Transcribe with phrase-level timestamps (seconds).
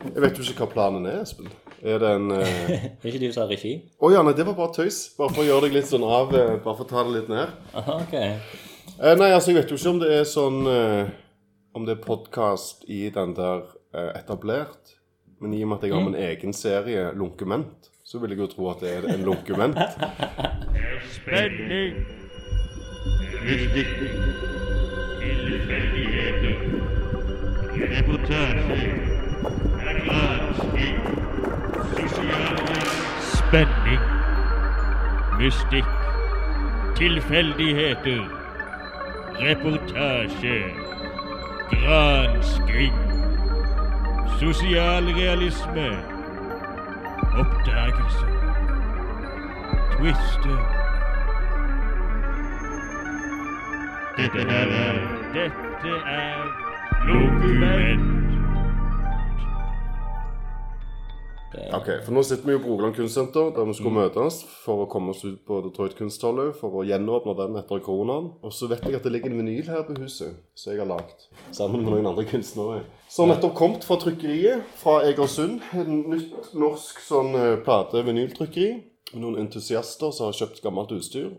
[0.00, 1.50] Jeg vet jo ikke hva planen er, Espen.
[1.80, 2.40] Er det en uh...
[2.40, 3.72] Det ikke du som har regi?
[4.00, 5.00] ja, nei, det var bare tøys.
[5.18, 7.28] Bare for å gjøre deg litt sånn av Uh, Bare for å ta det litt
[7.32, 7.52] ned.
[7.76, 8.16] Aha, ok.
[8.20, 10.58] Eh, nei, altså, jeg vet jo ikke om det er sånn
[11.76, 13.62] Om det er podkast i den der
[14.18, 14.96] etablert.
[15.40, 18.48] Men i og med at jeg har min egen serie, Lunkument, så vil jeg jo
[18.50, 19.78] tro at det er en lunkument.
[21.16, 22.02] Spenning.
[23.46, 23.94] Mystikk.
[25.22, 26.56] Tilfeldigheter.
[27.94, 29.09] Reportasje.
[33.20, 34.00] Spenning.
[35.38, 35.84] Mystikk.
[36.96, 38.22] Tilfeldigheter.
[39.40, 40.58] Reportasje.
[41.70, 42.94] Gransking.
[44.38, 45.90] Sosial realisme.
[47.38, 48.26] Oppdagelse.
[49.96, 50.58] Twister.
[54.16, 54.66] Dette er
[55.32, 56.70] Dette er
[57.06, 58.19] Dokument.
[61.70, 64.88] Ok, for nå sitter vi jo på Rogaland Kunstsenter, der vi skulle møtes for å
[64.90, 68.30] komme oss ut på Detroit kunsthallet for å gjenåpne den etter koronaen.
[68.42, 70.88] Og så vet jeg at det ligger en vinyl her på huset som jeg har
[70.90, 72.80] lagd sammen med noen andre kunstnere.
[73.10, 75.60] Som nettopp kommet fra trykkeriet fra Egersund.
[75.78, 78.70] Et nytt norsk sånn eh, plate-vinyltrykkeri.
[79.20, 81.30] Noen entusiaster som har kjøpt gammelt utstyr.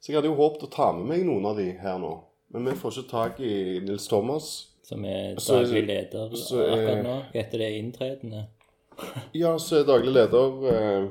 [0.00, 2.14] Så jeg hadde jo håpet å ta med meg noen av de her nå.
[2.54, 4.48] Men vi får ikke tak i Nils Thomas.
[4.88, 7.16] Som er daglig leder er- akkurat nå.
[7.34, 8.46] etter det inntredende?
[9.32, 11.04] Ja, så er daglig leder eh,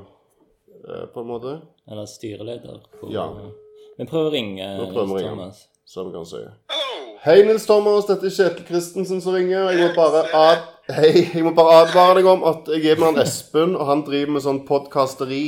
[0.84, 1.56] eh, på en måte.
[1.90, 2.80] Eller styreleder?
[3.00, 3.28] På, Ja.
[3.98, 5.30] Vi prøver å ringe Nå prøver Nils ringe.
[5.30, 5.64] Thomas.
[5.84, 6.42] Så vi kan si.
[7.24, 8.06] Hei, Nils Thomas.
[8.08, 9.70] Dette er Kjetil Kristensen som ringer.
[9.74, 13.12] Jeg må bare, ad Hei, jeg må bare advare deg om at jeg er med
[13.12, 15.42] han Espen, og han driver med sånn podkasteri.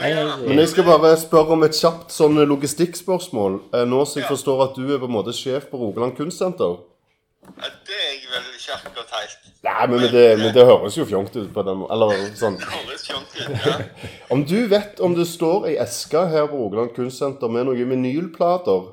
[0.00, 3.60] Men jeg skal bare spørre om et kjapt sånn logistikkspørsmål.
[3.72, 6.80] eh, Nå som jeg forstår at du er på en måte sjef på Rogaland Kunstsenter.
[7.44, 9.43] Ja, det er jeg veldig ikke og helt.
[9.64, 11.94] Nei, men det, men det høres jo fjongt ut på den måten.
[11.96, 12.58] Eller sånn.
[12.60, 13.54] Det høres fjongt ut.
[13.64, 13.78] Ja.
[14.34, 18.90] Om du vet om det står ei eske her på Rogaland Kunstsenter med noen vinylplater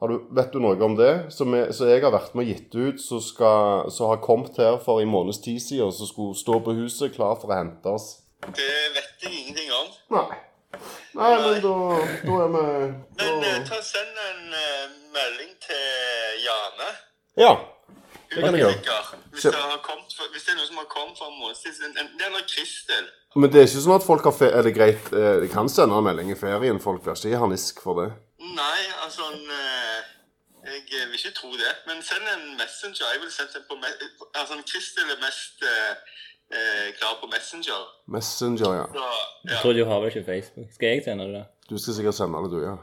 [0.00, 1.12] har du, Vet du noe om det?
[1.32, 5.00] Som jeg, så jeg har vært med og gitt ut, som har kommet her for
[5.00, 8.10] en måneds tid siden, som skulle stå på huset klar for å hente oss?
[8.44, 9.92] Det vet jeg ingenting om.
[10.18, 10.40] Nei.
[11.14, 11.74] Nei, men da,
[12.26, 16.90] da er vi Men da, Men ta Send en uh, melding til Jane.
[17.40, 17.52] Ja.
[18.34, 19.18] Hun kan jeg gjøre.
[19.32, 19.52] Hvis, det
[20.32, 23.06] hvis det er noe som har kommet for en måned siden Det er noe Kristel.
[23.34, 25.70] Men det er ikke sånn at folk har fe Er det greit eh, De kan
[25.70, 26.80] sende en melding i ferien.
[26.82, 28.10] Folk blir ikke harnisk for det.
[28.44, 30.00] Nei, altså eh,
[30.68, 31.72] Jeg eh, vil ikke tro det.
[31.88, 33.10] Men send en Messenger.
[33.14, 33.90] Jeg vil sende den på me
[34.40, 35.92] altså, Kristel er mest eh,
[36.56, 37.82] eh, klar på Messenger.
[38.16, 38.86] Messenger, ja.
[38.96, 39.52] Så, ja.
[39.52, 40.68] Jeg tror du har vel ikke Facebook.
[40.74, 41.38] Skal jeg sende det?
[41.40, 41.44] da?
[41.70, 42.76] Du skal sikkert sende det, du, ja.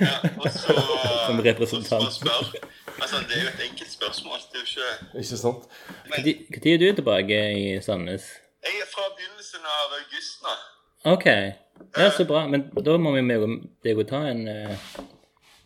[0.00, 0.16] ja.
[0.40, 0.80] Og så
[1.26, 2.04] Som representant.
[2.04, 2.64] og så spør.
[3.02, 4.38] Altså, det er jo et enkelt spørsmål.
[4.52, 5.64] Det er jo ikke Ikke sant?
[6.08, 8.22] Når er du tilbake i Sandnes?
[8.64, 10.54] Jeg er fra begynnelsen av august nå.
[11.12, 11.26] OK.
[11.98, 12.46] Ja, så bra.
[12.48, 13.42] Men da må vi med
[13.84, 14.76] deg og ta en, eh,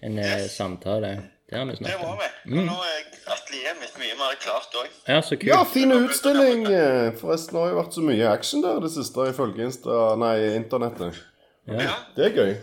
[0.03, 0.57] en eh, Yes.
[0.57, 1.13] samtale.
[1.51, 2.19] Det har vi Det snakket må om.
[2.19, 2.59] vi.
[2.59, 4.89] Og nå er atelieret mitt mye mer klart òg.
[5.09, 5.47] Ja, så kult.
[5.49, 6.67] Ja, fin utstilling.
[6.67, 11.15] eh, Forresten har jo vært så mye action der det siste, ifølge Insta, nei, internettet.
[11.69, 11.95] Ja.
[12.17, 12.57] Det er gøy.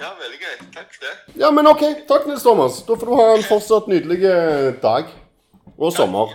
[0.00, 0.54] Ja, veldig gøy.
[0.74, 1.14] Takk for det.
[1.40, 1.82] Ja, men OK.
[2.08, 2.80] Takk, Nils Thomas.
[2.86, 5.10] Da får du ha en fortsatt nydelig eh, dag.
[5.80, 6.32] Og sommer.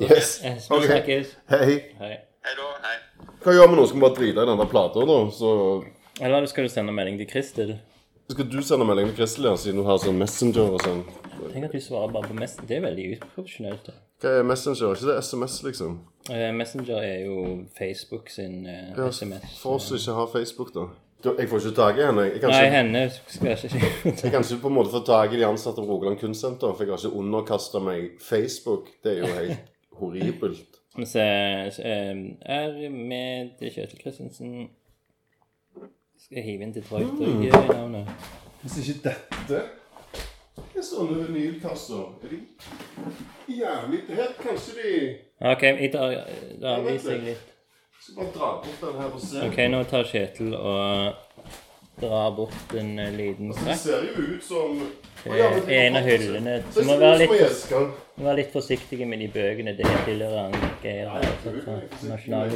[0.00, 0.38] Yes.
[0.70, 1.24] Okay.
[1.48, 1.80] Hei.
[2.00, 2.14] Hei.
[2.44, 2.96] Hei.
[3.44, 3.86] Hva gjør vi nå?
[3.88, 5.18] Skal vi bare drite i denne plata, da?
[5.32, 5.50] Så
[6.20, 7.76] Eller skal du sende melding til Kristel?
[8.30, 11.02] skal du sende melding til Kristel, ja, siden du har sånn Messenger og sånn.
[11.52, 12.68] Tenk at du svarer bare på Messenger.
[12.68, 13.88] Det er veldig uprofesjonelt.
[13.88, 13.96] da.
[14.24, 14.86] Hva er Messenger?
[14.88, 15.98] Er ikke det SMS, liksom?
[16.32, 17.40] Eh, Messenger er jo
[17.78, 19.58] Facebook sin eh, Ja, SMS.
[19.60, 20.86] For oss som ikke har Facebook, da.
[21.24, 22.22] Jeg får ikke tak i henne.
[22.28, 25.00] Jeg kan Nei, ikke, henne skal jeg ikke jeg kan ikke på en måte få
[25.06, 28.90] tak i de ansatte på Rogaland Kunstsenter, for jeg har ikke underkasta meg Facebook.
[29.04, 30.80] Det er jo helt horribelt.
[30.96, 34.68] Men så eh, er med til Kjetil Kristensen
[36.18, 38.28] Skal jeg hive inn Detroit og gi deg navnet?
[38.62, 39.62] Hvis ikke dette
[40.74, 44.94] er sånne vinylkasser Er de jævlig Her kanskje de
[45.44, 46.14] OK, jeg tar,
[46.62, 47.53] da avviser jeg litt.
[48.04, 49.44] Skal bare dra bort den her og se.
[49.46, 51.14] OK, nå tar Kjetil og
[52.02, 53.84] drar bort en liten Altså, Det strekk.
[53.84, 54.82] ser jo ut som
[55.24, 56.56] Det er en av hyllene.
[56.66, 57.72] Du Så må være litt,
[58.18, 59.72] må være litt forsiktig med de bøkene.
[59.78, 61.24] Det tilhører han Geir her.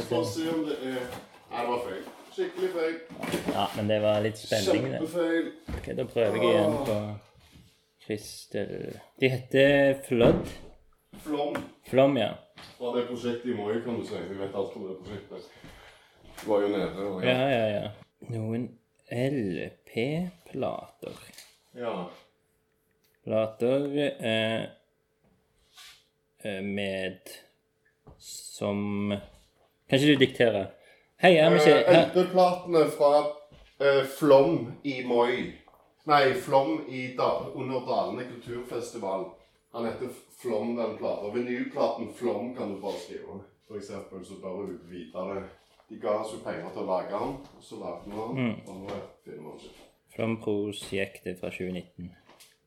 [0.05, 1.01] så se om det er
[1.49, 2.03] Nei, det var feil.
[2.35, 2.95] Skikkelig feil.
[3.55, 4.99] Ja, men det var litt spenning, det.
[5.01, 5.47] Kjempefeil.
[5.79, 6.97] Ok, da prøver jeg igjen på
[8.05, 8.75] Kristel
[9.19, 10.45] De heter Flood.
[11.25, 11.57] Flom.
[11.89, 12.29] Flom, ja.
[12.77, 14.15] Fra det prosjektet i Moi, kan du si.
[14.29, 15.43] Vi vet alt om det prosjektet.
[16.41, 17.87] Du var jo nede og Ja, ja, ja.
[18.29, 18.69] Noen
[19.99, 21.13] LP-plater.
[21.75, 21.93] ja.
[23.23, 24.63] Plater eh,
[26.43, 27.19] eh, med
[28.17, 29.13] som
[29.89, 30.65] Kanskje du dikterer?
[31.19, 32.07] Hei, er vi ikke Eh?
[32.07, 33.11] LP-platene fra
[33.81, 35.53] eh, Flom i Moi.
[36.05, 39.25] Nei, Flom i da, under Dalene kulturfestival.
[39.73, 40.09] Han heter
[40.41, 41.31] Flom, den plata.
[41.33, 43.39] Vinylplaten Flom kan du bare skrive.
[43.75, 45.43] Eksempel så bør du vite det.
[45.89, 48.53] De ga oss jo penger til å lage den, og så lagde vi den.
[48.67, 49.75] Og nå er filmen sin.
[50.15, 52.11] Flom-prosjektet fra 2019.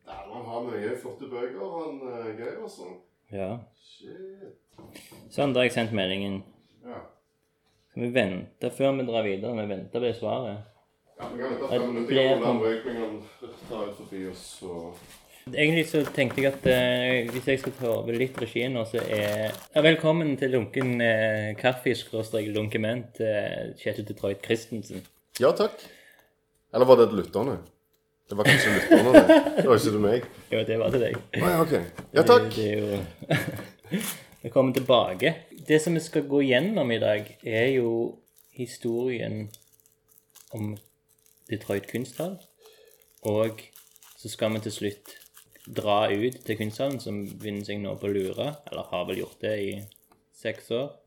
[0.06, 2.90] Der man har mye flotte bøker, han uh, Geir, altså.
[3.32, 3.48] Ja.
[3.78, 4.58] Shit.
[5.32, 6.42] Sånn, da har jeg sendt meldingen.
[6.84, 7.00] Ja.
[7.92, 9.56] Skal vi vente før vi drar videre?
[9.58, 10.68] Vi venter på det svaret.
[11.18, 12.16] Ja, vi kan vente fem minutter.
[12.20, 12.62] Jeg kan kom-
[13.42, 14.76] la ta ut forbi oss, så
[15.50, 19.00] Egentlig så tenkte jeg at eh, hvis jeg skal ta over litt regien nå, så
[19.02, 25.02] er ja, Velkommen til lunken eh, kaffe-lunkement eh, Kjetil Detroit Christensen.
[25.42, 25.82] Ja, takk.
[26.72, 27.56] Eller var det lytterne?
[28.30, 29.40] Det var kanskje lytterne, det.
[29.56, 30.28] Det var ikke det meg.
[30.52, 31.18] Jo, det var til deg.
[31.40, 31.74] Ah, ja, ok.
[32.14, 32.46] Ja, takk.
[32.54, 34.00] Det, det er jo
[34.44, 35.34] Velkommen tilbake.
[35.66, 37.90] Det som vi skal gå gjennom i dag, er jo
[38.54, 39.48] historien
[40.54, 40.76] om
[41.50, 42.38] Detroit kunsthall.
[43.26, 43.66] Og
[44.16, 45.18] så skal vi til slutt
[45.66, 48.52] dra ut til kunsthallen, som begynner seg nå på Lura.
[48.70, 49.72] Eller har vel gjort det i
[50.42, 50.90] seks år.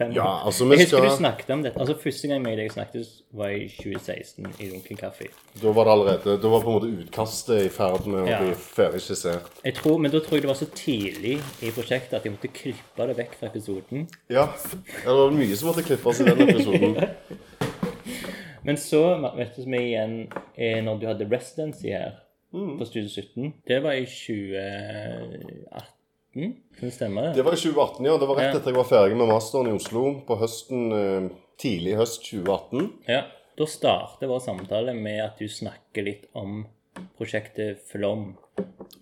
[0.00, 1.80] Ja, altså, vi Jeg husker du snakket om dette.
[1.80, 5.26] Altså Første gang jeg deg snakket, var i 2016 i Lunken kaffe.
[5.60, 8.38] Da var det allerede Da var på en måte utkastet i ferd med å Ja.
[8.40, 9.50] bli ferdig skissert.
[9.64, 12.48] Jeg tror, men da tror jeg det var så tidlig i prosjektet at jeg måtte
[12.48, 14.08] klippe det vekk fra episoden.
[14.30, 14.46] Ja.
[15.04, 16.96] Det var mye som måtte klippes i den episoden.
[18.64, 20.28] Men så møttes vi igjen
[20.84, 22.16] når du hadde residency her
[22.52, 23.52] på Studio 17.
[23.66, 25.86] Det var i 2018.
[26.32, 27.20] Kan det stemme?
[27.22, 27.32] det?
[27.36, 28.16] Det var i 2018, ja.
[28.18, 31.30] Det var rett etter jeg var ferdig med masteren i Oslo på høsten eh,
[31.60, 32.86] Tidlig høst 2018.
[33.10, 33.22] Ja.
[33.58, 36.62] Da starter vår samtale med at du snakker litt om
[37.18, 38.30] prosjektet Flom,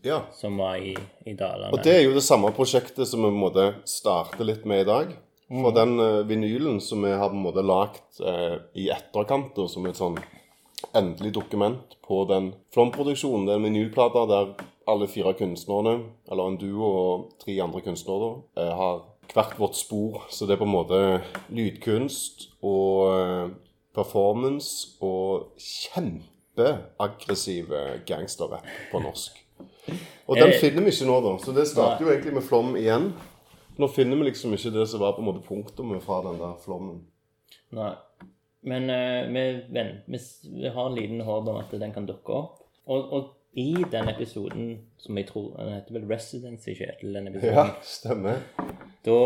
[0.02, 0.24] Ja.
[0.34, 0.96] som var i,
[1.26, 1.70] i Dalane.
[1.72, 4.82] Og det er jo det samme prosjektet som vi på en måte starter litt med
[4.82, 5.14] i dag.
[5.48, 9.86] For den eh, vinylen som vi har på en måte lagd eh, i etterkant, som
[9.88, 10.18] et sånn
[10.96, 13.46] endelig dokument på den Flom-produksjonen.
[13.46, 14.46] Det er en vinylplate der
[14.88, 15.98] alle fire kunstnerne,
[16.30, 18.30] eller en duo og tre andre kunstnere, da,
[18.62, 18.94] eh, har
[19.34, 20.22] hvert vårt spor.
[20.30, 23.48] Så det er på en måte lydkunst og eh,
[23.94, 29.44] performance og kjempeaggressive gangsterrapp på norsk.
[30.28, 31.38] Og den Eh, finner vi ikke nå, da.
[31.44, 33.12] Så det starter jo egentlig med Flom igjen.
[33.78, 36.54] Nå finner vi liksom ikke det som var på en måte punktumet fra den der
[36.64, 37.00] flommen.
[37.70, 37.92] Nei.
[38.66, 40.22] Men uh, vi, vi,
[40.62, 42.64] vi har en liten håp om at den kan dukke opp.
[42.88, 47.54] Og, og i den episoden, som jeg tror Den heter vel Residency, Kjetil, den episoden.
[47.54, 48.42] Ja, stemmer.
[49.04, 49.20] Da,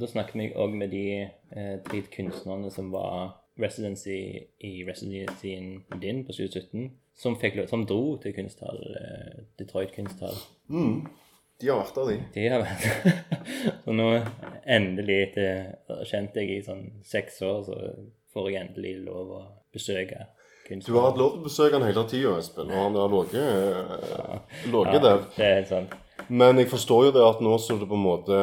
[0.00, 4.16] da snakket vi òg med de eh, tre kunstnerne som var residency
[4.60, 10.36] i residencyen din på 2017, som, fikk, som dro til kunsthall, eh, Detroit kunsthall.
[11.60, 12.16] De har vært der, de.
[12.34, 12.82] De har vært
[13.84, 14.10] Så nå
[14.76, 17.78] endelig, etter kjent jeg i sånn seks år, så
[18.36, 20.26] får jeg endelig lov å besøke
[20.68, 23.36] Du har hatt lov til å besøke han hele tida, Espen, og han har ligget
[23.38, 25.22] eh, der.
[25.36, 25.94] Det er helt sant.
[26.28, 28.40] Men jeg forstår jo det at nå som det på en måte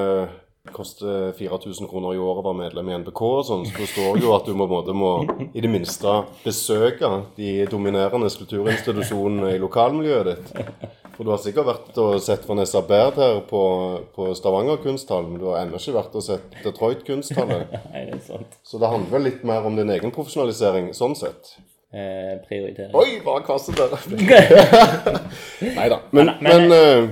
[0.72, 4.24] koster 4000 kroner i året å være medlem i NBK og sånn, så forstår jeg
[4.24, 6.14] jo at du må, på en måte må i det minste
[6.46, 10.93] besøke de dominerende kulturinstitusjonene i lokalmiljøet ditt.
[11.14, 13.60] For du har sikkert vært og sett Vanessa Baird her på,
[14.16, 17.70] på Stavanger kunsthall, men du har ennå ikke vært og sett Detroit kunsthallet.
[17.94, 18.58] Nei, det er sant.
[18.66, 21.54] Så det handler vel litt mer om din egen profesjonalisering sånn sett.
[21.94, 22.96] Eh, prioritering.
[22.98, 23.94] Oi, bare kastet der.
[25.78, 26.00] Nei da.
[26.12, 27.10] Men, Men- men, eh,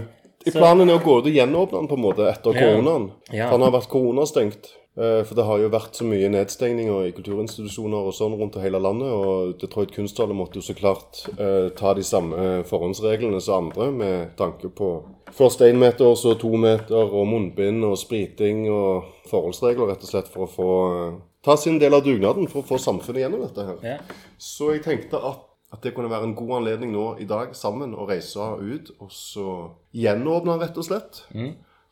[0.50, 2.62] i planen er å gå ut og gjenåpne den på en måte etter Ja.
[2.72, 3.12] koronaen.
[3.30, 3.46] Ja.
[3.52, 4.72] For Han har vært koronastengt.
[4.98, 8.82] Eh, For det har jo vært så mye nedstengninger i kulturinstitusjoner og sånn rundt hele
[8.84, 9.08] landet.
[9.08, 14.34] Og Detroit Kunsthalle måtte jo så klart eh, ta de samme forhåndsreglene som andre, med
[14.40, 14.92] tanke på
[15.32, 20.32] først én meter, så to meter og munnbind og spriting og forholdsregler, rett og slett
[20.34, 23.64] for å få eh, ta sin del av dugnaden for å få samfunnet gjennom dette
[23.70, 23.80] her.
[23.94, 24.20] Ja.
[24.38, 27.96] Så jeg tenkte at, at det kunne være en god anledning nå i dag sammen
[27.96, 29.48] å reise ut og så
[29.96, 31.24] gjenåpne rett og slett.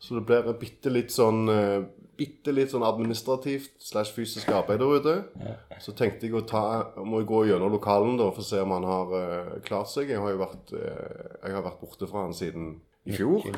[0.00, 1.80] Så det blir bitte litt sånn eh,
[2.20, 5.14] bitte litt sånn administrativt slash fysisk arbeid der ute.
[5.80, 6.64] Så tenkte jeg å ta
[7.00, 10.12] må jeg gå gjennom lokalen da for å se om han har uh, klart seg.
[10.12, 12.76] Jeg har jo vært, uh, jeg har vært borte fra han siden
[13.08, 13.48] i fjor.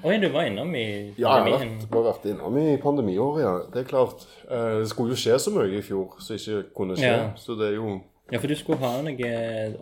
[0.00, 1.16] Oi, du var innom i pandemien?
[1.20, 3.50] Ja, jeg har vært, innom i pandemiåret, ja.
[3.72, 4.24] Det er klart.
[4.48, 7.10] Uh, Det skulle jo skje så mye i fjor som ikke kunne skje.
[7.10, 7.26] Ja.
[7.36, 7.98] Så det er jo
[8.30, 9.30] Ja, for du skulle ha noe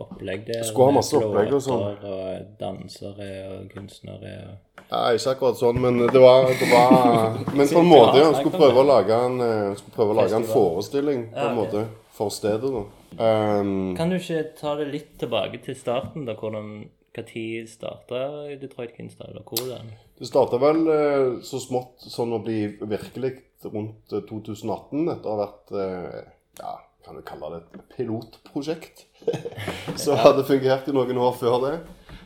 [0.01, 0.63] opplegg der.
[0.65, 1.83] Skulle ha masse opplegg og sånn.
[2.09, 4.33] Og dansere og kunstnere.
[4.49, 4.68] Og...
[4.89, 8.29] Nei, ikke akkurat sånn, men det var, det var Men på en måte, ja.
[8.39, 11.83] Skulle prøve å lage en, eh, skulle prøve å lage en forestilling på en måte
[12.17, 12.85] for stedet, da.
[13.19, 16.35] Um, Kan du ikke ta det litt tilbake til starten, da?
[16.37, 18.19] Hvordan Når starta
[18.61, 19.93] Detroit Kunsthall, eller hvordan?
[20.19, 23.33] Det starta vel eh, så smått sånn å bli virkelig
[23.65, 26.19] rundt eh, 2018, etter å ha vært eh,
[26.61, 26.73] ja,
[27.05, 29.05] kan du kalle det et pilotprosjekt.
[29.99, 31.73] som hadde fungert i noen år før det.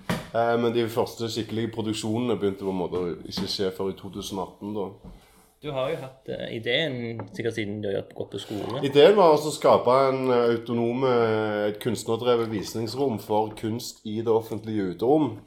[0.10, 3.98] Eh, men de første skikkelige produksjonene begynte på en måte å ikke skje før i
[4.00, 4.74] 2018.
[4.78, 4.88] da.
[5.64, 8.82] Du har jo hatt uh, ideen sikkert siden du har gått på skole.
[8.84, 11.14] Ideen var altså å skape en eh, autonome,
[11.70, 15.38] et kunstnerdrevet visningsrom for kunst i det offentlige uterom.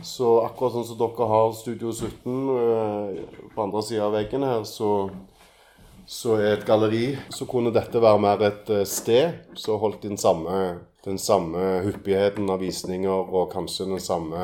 [0.00, 4.62] Så akkurat sånn som dere har Studio 17 uh, på andre sida av veggen her,
[4.64, 5.10] så,
[6.08, 10.16] så er et galleri, så kunne dette være mer et eh, sted som holdt den
[10.20, 14.40] samme, den samme hyppigheten av visninger og kanskje den samme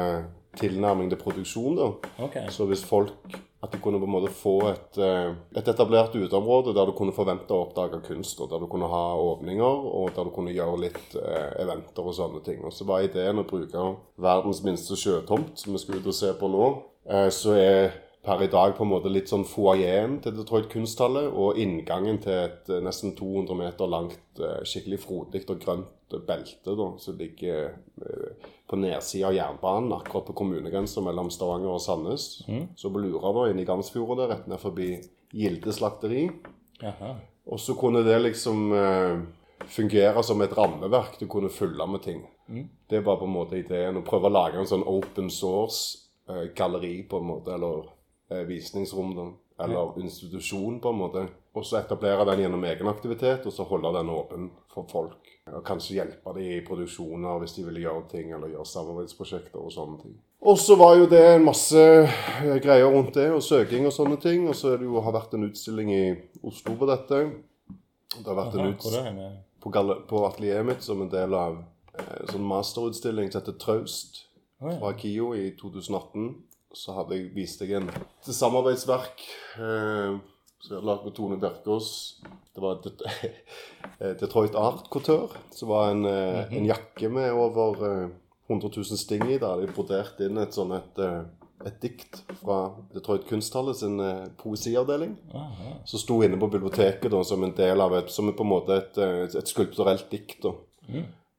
[0.59, 1.76] tilnærming til produksjon.
[1.76, 1.88] da.
[2.25, 2.50] Okay.
[2.50, 6.75] Så hvis folk At de kunne på en måte få et, eh, et etablert uteområde
[6.75, 10.25] der du kunne forvente å oppdage kunst, og der du kunne ha åpninger, og der
[10.25, 12.64] du kunne gjøre litt eh, eventer og sånne ting.
[12.64, 13.85] Og så var ideen å bruke
[14.19, 16.83] verdens minste sjøtomt, som vi skal ut og se på nå.
[17.07, 17.92] Eh, så er
[18.23, 22.37] per i dag på en måte litt sånn foajeen til Detroit kunsthalle, og inngangen til
[22.45, 25.90] et eh, nesten 200 meter langt, eh, skikkelig frodig og grønt
[26.21, 31.81] belte da, som ligger eh, på nedsida av jernbanen, akkurat på kommunegrensa mellom Stavanger og
[31.81, 32.42] Sandnes.
[32.76, 34.90] Så på Lura, da, inne i Gamsfjorda, rett ned forbi
[35.33, 36.26] Gilde slakteri.
[37.47, 39.23] Og så kunne det liksom eh,
[39.66, 42.23] fungere som et rammeverk du kunne fylle med ting.
[42.88, 43.97] Det var på en måte ideen.
[43.97, 47.87] Å prøve å lage en sånn open source-galleri, på en måte, eller
[48.31, 49.14] eh, visningsrom.
[49.62, 51.26] Eller institusjon, på en måte.
[51.52, 55.28] Og så etablere den gjennom egen aktivitet, og så holde den åpen for folk.
[55.52, 59.73] Og kanskje hjelpe dem i produksjoner hvis de ville gjøre ting, eller gjøre samarbeidsprosjekter og
[59.75, 60.14] sånne ting.
[60.49, 64.16] Og så var jo det en masse eh, greier rundt det, og søking og sånne
[64.23, 64.49] ting.
[64.49, 66.04] Og så det jo, har vært en utstilling i
[66.42, 67.21] Oslo på dette.
[68.16, 69.71] Det har vært Aha, en er på,
[70.09, 71.61] på atelieret mitt som en del av
[71.94, 74.25] eh, en sånn masterutstilling som heter Traust
[74.62, 74.75] ja.
[74.80, 76.32] fra KIO i 2018.
[76.73, 77.90] Så hadde jeg vist deg en
[78.25, 79.23] samarbeidsverk
[79.61, 80.16] eh,
[80.71, 82.21] lagd med Tone Bjerkås.
[82.54, 83.04] Det var et
[84.00, 85.28] eh, Detroit Art Couture.
[85.50, 88.09] Som var en, eh, en jakke med over eh,
[88.49, 89.38] 100 000 sting i.
[89.38, 91.23] Der de broderte inn et sånn et, eh,
[91.66, 92.61] et dikt fra
[92.95, 95.75] Detroit Kunsthalle sin eh, poesiavdeling Aha.
[95.87, 98.78] som sto inne på biblioteket da, som en del av et, som på en måte
[98.78, 100.42] et, eh, et skulpturelt dikt.
[100.47, 100.57] da.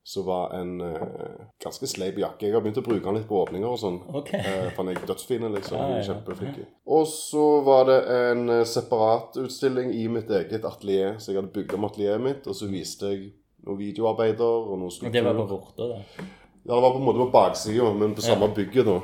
[0.04, 2.50] Som var en uh, ganske sleip jakke.
[2.50, 4.02] Jeg har begynt å bruke den litt på åpninger og sånn.
[4.12, 4.34] Ok.
[4.36, 5.78] Uh, for den er liksom.
[5.80, 6.66] Ja, ja, er kjempeflinke.
[6.92, 11.16] Og så var det en eh, separat utstilling i mitt eget atelier.
[11.24, 13.30] Så jeg hadde bygd om atelieret mitt, og så viste jeg
[13.64, 15.24] noen videoarbeider og noen skulpturer.
[15.24, 16.28] Det var på Vorta, da?
[16.64, 18.98] Ja, det var på en måte på baksida, men på samme bygget, da.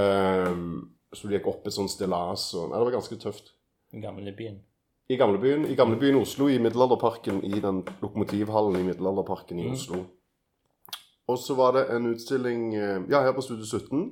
[0.00, 0.54] Eh,
[1.16, 3.52] så det gikk opp et sånt stillas og Nei, det var ganske tøft.
[3.92, 4.58] Den gamle byen.
[5.08, 10.00] I gamlebyen, I gamlebyen Oslo, i Middelalderparken, i den lokomotivhallen i Middelalderparken i Oslo.
[11.28, 14.10] Og så var det en utstilling eh, ja, her på Studio 17,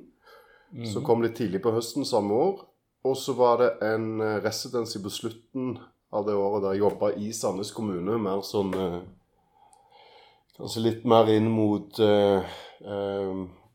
[0.91, 2.65] som kom litt tidlig på høsten samme år.
[3.05, 4.43] Og så var det en residens
[4.89, 5.75] residency på slutten
[6.15, 8.17] av det året der jeg jobba i Sandnes kommune.
[8.21, 8.97] Mer sånn eh,
[10.55, 12.45] Kanskje litt mer inn mot eh,
[12.79, 13.31] eh,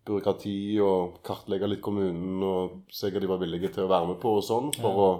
[0.08, 4.20] byråkrati og kartlegge litt kommunen og se hva de var villige til å være med
[4.22, 4.70] på og sånn.
[4.80, 5.10] For, å,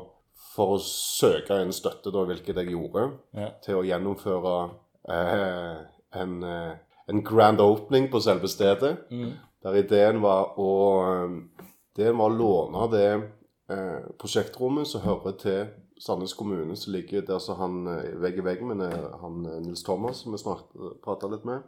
[0.54, 3.50] for å søke en støtte, da, hvilket jeg gjorde Ja.
[3.64, 4.54] til å gjennomføre
[5.12, 5.82] eh,
[6.22, 6.72] en, eh,
[7.10, 8.96] en grand opening på selve stedet.
[9.62, 10.70] Der ideen var å
[11.04, 11.36] eh,
[11.96, 13.08] Det var å låne det
[13.68, 15.66] eh, prosjektrommet som hører til
[16.00, 19.58] Sandnes kommune, som ligger der så han eh, vegg i vegg med eh, han eh,
[19.66, 20.70] Nils Thomas, som vi snart
[21.04, 21.66] prata litt med.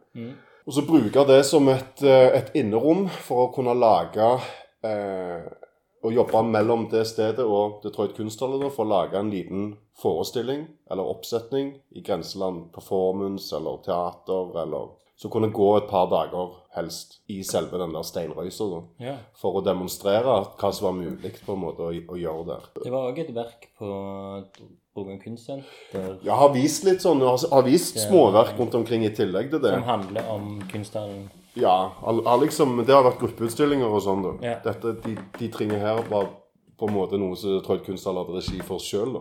[0.64, 4.28] Og så bruke det som et, et innerom for å kunne lage
[4.86, 5.42] eh,
[6.02, 9.68] og jobbe mellom det stedet og Detroit Kunsthalle for å lage en liten
[10.00, 16.54] forestilling eller oppsetning i grenseland, performance eller teater, eller som kunne gå et par dager
[16.74, 19.16] helst i selve den der steinrøysa, Ja.
[19.38, 22.62] for å demonstrere hva som var mulig på en måte å, å gjøre der.
[22.82, 23.90] Det var òg et verk på
[24.96, 29.50] Rogaland Kunstsenter Jeg har vist litt sånn, jeg har vist småverk rundt omkring i tillegg
[29.50, 29.74] til det.
[29.74, 31.30] som handler om kunsthallen.
[31.54, 34.38] Ja, all liksom, det har vært gruppeutstillinger og sånn.
[34.42, 34.58] Ja.
[34.64, 36.30] Dette, de, de trenger her var
[36.80, 39.18] på en måte noe som Troll Kunsthall hadde regi for sjøl.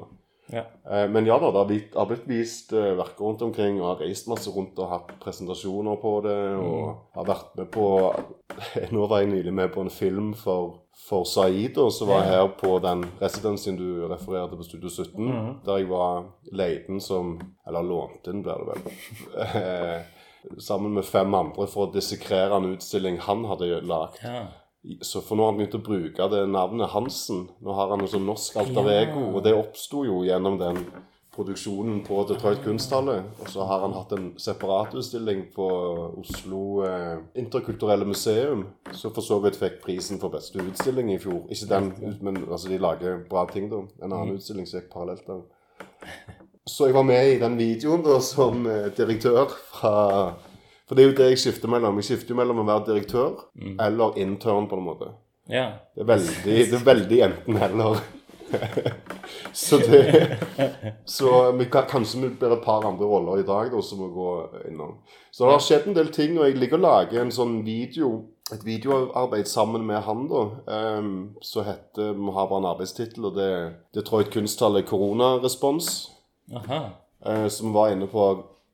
[0.52, 0.64] Ja.
[0.92, 1.60] Eh, men ja da, det
[1.96, 6.00] har blitt, vist eh, verker rundt omkring, og har reist masse rundt og hatt presentasjoner
[6.02, 6.38] på det.
[6.60, 7.88] Og har vært med på
[8.96, 12.78] Nå var jeg nylig med på en film for, for og som var her på
[12.84, 15.62] den residencyen du refererte på Studio 17.
[15.66, 18.98] Der jeg var leiden som Eller lånt inn, blir det vel.
[19.62, 20.02] Eh,
[20.58, 24.18] Sammen med fem andre for å dissekrere en utstilling han hadde lagd.
[24.26, 24.48] ja.
[25.02, 27.46] Så for nå har han begynt å bruke det navnet Hansen.
[27.62, 30.82] Nå har han noe sånn norsk alter ego, og det oppsto jo gjennom den
[31.32, 33.22] produksjonen på Detroit kunsthalle.
[33.40, 35.68] Og så har han hatt en separatutstilling på
[36.20, 41.46] Oslo eh, interkulturelle museum, som for så vidt fikk prisen for beste utstilling i fjor.
[41.54, 41.94] Ikke den,
[42.26, 43.86] men altså, de lager bra ting, da.
[44.02, 45.46] En annen utstilling som gikk parallelt der.
[46.68, 49.94] Så jeg var med i den videoen da som eh, direktør fra
[50.92, 52.00] For det er jo det jeg skifter mellom.
[52.02, 53.46] Jeg skifter jo mellom å være direktør
[53.80, 55.14] eller intern, på en måte.
[55.48, 55.70] Ja.
[55.96, 58.02] Det er veldig, det er veldig enten-heller.
[59.54, 60.02] så det
[61.08, 64.12] Så vi kan, kanskje vi blir et par andre roller i dag da, som må
[64.12, 64.36] gå
[64.68, 64.98] innom.
[65.32, 68.12] Så det har skjedd en del ting, og jeg ligger og lager en sånn video
[68.52, 70.42] et videoarbeid sammen med han, da.
[71.00, 76.10] Um, så heter Vi har bare en arbeidstittel, og det er Detroit Kunsthalle koronarespons.
[76.52, 76.90] Aha.
[77.26, 78.26] Eh, som var inne på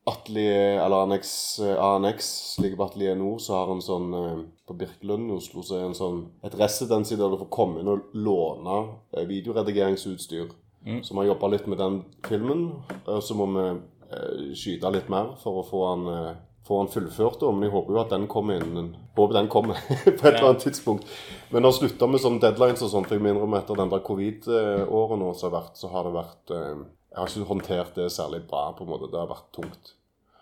[0.08, 1.30] Atelier, eller Annex,
[1.64, 2.30] eh, ANX,
[2.62, 4.38] ligger på Atelier Nord, så har en sånn eh,
[4.68, 7.92] På Birkelund i Oslo så er en sånn et residency der du får komme inn
[7.92, 8.80] og låne
[9.28, 10.50] videoredigeringsutstyr.
[10.86, 11.02] Mm.
[11.02, 12.68] Så vi har jobba litt med den filmen.
[13.04, 16.38] Og så må vi eh, skyte litt mer for å få den, eh,
[16.68, 17.44] få den fullført.
[17.52, 19.74] Men jeg håper jo at den kommer innen Håper den kommer
[20.04, 21.08] på et eller annet tidspunkt.
[21.50, 23.10] Men nå slutta med sånne deadlines og sånt.
[23.10, 26.54] Jeg må innrømme etter den der covid-året nå som har vært, så har det vært
[26.54, 29.10] eh, Jeg har ikke håndtert det særlig bra, på en måte.
[29.10, 29.94] Det har vært tungt.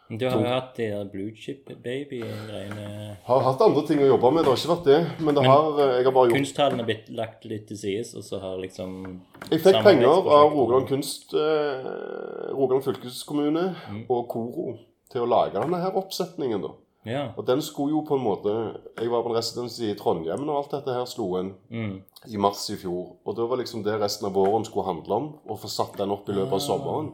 [0.08, 3.16] Du har jo hatt de der Blue Chip Baby-greiene.
[3.26, 4.98] Har hatt andre ting å jobbe med, det har ikke vært det.
[5.26, 8.14] Men det har, eh, jeg har bare gjort Kunsthallene er blitt lagt litt til sides,
[8.14, 9.20] og så har liksom
[9.50, 10.52] Jeg fikk penger av.
[10.54, 13.74] Rogaland kunst, eh, Rogaland fylkeskommune
[14.08, 14.78] og Koro
[15.10, 16.68] til å lage denne her oppsetningen, da.
[17.06, 17.28] Ja.
[17.38, 18.52] Og den skulle jo på en måte
[18.98, 22.02] Jeg var på en residens i Trondheim når alt dette her slo inn Mm.
[22.28, 23.12] i mars i fjor.
[23.24, 25.34] Og det var liksom det resten av våren skulle handle om.
[25.48, 27.12] Å få satt den opp i løpet av sommeren.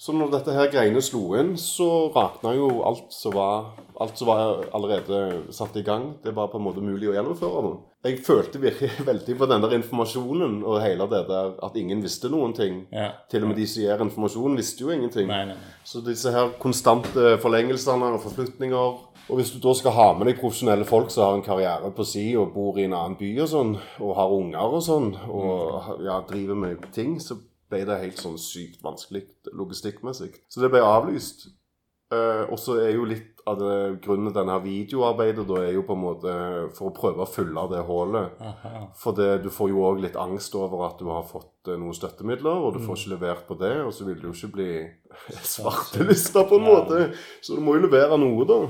[0.00, 4.30] Så når dette her greiene slo inn, så rakna jo alt som var Alt som
[4.30, 6.14] var allerede satt i gang.
[6.24, 7.60] Det var på en måte mulig å gjennomføre.
[7.66, 7.82] noe.
[8.00, 12.30] Jeg følte virkelig veldig på den der informasjonen og hele det der at ingen visste
[12.32, 12.86] noen ting.
[12.88, 13.10] ja.
[13.28, 15.28] Til og med de som gir informasjon, visste jo ingenting.
[15.28, 15.58] Nei, nei.
[15.84, 20.40] Så disse her konstante forlengelsene og forflytninger Og hvis du da skal ha med deg
[20.40, 23.52] profesjonelle folk som har en karriere på si og bor i en annen by og
[23.52, 27.36] sånn, og har unger og sånn, og ja, driver med ting, så
[27.70, 29.24] ble det helt sånn sykt vanskelig
[29.56, 30.32] logistikkmessig.
[30.50, 31.48] Så det ble avlyst.
[32.10, 35.82] Uh, og så er jo litt av det grunnen til denne videoarbeidet da er jo
[35.88, 36.34] på en måte
[36.76, 38.42] for å prøve å fylle det hullet.
[39.00, 41.96] For det, du får jo òg litt angst over at du har fått eh, noen
[41.96, 44.70] støttemidler, og du får ikke levert på det, og så vil du jo ikke bli
[45.54, 46.74] svartelista på en Ja.
[46.78, 47.12] måte.
[47.40, 48.60] Så du må jo levere noe, da.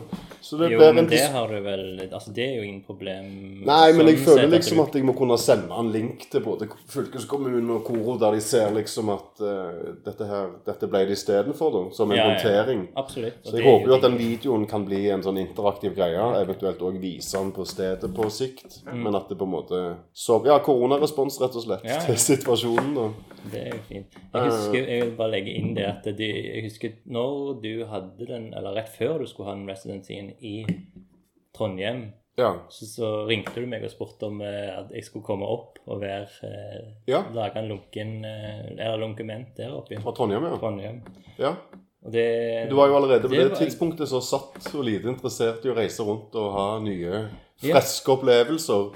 [0.40, 3.26] Så det Jo, men det har du vel Altså, det er jo ingen problem
[3.66, 6.40] Nei, men jeg sånn føler sett liksom at jeg må kunne sende en link til
[6.40, 11.18] både fylkeskommunen og Koro, der de ser liksom at uh, dette her, dette ble det
[11.18, 11.82] istedenfor, da.
[11.94, 12.78] Som en Ja, ja.
[12.96, 13.42] Absolutt.
[13.44, 14.46] Så jeg er håper jo at den digg.
[14.60, 18.82] Videoen kan bli en sånn interaktiv greie, eventuelt òg vise den på stedet på sikt.
[18.92, 19.80] Men at det på en måte
[20.12, 21.88] så, Ja, koronarespons, rett og slett, Mm.
[21.88, 22.06] Ja, ja.
[22.06, 23.08] til situasjonen, da.
[23.50, 24.14] Det er jo fint.
[24.34, 28.26] Jeg husker, jeg vil bare legge inn det at de, jeg husker når du hadde
[28.26, 30.66] den, eller rett før du skulle ha den residencyen i
[31.56, 32.54] Trondheim, Ja.
[32.70, 36.00] så, så ringte du meg og spurte om eh, at jeg skulle komme opp og
[36.00, 37.22] være eh, Ja.
[37.34, 40.56] lage en lunken eh, eller lunkenment der oppe Fra Trondheim, ja.
[40.56, 41.02] Trondheim.
[41.38, 41.54] ja.
[42.00, 45.64] Det Du var jo allerede på Det det, var- tidspunktet så satt og lite interessert
[45.64, 47.28] i å reise rundt og ha nye,
[47.62, 47.74] Ja.
[48.08, 48.86] opplevelser.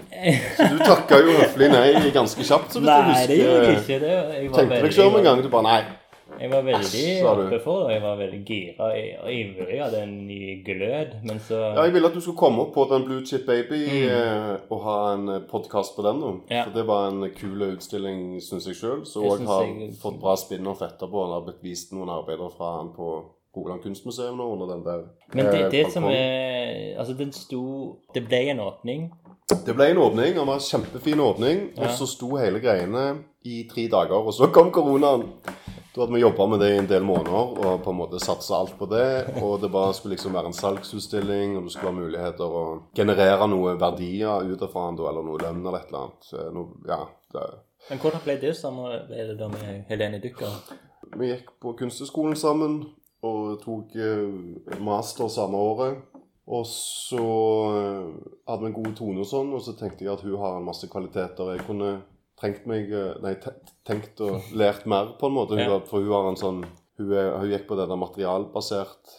[0.57, 3.75] Så du takka jo høflig nei ganske kjapt, så du jeg Nei, det gjorde jeg
[3.77, 3.95] husker.
[3.95, 4.01] ikke.
[4.01, 5.83] Det, jeg var Tenkte deg selv en gang, du bare nei.
[6.40, 7.94] Jeg var veldig oppe for det.
[7.94, 8.88] Jeg var veldig gira
[9.24, 12.64] og ivrig av den ny glød, men så Ja, jeg ville at du skulle komme
[12.64, 14.66] opp på den Blue Chip Baby mm.
[14.70, 16.42] og ha en podkast på den.
[16.50, 16.64] Ja.
[16.64, 19.04] For Det var en kul utstilling, syns jeg sjøl.
[19.06, 21.24] Så òg har jeg- fått bra spin-off etterpå.
[21.24, 23.24] Han har blitt vist noen arbeider fra han på
[23.56, 27.96] Rogaland kunstmuseum nå under den der Men det, eh, det som er Altså, den sto
[28.14, 29.12] Det ble en åpning.
[29.66, 33.68] Det ble en åpning, det var en kjempefin åpning, og så sto hele greiene i
[33.68, 35.28] tre dager, og så kom koronaen.
[35.94, 38.57] Da hadde vi jobba med det i en del måneder og på en måte satsa
[38.59, 39.37] alt på det.
[39.38, 42.64] Og det bare skulle liksom være en salgsutstilling, og det skulle være muligheter å
[42.98, 46.33] generere noe verdier ut av den, eller noe lønn eller et eller annet.
[46.57, 46.98] Noe, ja,
[47.37, 47.44] det.
[47.92, 50.57] Men hvordan ble det samarbeidet da med Helene Dykker?
[51.14, 52.80] Vi gikk på Kunsthøgskolen sammen
[53.24, 56.02] og tok eh, master samme året.
[56.44, 57.22] Og så
[57.78, 58.09] eh,
[58.50, 60.66] hadde vi en god tone og sånn, og så tenkte jeg at hun har en
[60.66, 61.54] masse kvaliteter.
[61.54, 61.92] Jeg kunne
[62.40, 63.35] trengt meg eh, Nei,
[63.87, 65.59] tenkt og lært mer, på en måte.
[65.59, 65.81] Hun, Ja.
[65.88, 66.64] For hun har en sånn
[66.99, 69.14] Hun, hun gikk på det der materialbasert,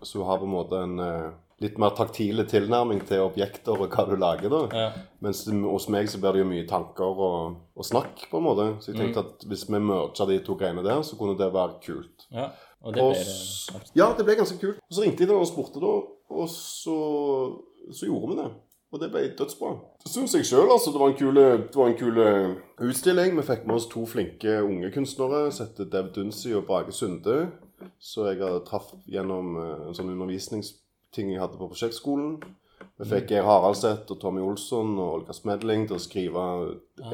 [0.00, 1.26] så hun har på en måte en eh,
[1.60, 4.60] litt mer taktile tilnærming til objekter og hva du lager, da.
[4.72, 4.86] Ja.
[5.20, 8.66] Mens hos meg så blir det jo mye tanker og, og snakk, på en måte.
[8.80, 11.80] Så jeg tenkte at hvis vi merga de to greiene der, så kunne det være
[11.84, 12.28] kult.
[12.32, 12.48] ja.
[12.78, 13.90] Og det ble og, det.
[13.98, 14.78] ja, det ble ganske kult.
[14.78, 15.94] Og så ringte jeg da og spurte, da,
[16.30, 16.98] og så,
[17.90, 18.44] så gjorde vi det.
[18.88, 19.74] Og det ble dødsbra.
[20.00, 20.92] Det syns jeg sjøl, altså.
[20.94, 22.54] Det var kule det var en kul eh,
[22.88, 23.36] utstilling.
[23.36, 27.50] Vi fikk med oss to flinke unge kunstnere Sette Dev Dunsi og Brage Sunde.
[28.00, 32.38] Så jeg traff gjennom eh, en sånn undervisningsting jeg hadde på prosjektskolen.
[32.98, 36.46] Vi fikk Geir Haraldseth og Tommy Olsson og Olga Smedling til å skrive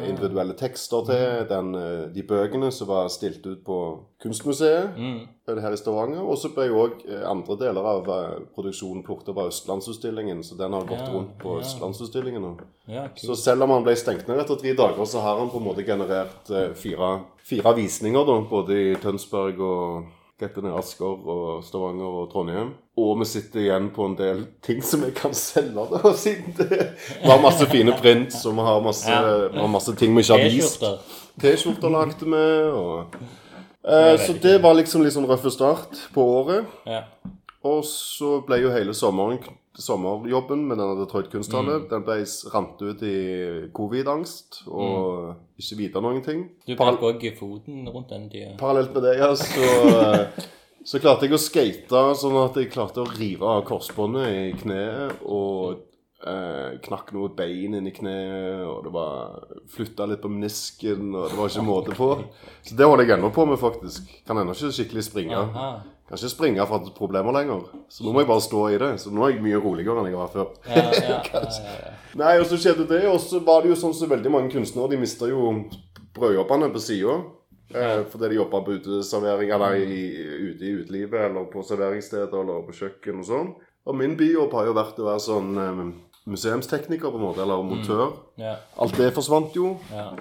[0.01, 3.79] individuelle tekster til den, eh, de bøkene som var stilt ut på
[4.23, 5.19] Kunstmuseet mm.
[5.61, 6.25] her i Stavanger.
[6.25, 10.57] Og så ble jo òg andre deler av eh, produksjonen plukket opp av Østlandsutstillingen, så
[10.57, 11.67] den har gått Ja, rundt på ja.
[11.67, 12.57] Østlandsutstillingen nå.
[12.89, 13.07] Ja.
[13.21, 15.69] Så selv om han ble stengt ned etter tre dager, så har han på en
[15.69, 21.65] måte generert eh, fire, fire visninger, da, både i Tønsberg og rett ned Asker og
[21.67, 22.73] Stavanger og Trondheim.
[22.99, 26.81] Og vi sitter igjen på en del ting som vi kan selge, da, siden det
[27.23, 29.21] Vi har masse fine print, og vi har masse,
[29.55, 30.85] vi har masse ting vi ikke har vist.
[31.43, 31.91] T-skjorter.
[31.91, 33.17] Lagde vi, og
[33.83, 36.71] eh, Så det var liksom litt sånn røff start på året.
[36.87, 37.05] Ja.
[37.65, 39.41] Og så ble jo hele sommeren
[39.75, 41.89] sommerjobben med denne Detroit kunsthalle Mm.
[41.91, 42.19] Den ble
[42.53, 43.17] rant ut i
[43.75, 46.45] covid-angst og ikke vite noen ting.
[46.45, 46.67] Mm.
[46.67, 48.57] Du brakk òg foten rundt den tida.
[48.59, 49.65] Parallelt med det, ja, så,
[50.05, 50.45] eh,
[50.85, 55.25] så klarte jeg å skate sånn at jeg klarte å rive av korsbåndet i kneet
[55.25, 55.83] og
[56.27, 61.31] eh, knakk noe bein inn i kneet, og det var flytta litt på menisken, og
[61.31, 62.13] det var ikke måte på.
[62.63, 64.07] Så det holder jeg ennå på med, faktisk.
[64.27, 65.37] Kan ennå ikke skikkelig springe.
[65.37, 65.94] Aha.
[66.09, 67.63] Kan ikke springe fra problemer lenger.
[67.89, 68.91] Så nå må jeg bare stå i det.
[69.01, 70.51] Så nå er jeg mye roligere enn jeg var før.
[70.69, 71.53] Ja, ja, ja.
[72.21, 74.93] Nei, og så skjedde det, og så var det jo sånn som veldig mange kunstnere,
[74.93, 75.55] de mista jo
[76.15, 77.17] brødjobbene på sida.
[77.75, 80.03] Eh, fordi de jobba på uteservering, eller i,
[80.51, 83.55] ute i utelivet, eller på serveringssteder, eller på kjøkken og sånn.
[83.89, 85.81] Og min bijobb har jo vært å være sånn eh,
[86.31, 88.13] museumstekniker, på en måte, eller montør.
[88.41, 89.75] ja, Alt det forsvant jo.
[89.91, 90.15] Yeah.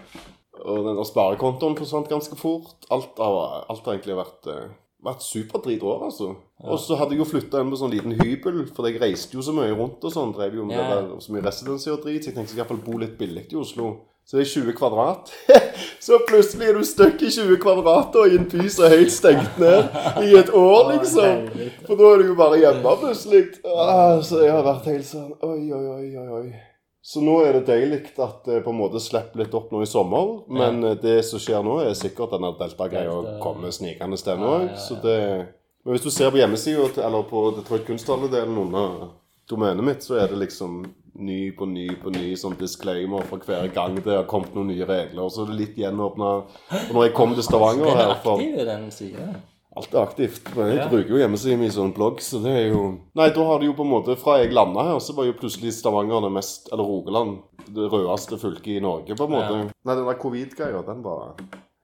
[0.64, 2.88] Og den der sparekontoen forsvant ganske fort.
[2.94, 4.72] Alt har, alt har egentlig vært, eh,
[5.04, 6.36] vært superdrit år, altså.
[6.64, 9.44] Og så hadde jeg jo flytta inn på sånn liten hybel, for jeg reiste jo
[9.44, 10.32] så mye rundt og sånn.
[10.36, 11.02] Drev jo med Ja.
[11.02, 13.56] det så mye residency og drit, så jeg tenkte jeg iallfall bo litt billig i
[13.60, 13.92] Oslo.
[14.26, 15.32] Så det er 20 kvadrat.
[16.00, 19.12] så plutselig er du stuck i 20 kvadrat og i en by som er helt
[19.12, 21.50] stengt ned i et år, liksom.
[21.86, 23.50] For da er du jo bare hjemme plutselig.
[23.68, 26.73] Ah, så jeg har vært helt sånn Oi, oi, oi, oi.
[27.04, 29.90] Så nå er det deilig at det på en måte slipper litt opp nå i
[29.90, 30.38] sommer.
[30.48, 30.94] Men ja.
[30.96, 33.34] det som skjer nå, er sikkert denne delta-greia Delta.
[33.44, 34.54] kommer snikende til nå.
[34.54, 34.80] Ja, ja, ja.
[34.80, 35.20] Så det
[35.84, 39.10] Men hvis du ser på hjemmesida, eller på Detroit Kunsthalledelen under
[39.52, 40.86] domenet mitt, så er det liksom
[41.20, 44.88] ny på ny på ny sånn disclaimer for hver gang det har kommet noen nye
[44.88, 45.28] regler.
[45.28, 46.30] Så er det litt gjenåpna.
[46.86, 49.28] Og når jeg kom til Stavanger Den er her for aktiv, den sida.
[49.76, 50.56] Alt er aktivt.
[50.56, 50.88] Men jeg Ja.
[50.90, 53.74] bruker jo hjemmesiden min som blogg, så det er jo Nei, da har det jo
[53.74, 56.84] på en måte Fra jeg landa her, så var jo plutselig Stavanger det mest Eller
[56.84, 57.40] Rogaland
[57.74, 59.54] det rødeste fylket i Norge, på en måte.
[59.58, 59.70] Ja.
[59.86, 61.34] Nei, den der covid-greia, den var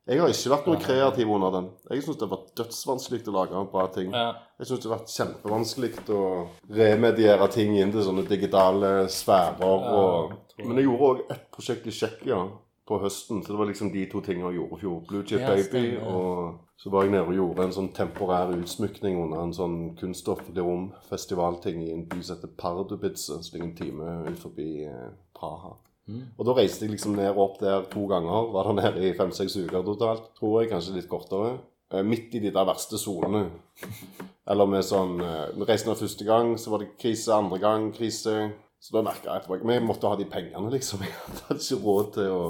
[0.10, 1.70] Jeg har ikke vært noe kreativ under den.
[1.92, 4.12] Jeg syns det var dødsvanskelig å lage bra ting.
[4.12, 4.34] Ja.
[4.60, 9.62] Jeg syns det har vært kjempevanskelig å remediere ting inn til sånne digitale sfærer.
[9.62, 10.34] Og,
[10.66, 12.42] men jeg gjorde òg ett prosjekt i Tsjekkia
[12.90, 15.02] på høsten, så det var liksom de to tingene jeg gjorde i fjor.
[15.10, 19.20] Blue Chip Ja, Baby, og så var jeg nede og gjorde en sånn temporær utsmykning
[19.22, 24.18] under en sånn kunstoffentlig rom-festivalting i en by som heter Pardubice, som ligger en time
[24.26, 25.14] utenfor Mm.
[25.40, 25.76] Praha.
[26.10, 28.48] Og da reiste jeg liksom ned og opp der to ganger.
[28.54, 30.72] Var der nede i fem-seks uker totalt, tror jeg.
[30.72, 31.60] Kanskje litt kortere.
[31.92, 33.50] Eh, Midt i de der verste sonene.
[34.50, 37.34] Eller med sånn eh, Vi reiste ned første gang, så var det krise.
[37.36, 38.52] Andre gang krise.
[38.80, 41.02] Så da merka jeg etterpå Vi måtte ha de pengene, liksom.
[41.04, 41.12] Jeg
[41.50, 42.42] hadde ikke råd til å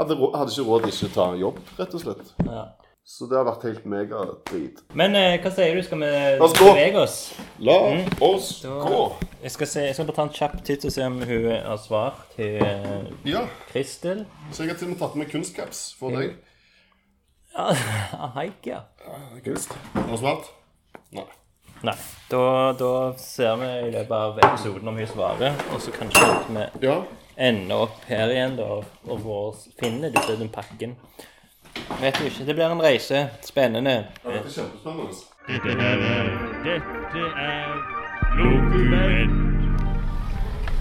[0.00, 2.32] Hadde, hadde ikke råd til ikke å ta jobb, rett og slett.
[2.46, 2.64] Ja.
[3.08, 4.82] Så det har vært helt megadrit.
[4.98, 5.80] Men eh, hva sier du?
[5.86, 6.08] Skal vi
[6.42, 7.14] bevege oss?
[7.64, 7.76] La
[8.26, 8.98] oss Da- gå!
[9.40, 11.78] Jeg skal, se, jeg skal bare ta en kjapp titt og se om hun har
[11.80, 14.26] svart til eh, Ja, Kristel.
[14.52, 16.34] så jeg har til og med tatt med kunstcaps for deg.
[17.58, 17.72] Ja,
[18.36, 18.82] haik, ja.
[19.42, 19.72] Kunst.
[19.94, 20.50] Har du svart?
[21.16, 21.24] Nei.
[21.86, 21.94] Nei.
[22.30, 26.66] Da, da ser vi i løpet av episoden om hun svarer, og så kanskje vi
[26.86, 26.96] Ja.
[27.38, 28.66] ender opp her igjen da,
[29.08, 30.96] og vår, finner disse den pakken.
[32.00, 32.44] Vet du ikke.
[32.46, 33.28] Det blir en reise.
[33.46, 33.90] Spennende.
[34.24, 35.14] Ja, Det er kjempespennende.
[35.48, 35.96] Dette er
[36.64, 37.68] Dette er
[38.38, 39.44] Dokument.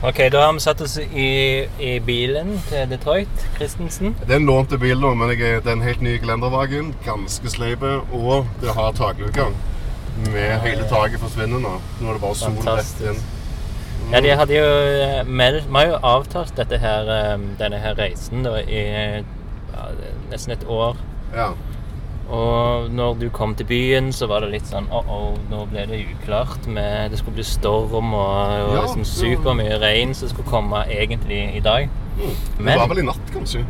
[0.03, 3.47] Ok, da har vi satt oss i, i bilen til Detroit.
[3.55, 4.15] Christensen.
[4.27, 6.93] Det er en lånte bil, men jeg, det er en helt ny gelendervagen.
[7.05, 7.95] Ganske sleipe.
[8.13, 9.47] Og det har takluke.
[10.25, 11.73] Med hele taket forsvinner nå.
[12.01, 13.15] Nå er det bare sol rett inn.
[13.15, 14.13] inn.
[14.13, 17.97] Ja, de hadde jo eh, meldt Vi har jo avtalt dette her, eh, denne her
[17.99, 19.87] reisen da, i ja,
[20.31, 20.95] nesten et år.
[21.35, 21.51] Ja.
[22.27, 25.85] Og når du kom til byen, så var det litt sånn Å, oh, nå ble
[25.87, 26.67] det uklart.
[26.67, 28.31] Med, det skulle bli storm og,
[28.67, 31.89] og Ja, liksom supermye regn som skulle komme egentlig i dag.
[32.17, 33.63] Det Men- var vel i natt, kanskje.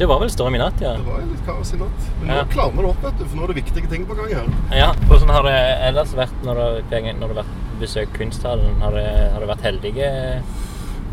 [0.00, 0.94] Det var vel storm i natt, ja.
[0.96, 2.04] Det var litt kaos i natt.
[2.22, 2.36] Men Ja.
[2.42, 4.30] nå klarer vi det opp, vet du, for nå er det viktige ting på gang
[4.32, 4.46] her.
[4.72, 5.58] Ja, sånn har det
[5.90, 6.94] ellers vært når du,
[7.26, 8.80] har vært besøkt kunsthallen.
[8.80, 10.08] Har det vært heldige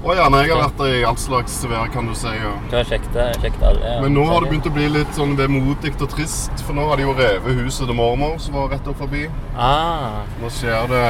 [0.08, 2.28] Å ja, nei, jeg har vært der i all slags vær, kan du si.
[2.32, 2.54] Ja.
[2.70, 3.84] Du har sjekket, sjekket alle?
[3.84, 4.02] ja.
[4.06, 6.96] Men nå har det begynt å bli litt sånn vemodig og trist, for nå har
[6.96, 9.28] de jo revet huset til mormor som var rett opp forbi.
[9.58, 11.04] Ah, Nå skjer det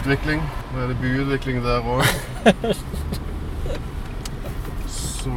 [0.00, 0.40] utvikling.
[0.72, 2.06] Nå er det byutvikling der òg.
[4.86, 5.34] Så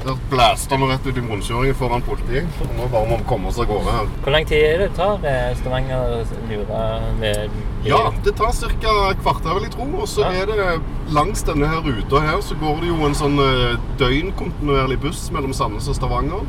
[0.00, 2.46] Der blæste vi rett ut i rundkjøringen foran politiet.
[2.78, 4.06] Nå bare må vi komme oss av gårde her.
[4.24, 6.78] Hvor lang tid er det tar eh, Stavanger lure
[7.20, 7.90] med bil?
[7.90, 8.94] Ja, det tar ca.
[9.20, 9.88] kvarter, vil jeg tro.
[10.00, 10.30] Og så Ja.
[10.40, 10.80] er det
[11.12, 15.52] langs denne her ruta her så går det jo en sånn eh, døgnkontinuerlig buss mellom
[15.52, 16.48] Sandnes og Stavanger.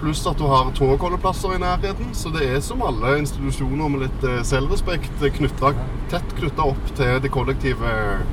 [0.00, 2.14] Pluss at du har togholdeplasser i nærheten.
[2.16, 5.76] Så det er som alle institusjoner med litt eh, selvrespekt eh, knyttet,
[6.08, 7.90] tett knytta opp til det kollektive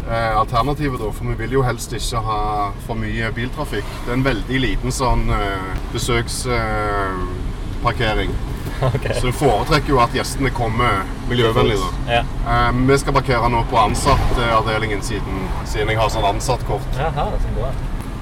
[0.08, 1.00] eh, alternativet.
[1.04, 1.10] Da.
[1.12, 2.40] For vi vil jo helst ikke ha
[2.88, 3.88] for mye biltrafikk.
[4.06, 8.32] Det er en veldig liten sånn eh, besøksparkering.
[8.78, 9.10] Ok.
[9.18, 11.00] Så vi foretrekker jo at gjestene kommer
[11.32, 11.80] miljøvennlig.
[12.06, 12.22] Ja.
[12.22, 16.86] Eh, vi skal parkere nå på ansattavdelingen siden, siden jeg har sånn ansattkort.
[17.00, 17.72] Jaha, så bra.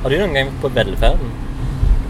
[0.06, 1.28] Har du noen gang vært på Velferden?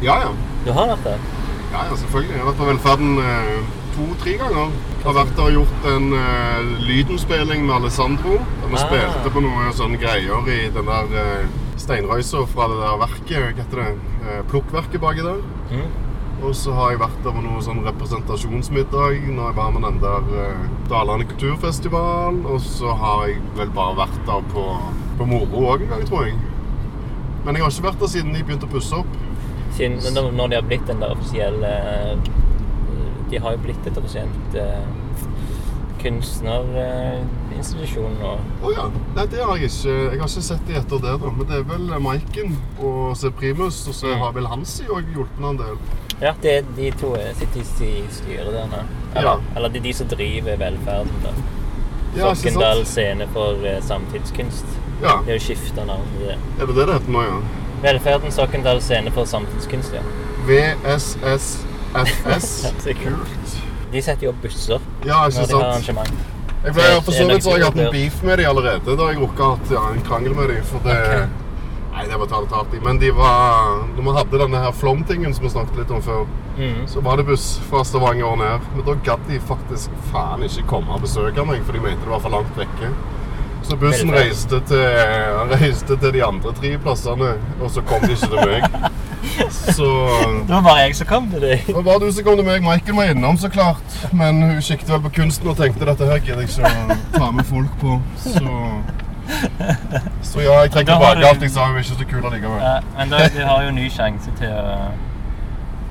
[0.05, 0.31] Ja, ja.
[0.65, 1.25] Du har vært der?
[1.73, 2.31] Ja, ja, selvfølgelig.
[2.35, 4.71] Jeg har vært på Velferden eh, to-tre ganger.
[4.95, 8.39] Jeg har vært der og gjort en eh, lydenspilling med Alessandro.
[8.61, 8.85] Der vi Ah.
[8.87, 11.45] spilte på noen sånne greier i den der eh,
[11.77, 13.93] steinrøysa fra det der verket, hva heter det,
[14.25, 15.41] Eh, plukkverket baki der.
[15.69, 15.89] Mm.
[16.41, 19.99] Og så har jeg vært der på noe sånn representasjonsmiddag når jeg var med den
[20.01, 22.39] der eh, Dalane kulturfestival.
[22.49, 24.63] Og så har jeg vel bare vært der på,
[25.19, 26.33] på moro òg en gang, tror jeg.
[27.45, 29.13] Men jeg har ikke vært der siden de begynte å pusse opp.
[29.75, 32.15] Siden, når, de har blitt den der offisielle eh,
[33.31, 34.85] De har jo blitt et offisielt eh,
[36.05, 38.33] kunstnerinstitusjon nå.
[38.61, 38.83] Å ja.
[39.15, 39.89] Nei, det har jeg ikke.
[39.95, 41.27] Jeg har ikke sett de etter det, da.
[41.33, 45.41] Men det er vel Maiken og så Primus, og så har vel Hansi òg hjulpet
[45.49, 45.75] en del.
[46.21, 47.59] Ja, det de to eh, sitter
[47.89, 48.81] i styret der nå.
[49.15, 49.33] Eller, Ja.
[49.55, 51.17] eller det er de som driver velferden.
[51.25, 51.31] da.
[52.15, 54.65] Ja, Sokndal Scene for samtidskunst.
[55.01, 55.17] Ja.
[55.25, 56.07] Det er jo skifta navn.
[56.23, 57.37] Er det det det heter nå, ja?
[57.83, 60.01] Velferden Sokndal scene for samtidskunst, ja.
[60.47, 61.65] VSSFS.
[63.03, 63.59] Kult.
[63.91, 66.15] De setter jo opp busser Ja, når de har arrangement.
[66.65, 68.95] Jeg ble, for så vidt så har jeg hatt en beef med de allerede.
[68.97, 71.27] Da jeg rukket å ha ja, en krangel med de, for det okay.
[71.95, 72.79] Nei, det var talt hardt i.
[72.83, 76.25] Men de var Når vi hadde denne her Flom-tingen som vi snakket litt om før,
[76.57, 76.81] mm.
[76.91, 78.65] så var det buss fra Stavanger og ned.
[78.75, 82.11] Men da gadd de faktisk faen ikke komme og besøke meg, for de mente det
[82.11, 82.91] var for langt vekke.
[83.65, 84.83] Så bussen reiste til,
[85.51, 88.91] reiste til de andre tre plassene, og så kom de ikke til meg.
[89.49, 89.87] Så
[90.45, 91.63] Det var bare jeg som kom til deg.
[91.67, 92.61] det var bare du som kom til meg.
[92.63, 93.97] Michael var innom, så klart.
[94.13, 97.31] Men hun kikket vel på kunsten og tenkte dette her gidder jeg ikke å ta
[97.31, 97.97] med folk på.
[98.21, 98.53] Så
[100.21, 101.65] Så ja, jeg trekker tilbake du- alt jeg sa.
[101.65, 102.61] Hun er ikke så kul allikevel.
[102.61, 104.77] Ja, men da, du har jo ny sjanse til å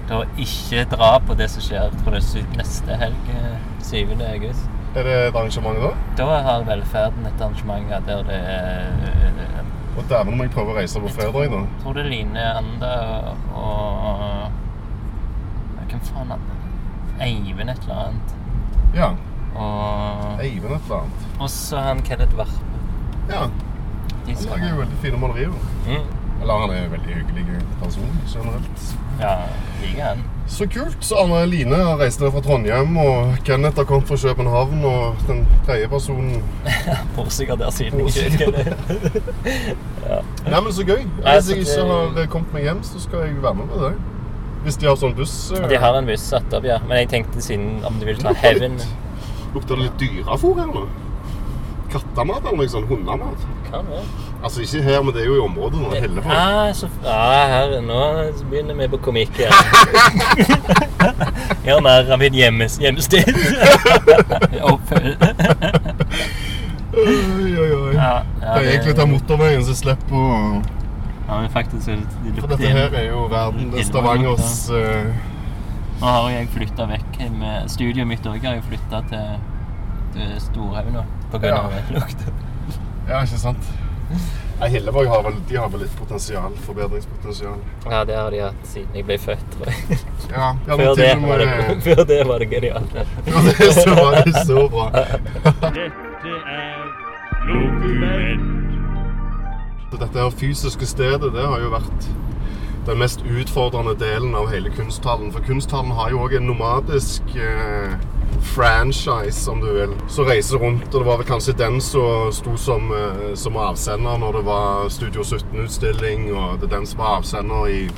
[0.06, 4.20] til å ikke dra på det som skjer tror jeg, neste helg, eh, 7.
[4.20, 4.66] august.
[4.94, 5.90] Er det et arrangement da?
[6.18, 10.74] Da har Velferden et arrangement ja, der det er eh, Og dæven må jeg prøve
[10.74, 11.62] å reise på fredag, da.
[11.64, 12.92] Jeg tror det er Line Anda
[13.54, 14.50] og
[15.90, 16.58] Hvem faen er det?
[17.22, 18.32] Eivind et eller annet.
[18.96, 19.08] Ja.
[19.54, 21.26] Og, Eivind et eller annet.
[21.38, 22.80] og så han Kenneth Varpe.
[23.30, 23.44] Ja.
[24.26, 25.54] Han lager jo veldig fine malerier.
[25.86, 26.08] mm.
[26.42, 28.82] Eller han er en veldig hyggelig person generelt.
[29.20, 29.34] Ja,
[29.98, 30.22] han.
[30.46, 30.96] Så kult.
[31.00, 35.22] Så Anne Line har reist ned fra Trondheim, og Kenneth har kommet fra København, og
[35.28, 36.42] den tredje personen
[37.16, 38.74] Bor sikkert der siden jeg ikke det.
[40.50, 41.06] Nei, men så gøy.
[41.20, 43.94] Hvis jeg ikke har eh, kommet meg hjem, så skal jeg være med på det.
[44.64, 46.78] Hvis de har sånn buss eh, De har en buss opp, ja.
[46.88, 48.78] Men jeg tenkte siden om du vil ta Lukter Heaven
[49.54, 50.86] Lukter det litt dyrefôr her nå?
[51.92, 52.88] Kattemat eller noe sånt?
[52.90, 53.44] Hundemat?
[53.68, 54.06] Kan være.
[54.44, 55.90] Altså ikke her, men det er jo i området nå.
[55.94, 56.36] Hellevold.
[56.36, 58.00] Ah, så, ja, her, nå
[58.50, 59.52] begynner vi på komikk igjen.
[61.64, 63.30] Gjør mer av mitt hjemmes, hjemsted.
[64.72, 65.16] Oppfølg.
[66.92, 67.94] Oi, oi, oi.
[67.94, 68.10] Ja,
[68.42, 70.26] ja, Det er egentlig ta motorveien, så slipper å
[71.24, 74.50] Ja, men faktisk er det de For dette her er jo verden det er Stavangers
[74.68, 75.08] uh...
[76.02, 78.42] Nå har jeg flytta vekk med studioet mitt òg.
[78.42, 79.40] Jeg har flytta til,
[80.18, 81.48] til Storhaug nå pga.
[81.48, 81.64] Ja.
[81.64, 82.36] av lukta.
[83.08, 83.72] Ja, ikke sant?
[84.60, 87.58] Nei, Hillevåg har vel, de har vel litt potensial, forbedringspotensial.
[87.90, 89.98] Ja, det har de hatt siden jeg ble født, tror jeg.
[90.30, 92.94] Ja, ja Før det var det, før det var det genialt.
[93.26, 94.90] Før det så så, det så bra.
[95.74, 96.84] Dette er
[97.44, 98.50] Lokument.
[99.92, 102.08] Dette her fysiske stedet det har jo vært
[102.86, 105.32] den mest utfordrende delen av hele kunsthallen.
[105.32, 107.94] For kunsthallen har jo òg en nomadisk eh,
[108.44, 110.86] franchise, om du vil, som reiser rundt.
[110.94, 114.88] Og det var vel kanskje den som sto som, eh, som avsender når det var
[114.88, 117.88] Studio 17-utstilling, og det er den som var avsender i,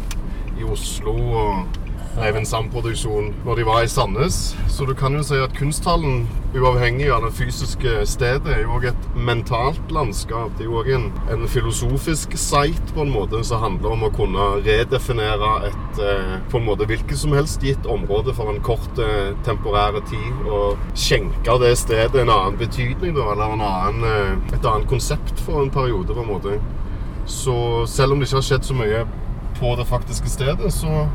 [0.61, 1.17] i Oslo.
[1.17, 1.86] og
[2.16, 4.57] Eivind Sand-produksjon når de var i Sandnes.
[4.72, 6.22] Så du kan jo si at kunsthallen,
[6.57, 10.55] uavhengig av det fysiske stedet, er jo òg et mentalt landskap.
[10.57, 14.12] Det er jo òg en, en filosofisk site på en måte som handler om å
[14.16, 19.02] kunne redefinere et eh, på en måte hvilket som helst gitt område for en kort
[19.02, 20.33] eh, temporær tid.
[20.48, 25.44] Og skjenke det stedet en annen betydning, da, eller en annen, eh, et annet konsept
[25.44, 26.14] for en periode.
[26.16, 26.59] på en måte.
[27.26, 29.00] Så selv om det ikke har skjedd så mye
[29.61, 31.07] på det faktiske stedet, så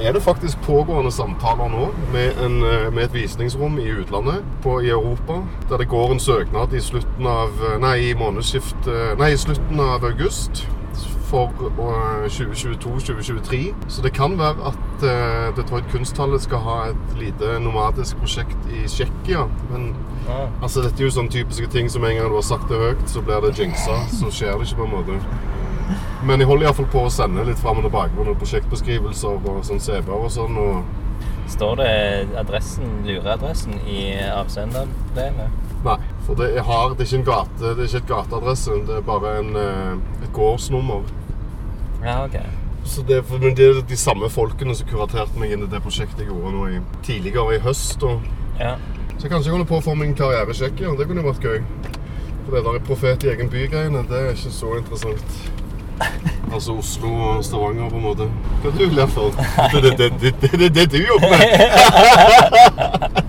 [0.00, 4.80] er det faktisk pågående samtaler nå med, en, eh, med et visningsrom i utlandet, på,
[4.80, 9.36] i Europa, der det går en søknad i slutten av Nei, i månedsskift Nei, i
[9.40, 10.66] slutten av august.
[11.28, 11.50] For
[12.28, 13.74] 2022-2023.
[13.88, 18.86] Så det kan være at uh, Detroit Kunsthalle skal ha et lite nomadisk prosjekt i
[18.88, 19.44] Tsjekkia.
[19.70, 19.94] Men
[20.28, 20.46] Ja.
[20.62, 23.04] altså, dette er jo sånne typiske ting som en gang du har sagt det høyt,
[23.08, 24.00] så blir det jinxa.
[24.12, 25.20] Så skjer det ikke på en måte.
[26.26, 29.62] Men jeg holder iallfall på å sende litt fram og tilbake på noen prosjektbeskrivelser og
[29.66, 30.58] sånn CB-er og sånn.
[30.58, 31.92] og Står det
[32.36, 35.64] adressen, lureadressen i avsenderbrevet?
[35.84, 35.96] Nei,
[36.26, 38.78] for det, jeg har, det er ikke en gate, det er ikke et gateadresse.
[38.88, 41.06] Det er bare en, eh, et gårdsnummer.
[42.04, 42.36] Ja, ok.
[42.84, 46.24] Så det, men det er de samme folkene som kuraterte meg inn i det prosjektet
[46.24, 48.02] jeg gjorde nå i, tidligere i høst.
[48.02, 48.20] Og,
[48.58, 48.76] Ja.
[49.18, 50.96] så kanskje jeg holder på å få min karriere igjen.
[50.98, 51.62] Det kunne jo vært gøy.
[52.44, 55.38] For det der profet i egen by-greiene, det er ikke så interessant.
[56.48, 58.28] Altså Oslo og Stavanger, på en måte.
[58.62, 59.34] Hva du ler for?
[59.72, 61.48] Det er det, det, det, det, du jobber med!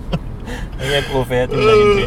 [0.80, 2.04] Jeg er profet i min egen by.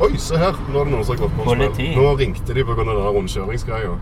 [0.00, 0.56] Oi, se her.
[0.72, 1.46] Nå er det noen som har gått på.
[1.46, 1.90] Politi.
[1.96, 2.86] Nå ringte de pga.
[2.88, 3.94] rundkjøringsgreia.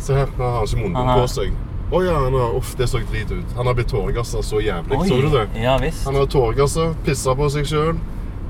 [0.00, 1.56] Se her, nå har han ikke munnbind på seg.
[1.86, 3.52] Å ja, han har, uff, det så drit ut.
[3.58, 4.98] Han har blitt tåregassa så jævlig.
[5.06, 5.44] Så du det?
[5.62, 6.06] Ja visst.
[6.08, 8.00] Han har tåregassa, pissa på seg sjøl.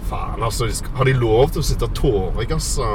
[0.08, 0.70] Faen, altså.
[0.96, 2.86] Har de lov til å sitte tåregassa?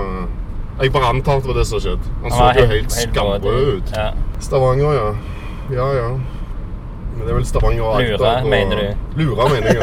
[0.81, 1.99] Jeg bare antar at det var det som skjedde.
[1.99, 2.11] skjedd.
[2.23, 3.91] Han så jo helt skamrød ut.
[3.97, 4.11] Ja.
[4.39, 5.09] Stavanger, ja.
[5.71, 6.07] Ja, ja.
[7.11, 8.17] Men det er vel Stavanger og Agder.
[8.17, 9.23] Lura, og- mener du?
[9.23, 9.77] Lura, mener jeg.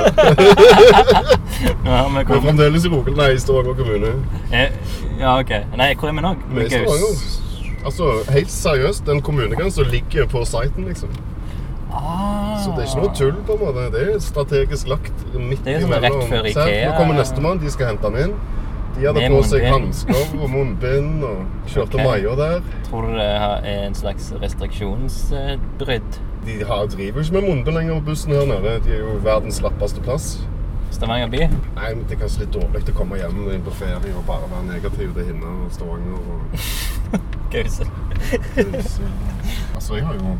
[1.84, 2.08] ja.
[2.08, 3.16] Vi Men kommet fremdeles i Rogaland.
[3.16, 4.14] Nei, i Stavanger kommune.
[4.52, 4.68] Eh,
[5.20, 5.50] Ja, OK.
[5.76, 6.34] Nei, hvor er vi nå?
[6.54, 7.44] Vi er i Stavanger.
[7.84, 11.08] Altså, helt seriøst, den kommunegrensa ligger på siten, liksom.
[11.92, 12.58] Ah.
[12.64, 13.84] Så det er ikke noe tull, på en måte.
[13.94, 16.20] Det er strategisk lagt midt Det er sånn imellom.
[16.20, 16.90] rett før Se, Ikea.
[16.90, 18.34] Nå kommer nestemann, de skal hente han inn.
[18.98, 22.06] De hadde på seg hansker og munnbind og kjørte okay.
[22.08, 22.70] Maja der.
[22.88, 26.20] Tror du det er en slags restriksjonsbrudd?
[26.48, 28.78] De har, driver jo ikke med munnbind lenger på bussen her nede.
[28.86, 30.32] De er jo verdens slappeste plass.
[30.90, 31.44] Stavanger by?
[31.76, 34.48] Nei, men Det er kanskje litt dårlig å komme hjem inn på ferie og bare
[34.50, 36.18] være negativ til Hinna og Stavanger.
[36.18, 36.40] Og...
[37.54, 37.90] Gøysel.
[39.76, 40.34] Altså, jeg har jo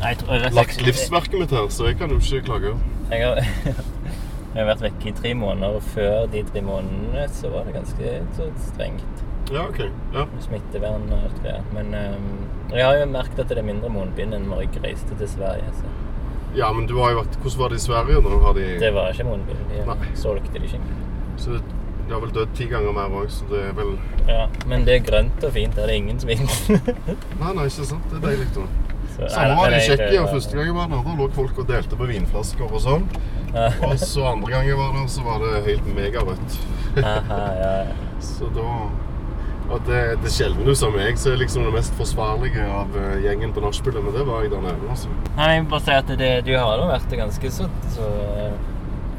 [0.00, 2.74] Nei, jeg lagt livsverket mitt her, så jeg kan jo ikke klage.
[3.12, 3.42] Jeg har,
[4.50, 7.76] jeg har vært vekke i tre måneder, og før de tre månedene så var det
[7.76, 9.24] ganske så strengt.
[9.50, 9.80] Ja, OK.
[10.14, 10.24] Ja.
[10.42, 11.56] Smittevern og alt det.
[11.74, 12.28] Men um,
[12.74, 15.72] jeg har jo merket at det er mindre munnbind enn når jeg reiste til Sverige.
[15.78, 15.90] Så
[16.54, 18.22] ja, men du har jo vært Hvordan var det i Sverige?
[18.26, 18.38] da?
[18.42, 18.64] Har de...
[18.82, 19.60] det var ikke munnbind.
[19.70, 20.14] De Nei.
[20.18, 20.80] solgte de ikke.
[21.38, 21.60] Så det,
[22.08, 23.92] de har vel dødd ti ganger mer òg, så det er vel
[24.26, 25.76] Ja, men det er grønt og fint.
[25.78, 26.80] Der er det ingen smitte.
[27.42, 28.06] Nei, nei, ikke sant.
[28.10, 28.48] Det er deilig.
[28.56, 28.66] da.
[29.16, 31.02] Så- Samme var men det i Tsjekkia første gang jeg var der.
[31.06, 33.04] Da lå folk og delte på vinflasker og sånn.
[33.82, 36.58] Og så andre gang jeg var der, så var det helt megarødt.
[38.20, 38.66] Så da
[39.70, 42.90] Og det, det er sjelden du som meg så er liksom det mest forsvarlige av
[42.98, 44.88] eh, gjengen på nachspielet, men det var jeg der nede.
[44.90, 45.12] altså.
[45.36, 48.56] Nei, jeg vil bare si at det, du har da vært ganske så, så eh,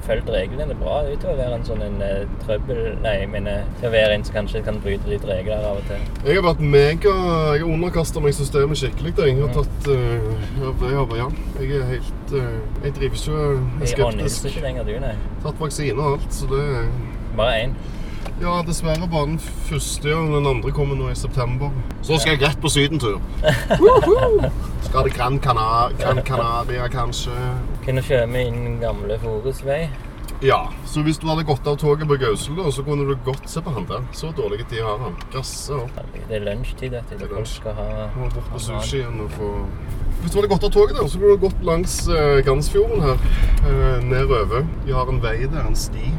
[0.06, 2.80] Fulgt reglene bra ut til å være en sånn en uh, trøbbel...
[3.04, 5.86] Nei, jeg mener til å være en som kanskje kan bryte litt regler av og
[5.90, 6.02] til.
[6.26, 9.14] Jeg har vært mega Jeg har underkasta meg systemet skikkelig.
[9.22, 9.96] Jeg har tatt uh,
[10.58, 11.30] jeg, har- ja,
[11.62, 12.52] jeg er helt uh,
[12.88, 15.16] Jeg driver ikke Jeg er Jeg ikke lenger, du, nei.
[15.46, 16.68] Tatt vaksine og alt, så det
[17.38, 17.76] Bare én.
[18.42, 20.22] Ja, dessverre bare den første, ja.
[20.36, 21.70] Den andre kommer nå i september.
[22.02, 23.20] Så skal jeg rett på sydentur.
[24.88, 27.36] Skal til Gran Canaria, Gran Canaria kanskje.
[27.86, 29.84] Kunne kjøre inn gamle Forus vei.
[30.42, 30.58] Ja,
[30.90, 33.62] så hvis du hadde gått av toget på Gausel, da, så kunne du godt se
[33.62, 34.08] på han der.
[34.18, 35.14] Så dårlig tid har han.
[35.36, 36.02] Gasse opp.
[36.16, 36.98] Det er lunsjtid, du.
[36.98, 37.54] Det er Folk lunsj.
[37.60, 39.52] skal ha bort på sushi igjen sushien og få
[40.24, 43.22] Hvis du hadde gått av toget der, så kunne du gått langs eh, Gansfjorden her.
[43.70, 44.66] Eh, nedover.
[44.88, 46.10] De har en vei der, en sti.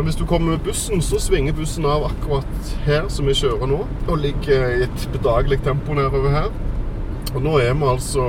[0.00, 3.68] Men hvis du kommer med bussen, så svinger bussen av akkurat her som vi kjører
[3.68, 3.82] nå.
[4.08, 6.48] Og ligger i et bedagelig tempo nedover her.
[7.34, 8.24] Og nå er vi altså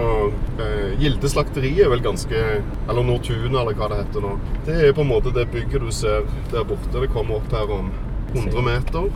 [0.59, 4.33] eh, Gilde slakteri er vel ganske Eller Nortuna, eller hva det heter nå.
[4.67, 6.91] Det er på en måte det bygget du ser der borte.
[6.91, 7.87] Det kommer opp her om
[8.35, 9.07] 100 meter.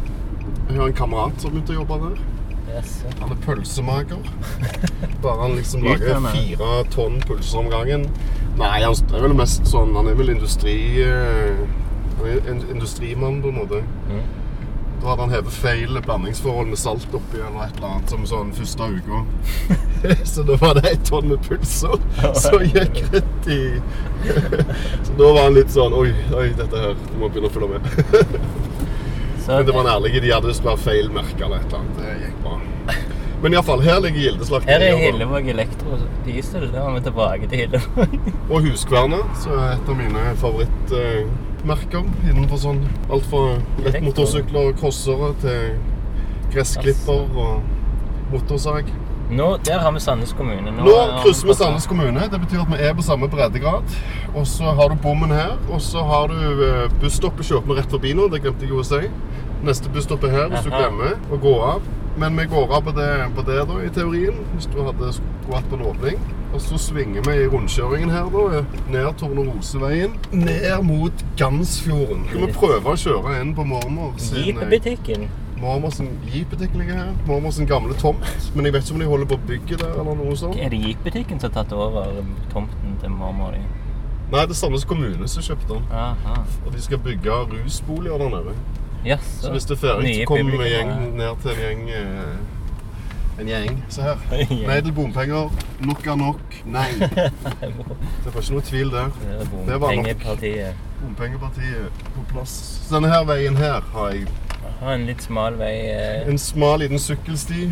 [0.56, 2.26] Jeg har en kamerat som begynte å jobbe der.
[3.20, 4.36] Han er pølsemaker.
[5.26, 8.08] Bare han liksom lager fire tonn pølser om gangen.
[8.56, 10.78] Nei, han er vel mest sånn Han er vel industri...
[11.04, 11.82] eh,
[12.72, 13.84] industrimann, på en måte.
[14.10, 14.26] Mm.
[15.02, 18.54] Da hadde han hevet feil blandingsforhold med salt oppi eller et eller annet som sånn
[18.58, 19.20] første uka.
[20.32, 22.00] så da var det et tonn med pølser
[22.40, 23.60] som gikk rett i
[25.06, 27.76] Så da var han litt sånn Oi, oi, dette her Du må begynne å følge
[27.76, 28.40] med.
[29.46, 30.22] Så Men det var en ærlig.
[30.22, 32.00] De hadde visst bare feil merke eller et eller annet.
[32.02, 32.56] Det gikk bra.
[33.44, 36.72] Men iallfall, her ligger Gilde her er Hillevåg Elektro Diesel.
[36.74, 38.16] Da er vi tilbake til Hillevåg.
[38.50, 40.24] Og Huskverna, som er et av mine
[41.66, 45.80] favorittmerker innenfor sånn alt fra lettmotorsykler og crossere til
[46.54, 48.92] gressklipper og motorsag.
[49.30, 50.70] Nå, der har vi Sandnes kommune.
[50.72, 52.28] Nå Nå krysser vi Sandnes kommune.
[52.30, 53.96] Det betyr at vi er på samme breddegrad.
[54.36, 57.90] Og så har du bommen her, og så har du eh, busstoppet kjøper vi rett
[57.90, 58.30] forbi nå.
[58.30, 59.02] Det glemte jeg å si.
[59.66, 61.82] Neste busstopp er her, hvis du glemmer å gå av.
[62.18, 65.58] Men vi går av på det, på det da, i teorien, hvis du hadde skulle
[65.58, 66.20] hatt på en åpning.
[66.56, 70.14] Og så svinger vi i rundkjøringen her, da, ned Torneroseveien.
[70.32, 72.24] Ned mot Gansfjorden.
[72.30, 75.28] Skal vi prøve å kjøre inn på mormor sin eh, Jeepbutikken.
[75.60, 77.12] Mormor sin jeepbutikk ligger her.
[77.28, 78.24] Mormor sin gamle tomt.
[78.56, 80.60] Men jeg vet ikke om de holder på å bygge der, eller noe sånt.
[80.60, 83.64] Er det Jeepbutikken som har tatt over tomten til mormor di?
[84.32, 85.86] Nei, det er Sandnes kommune som kjøpte den.
[85.92, 86.40] Aha.
[86.66, 88.56] Og de skal bygge rusboliger der nede.
[89.06, 89.42] Jaså.
[89.42, 90.70] Så hvis det er Nye så kommer vi
[91.18, 93.84] ned til en gjeng eh, En gjeng.
[93.92, 94.22] Se her.
[94.70, 95.52] Nei til bompenger.
[95.84, 96.58] Nok er nok.
[96.66, 96.88] Nei.
[98.24, 99.12] Det var ikke noe tvil der.
[99.20, 100.80] Det er Det var nok.
[101.02, 102.56] Bompengepartiet på plass.
[102.88, 104.28] Så denne her veien her har jeg
[104.66, 105.74] Aha, en litt smal vei.
[105.92, 107.68] eh, en smal liten sykkelsti.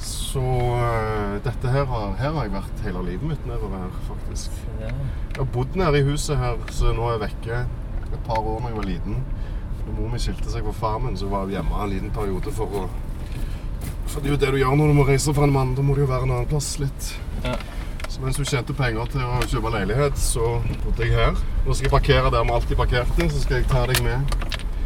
[0.00, 4.56] Så uh, dette her har, her har jeg vært hele livet mitt nedover her, faktisk.
[4.80, 4.92] Jeg
[5.36, 7.62] har bodd nede i huset her, så nå er jeg vekke
[8.12, 9.22] et par år da jeg var liten.
[9.86, 12.52] Når mor mi skilte seg fra far min, så var jeg hjemme en liten periode
[12.54, 12.88] for å
[14.12, 15.74] For det er jo det du gjør når du må reise fra en mann.
[15.74, 17.14] Da må du jo være en annen plass litt.
[17.46, 17.56] Ja.
[18.12, 21.32] Så mens hun tjente penger til å kjøpe leilighet, så bodde jeg her.
[21.64, 24.36] Nå skal jeg parkere der vi alltid parkerte, så skal jeg ta deg med.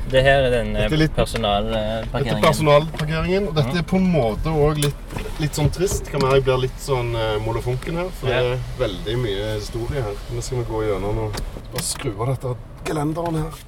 [0.07, 2.43] Det her er den eh, Dette er litt- Dette er personalparkeringen.
[2.45, 6.07] personalparkeringen, og dette er på en måte òg litt, litt sånn trist.
[6.13, 8.39] Kan være jeg blir litt sånn uh, molefonken her, for Ja.
[8.47, 10.15] det er veldig mye historie her.
[10.31, 11.41] Nå skal vi gå gjennom og
[11.73, 12.55] bare skru av dette
[12.87, 13.65] gelenderen her.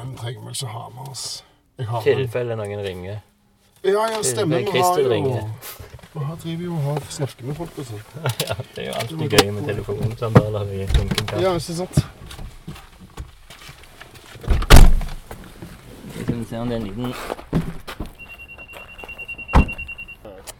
[0.00, 1.44] Den trenger vi ikke ha med oss.
[1.78, 3.18] I tilfelle noen ringer.
[3.84, 4.58] Ja, ja, stemmer.
[4.58, 5.50] Vi har jo.
[6.12, 8.00] Vi driver jo og har snakker med folk og sånn.
[8.48, 11.40] Ja, det er jo alltid gøy med telefonsamtaler i kaffe.
[11.44, 12.00] Ja, ikke sant?
[16.16, 17.14] Skal vi se om det er en liten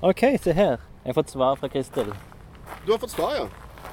[0.01, 0.76] OK, se her.
[1.05, 2.12] Jeg har fått svar fra Kristel.
[2.86, 3.49] Du har fått svar, ja.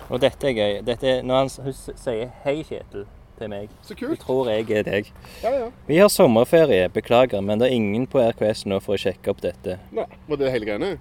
[0.07, 0.81] Og dette er gøy.
[0.87, 3.07] Dette er når han hun sier 'hei, Kjetil'
[3.37, 3.73] til meg.
[3.81, 4.15] Så kult.
[4.15, 4.23] kult.
[4.25, 5.11] tror jeg er deg.
[5.43, 5.67] Ja, ja.
[5.87, 9.43] Vi har sommerferie, beklager, men det er ingen på RKS nå for å sjekke opp
[9.45, 9.79] dette.
[9.95, 10.97] Nei, var det hele greiene?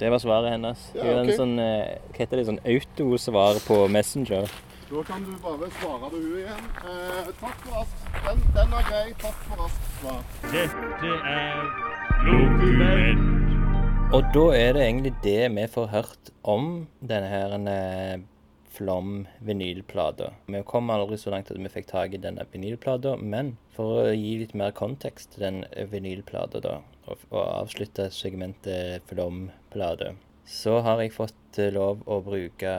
[0.00, 0.90] Det var svaret hennes.
[0.96, 4.48] Ja, er en sånn, eh, hva heter det, sånn autosvar på Messenger.
[4.92, 6.64] Da kan du bare svare det hun igjen.
[6.84, 8.08] Eh, takk for raskt.
[8.26, 9.06] Den, den er grei.
[9.22, 10.18] Takk for raskt svar.
[10.52, 11.62] Dette er
[12.26, 13.22] Lokument.
[14.12, 16.66] Og da er det egentlig det vi får hørt om
[17.00, 18.18] denne her eh,
[18.72, 20.32] Flom vinylplater.
[20.46, 24.14] Vi kom aldri så langt at vi fikk tak i denne vinylplata, men for å
[24.14, 25.62] gi litt mer kontekst til den
[25.92, 30.14] vinylplata, da, og, og avslutte segmentet Flom-plate,
[30.48, 32.72] så har jeg fått eh, lov å bruke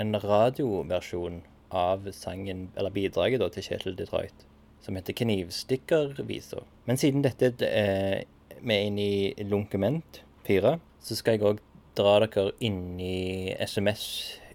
[0.00, 4.46] en radioversjon av sangen, eller bidraget da, til Kjetil Detroit,
[4.82, 6.64] som heter Knivstikkervisa.
[6.88, 8.24] Men siden dette er
[8.60, 11.60] vi inne i Lunkement 4, så skal jeg òg
[11.98, 13.54] dra dere inn i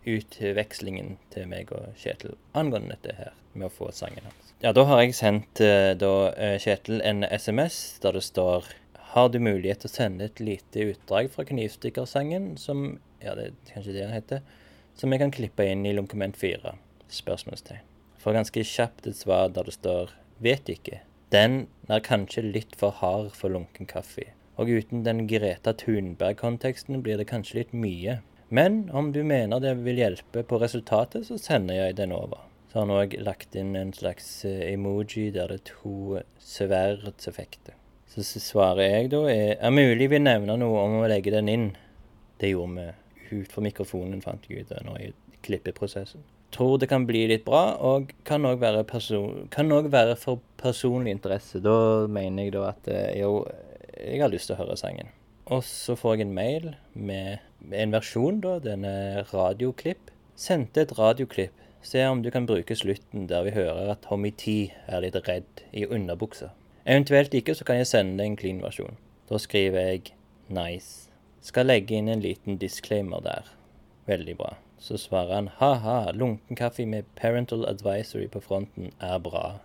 [0.06, 4.53] SMS-utvekslingen til meg og Kjetil angående dette her med å få sangen hans.
[4.62, 8.66] Ja, da har jeg sendt eh, da eh, Kjetil en SMS der det står
[9.16, 13.53] Har du mulighet til å sende et lite utdrag fra Knivstikkersangen som Ja, det er
[13.74, 14.41] kanskje det den heter.
[14.95, 16.76] Som jeg kan klippe inn i Lunkement 4?
[17.10, 17.82] Spørsmålstegn.
[18.20, 21.01] Får ganske kjapt et svar der det står Vet ikke.
[21.32, 24.30] Den er kanskje litt for hard for lunken kaffe.
[24.60, 28.20] Og uten den Greta Thunberg-konteksten blir det kanskje litt mye.
[28.50, 32.43] Men om du mener det vil hjelpe på resultatet, så sender jeg den over.
[32.70, 37.74] Så har han òg lagt inn en slags eh, emoji der det er to sverdseffekter.
[38.12, 41.66] Så svaret jeg da er Er mulig vi nevner noe om å legge den inn?
[42.39, 42.93] Det gjorde
[43.32, 45.12] vi ut fra mikrofonen, fant jeg ut nå i
[45.43, 46.24] klippeprosessen.
[46.52, 48.86] Tror det kan bli litt bra, og kan òg være,
[49.89, 51.60] være for personlig interesse.
[51.60, 53.46] Da mener jeg da at eh, jo,
[53.98, 55.12] jeg har lyst til å høre sangen.
[55.52, 60.11] Og så får jeg en mail med en versjon, da, denne radioklipp.
[60.36, 61.53] Sendte et radioklipp.
[61.86, 65.61] Se om du kan bruke slutten der vi hører at Tommy T er litt redd
[65.72, 66.49] i underbuksa.
[66.86, 68.97] Eventuelt ikke, så kan jeg sende en clean versjon.
[69.30, 70.16] Da skriver jeg
[70.49, 71.11] nice.
[71.45, 73.49] Skal legge inn en liten disclaimer der.
[74.09, 74.55] Veldig bra.
[74.82, 79.59] Så svarer han ha-ha, lunken kaffe med parental advisory på fronten er bra.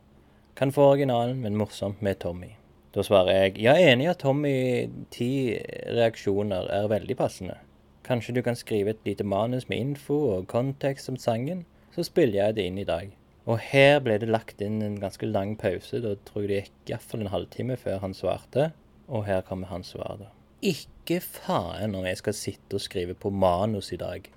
[0.57, 2.55] Kan få originalen, men morsomt med Tommy.
[2.95, 5.57] Da svarer jeg ja, enig at Tommy ti
[5.89, 7.59] reaksjoner er veldig passende.
[8.07, 12.45] Kanskje du kan skrive et lite manus med info og kontekst om sangen, så spiller
[12.45, 13.11] jeg det inn i dag.
[13.51, 16.01] Og her ble det lagt inn en ganske lang pause.
[16.03, 18.71] Da tror jeg det gikk iallfall en halvtime før han svarte.
[19.09, 20.29] Og her kommer hans svar, da.
[20.63, 24.29] Ikke faen om jeg skal sitte og skrive på manus i dag.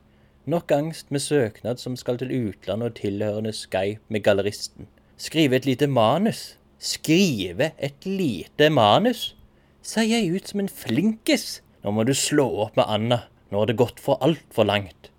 [0.49, 4.87] Nok angst med søknad som skal til utlandet og tilhørende Skype med galleristen.
[5.17, 6.57] Skrive et lite manus.
[6.79, 9.35] Skrive et lite manus?
[9.83, 11.61] Ser jeg ut som en flinkis?
[11.83, 13.19] Nå må du slå opp med Anna.
[13.53, 15.11] Nå har det gått for altfor langt.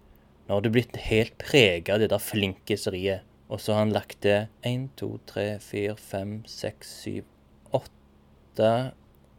[0.48, 3.22] Nå har du blitt helt prega av det der flinkiseriet.
[3.46, 7.28] Og så har han lagt til én, to, tre, fire, fem, seks, syv,
[7.70, 8.70] åtte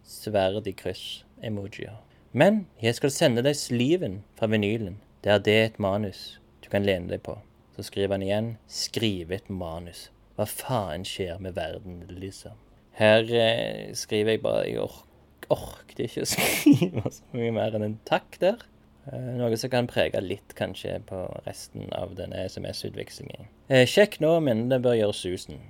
[0.07, 1.97] sverd i kryss-emojier.
[2.31, 5.01] Men jeg skal sende deg sliven fra vinylen.
[5.25, 7.35] Det er det et manus du kan lene deg på.
[7.75, 10.07] Så skriver han igjen 'skrive et manus'.
[10.37, 12.55] Hva faen skjer med verden, liksom?
[12.95, 15.03] Her eh, skriver jeg bare Jeg ork,
[15.49, 18.63] orket ikke å skrive så mye mer enn en takk der.
[19.11, 23.49] Eh, noe som kan prege litt, kanskje, på resten av denne SMS-utvekslingen.
[23.69, 25.61] Eh, sjekk nå, men det bør gjøre susen.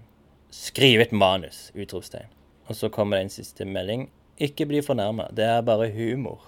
[0.55, 1.69] Skriv et manus!
[1.75, 2.31] Utropstegn.
[2.69, 4.07] Og så kommer det en siste melding.
[4.41, 6.47] Ikke bli fornærma, det er bare humor.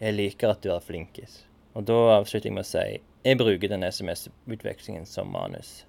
[0.00, 1.42] Jeg liker at du er flinkis.
[1.74, 5.82] Og da avslutter jeg med å si jeg bruker den SMS-utvekslingen som manus.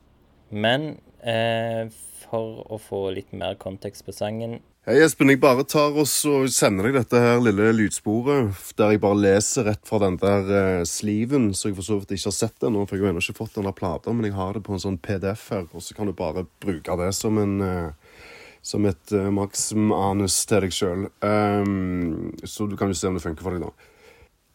[0.50, 1.86] Men eh,
[2.24, 4.60] for å få litt mer kontekst på sangen
[4.90, 5.30] Hei, Espen.
[5.30, 9.68] Jeg bare tar oss og sender deg dette her lille lydsporet, der jeg bare leser
[9.68, 12.72] rett fra den der uh, sliven, så jeg for så vidt ikke har sett det
[12.74, 14.74] nå, for jeg har ennå ikke fått den der plata, men jeg har det på
[14.74, 18.18] en sånn PDF her, og så kan du bare bruke det som en uh,
[18.66, 21.06] som et uh, maks-anus til deg sjøl.
[21.22, 23.94] Um, så du kan jo se om det funker for deg, da.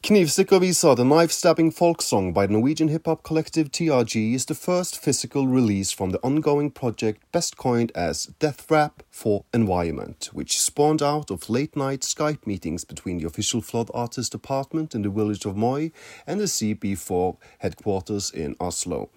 [0.05, 5.93] Knivstikkervisa, the knife-stabbing folk song by Norwegian hip-hop collective TRG, is the first physical release
[5.93, 11.49] from the ongoing project best coined as Death Rap for Environment, which spawned out of
[11.49, 15.89] late-night Skype meetings between the official Flood Artist Department in the village of Moi
[16.27, 19.09] and the CB4 headquarters in Oslo.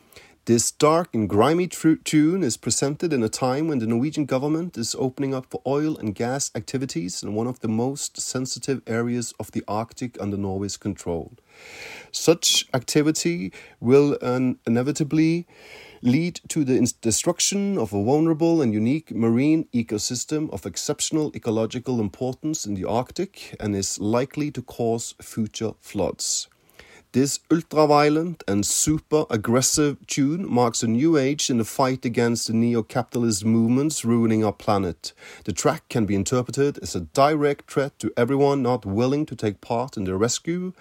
[0.48, 4.96] This dark and grimy tune is presented in a time when the Norwegian government is
[4.98, 9.52] opening up for oil and gas activities in one of the most sensitive areas of
[9.52, 11.34] the Arctic under Norway's control.
[12.14, 15.46] Such activity will un- inevitably
[16.02, 22.66] lead to the destruction of a vulnerable and unique marine ecosystem of exceptional ecological importance
[22.66, 26.48] in the Arctic and is likely to cause future floods.
[27.14, 32.54] This ultra-violent and super aggressive tune marks a new age in the fight against the
[32.54, 35.14] neo-capitalist movements ruining our planet.
[35.46, 39.62] The track can be interpreted as a direct threat to everyone not willing to take
[39.62, 40.74] part in the rescue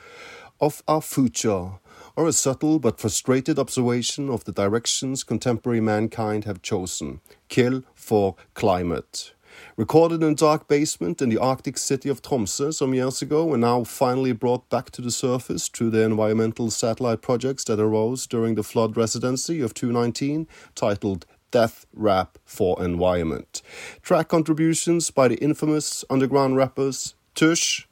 [0.61, 1.75] of our future,
[2.17, 7.21] or a subtle but frustrated observation of the directions contemporary mankind have chosen.
[7.49, 9.33] Kill for climate.
[9.79, 13.61] Recorded in a dark basement in the Arctic city of Tromsø some years ago and
[13.61, 18.55] now finally brought back to the surface through the environmental satellite projects that arose during
[18.55, 23.61] the flood residency of 219, titled Death Rap for Environment.
[24.01, 27.87] Track contributions by the infamous underground rappers Tush,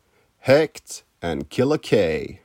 [0.47, 2.41] Hekt, and Killer K.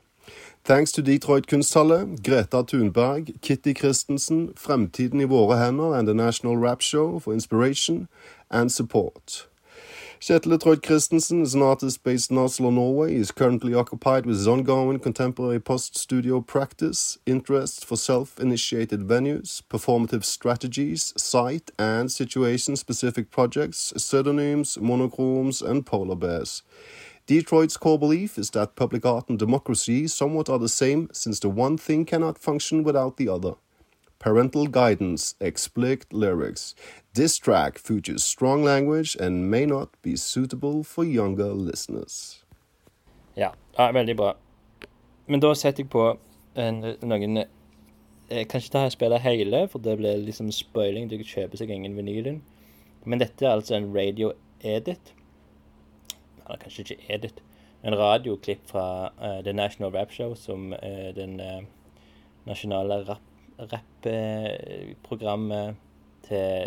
[0.62, 6.58] Thanks to Detroit Kunsthalle, Greta Thunberg, Kitty Christensen, Fremtiden i våre hender and the National
[6.58, 8.08] Rap Show for inspiration
[8.50, 9.46] and support.
[10.20, 13.14] Kjetil Detroit Christensen is an artist based in Oslo, Norway.
[13.14, 20.24] He is currently occupied with his ongoing contemporary post-studio practice, interests for self-initiated venues, performative
[20.24, 26.62] strategies, site and situation-specific projects, pseudonyms, monochromes, and polar bears.
[27.30, 31.48] Detroit's core belief is that public art and democracy somewhat are the same, since the
[31.48, 33.54] one thing cannot function without the other.
[34.18, 36.74] Parental guidance, explicit lyrics.
[37.14, 42.42] This track features strong language and may not be suitable for younger listeners.
[43.36, 44.34] Ja, ja veldig bra.
[45.28, 46.18] Men da setter jeg på
[46.56, 47.44] en, noen
[48.30, 51.06] Jeg kan ikke ta og spille hele, for det blir liksom spoiling.
[51.06, 52.42] Du kjøper seg ingen vinylen.
[53.06, 55.14] Men dette er altså en radio-edit.
[56.50, 57.36] Eller kanskje ikke edit.
[57.86, 61.62] En radioklipp fra uh, The National Rap Show, som er den uh,
[62.50, 62.96] nasjonale
[63.60, 65.74] rappprogrammet
[66.26, 66.58] til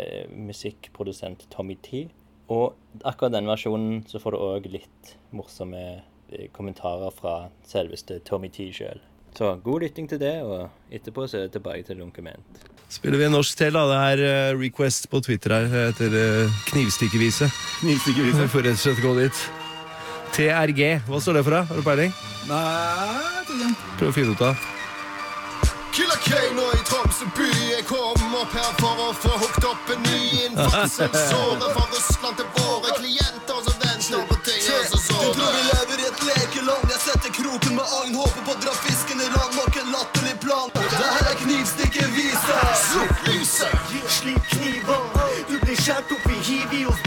[0.48, 2.08] musikkprodusent Tommy T.
[2.48, 2.72] Og
[3.04, 6.02] akkurat den versjonen så får du òg litt morsomme
[6.56, 9.00] kommentarer fra selveste Tommy T sjøl.
[9.34, 12.44] Så god lytting til det, og etterpå så er det tilbake til Lunkument.
[12.88, 13.82] Spiller vi en norsk til, da.
[13.90, 17.46] Det er request på Twitter her etter uh, knivstikkevise.
[17.82, 18.40] Knivstikkevise.
[18.44, 19.36] Vi får rett og slett gå dit.
[20.34, 21.54] TRG, hva står det for?
[21.54, 21.62] da?
[21.68, 22.14] Har du peiling?
[22.50, 23.74] Nei.
[23.98, 24.70] Prøv å finne ut av.
[25.94, 27.46] Killer K nå i Tromsø by.
[27.70, 32.48] Jeg kom opp her for å få hooket opp en ny innfallsåre fra Russland til
[32.56, 34.58] våre klienter som venter på ting.
[34.90, 38.58] Du tror vi lever i et lekeland Jeg setter kroken med agn Håper på å
[38.60, 43.94] dra fisken i land Nok en latterlig plan Det her er knivstikkevisa Slukk lyset!
[44.18, 45.00] Slik kniver
[45.48, 47.03] Du blir skåret opp i hivios-biter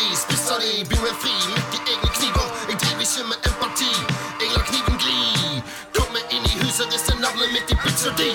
[0.00, 0.72] de, spisse de,
[1.04, 1.34] meg fri.
[1.54, 2.48] Midt i egne kniver.
[2.70, 3.90] Jeg driver ikke med empati.
[4.40, 5.18] Jeg lar kniven gli.
[5.96, 8.30] Kommer inn i huset, rister navnet mitt i pizza di.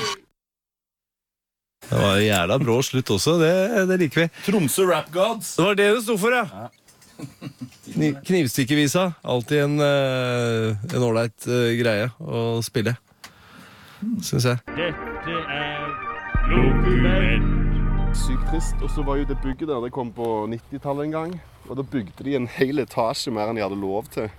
[1.85, 3.35] Det var en jævla brå slutt også.
[3.41, 3.51] Det,
[3.91, 4.29] det liker vi.
[4.47, 5.55] Tromsø Rap Gods.
[5.59, 6.69] Det var det det sto for, ja.
[7.93, 9.05] Kni- Knivstikkevisa.
[9.23, 12.95] Alltid en eh, en ålreit eh, greie å spille.
[14.25, 14.61] Syns jeg.
[14.75, 15.93] Dette er
[16.49, 17.54] Dokument.
[18.15, 18.79] Sykt trist.
[18.81, 21.35] Og så var jo det bygget der, det kom på 90-tallet en gang.
[21.69, 24.29] Og da bygde de en hel etasje mer enn de hadde lov til.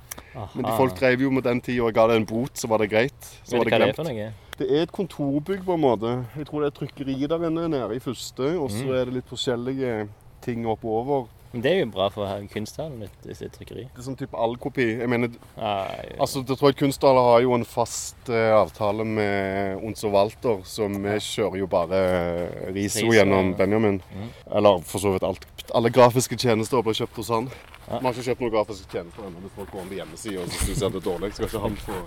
[0.54, 2.82] Men de folk drev jo med den tida og ga det en bot, så var
[2.82, 3.30] det greit.
[3.44, 4.00] Så var det glemt.
[4.08, 4.28] det?
[4.56, 6.12] Det er et kontorbygg på en måte.
[6.38, 9.28] Jeg tror det er trykkeri der inne nede i første, og så er det litt
[9.28, 10.08] forskjellige
[10.46, 11.26] ting oppover.
[11.52, 13.86] Men det er jo bra for kunsthallen, disse trykkeri.
[13.94, 14.86] Det er sånn type allkopi.
[15.00, 19.84] Jeg mener, Nei, altså jeg tror at kunsthallen har jo en fast uh, avtale med
[19.86, 23.60] Ons og Walter, så vi kjører jo bare eh, Riso gjennom ja.
[23.62, 24.02] Benjamin.
[24.50, 25.46] Eller for så vidt alt.
[25.74, 27.48] Alle grafiske tjenester blir kjøpt hos han.
[27.86, 28.00] Ja.
[28.00, 29.50] Vi har ikke kjøpt noen grafiske tjenester ennå.
[29.54, 31.32] Folk går inn på hjemmesida og så syns jeg det er dårlig.
[31.36, 31.98] Skal ikke han få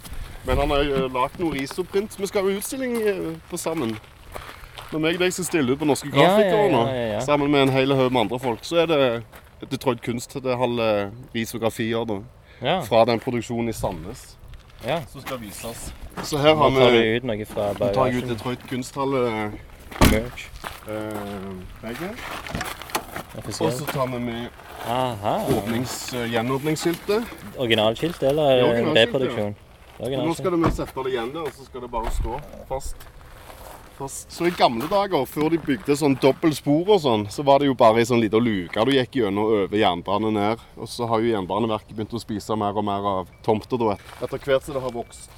[0.47, 2.19] Men han har lagd noe Riso-print.
[2.19, 3.95] Vi skal ha utstilling eh, på sammen.
[4.89, 7.13] Når meg og deg skal stille ut på Norske Ja, ja, Grafikere nå, ja, ja,
[7.13, 7.21] ja.
[7.25, 11.13] sammen med en hel haug med andre folk, så er det Detroit Kunst det eh,
[11.35, 12.21] risografier da,
[12.61, 14.39] ja, fra den produksjonen i Sandnes
[14.85, 15.01] ja.
[15.11, 15.93] som skal vises.
[16.23, 18.29] Så her har vi Nå tar vi ut noe fra Nå tar jeg ut.
[18.29, 19.51] Detroit Kunsthalle, eh,
[20.11, 20.47] Merch.
[20.87, 22.09] eh, begge.
[23.35, 24.49] Og så tar vi med
[25.57, 27.23] åpnings, eh, gjenåpningsskiltet.
[27.57, 29.55] Originalskilt eller er reproduksjon?
[29.99, 32.39] Det er Nå skal vi sette det igjen der, og så skal det bare stå
[32.67, 32.95] fast.
[33.99, 34.31] Fast.
[34.31, 37.69] Så i gamle dager, før de bygde sånn dobbelt spor og sånn, så var det
[37.69, 40.63] jo bare ei sånn lita luke du gikk gjennom over jernbanen ned.
[40.79, 43.97] Og så har jo Jernbaneverket begynt å spise mer og mer av tomter da.
[44.23, 45.29] Etter hvert som det har vokst.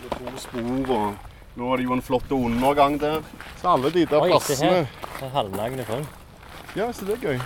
[0.00, 1.26] Med to spor og
[1.58, 3.24] Nå er det jo en flott undergang der.
[3.58, 4.84] Så alle de der Oi, se plassene.
[5.16, 6.20] Det er halvnagne folk.
[6.78, 7.40] Ja, så det er gøy.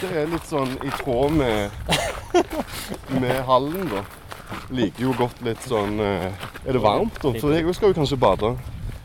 [0.00, 1.74] Det er litt sånn i tråd med,
[3.18, 4.04] med hallen, da.
[4.74, 6.30] Liker jo godt litt sånn eh,
[6.64, 7.34] Er det varmt, da?
[7.38, 8.54] For jeg skal jo kanskje bade.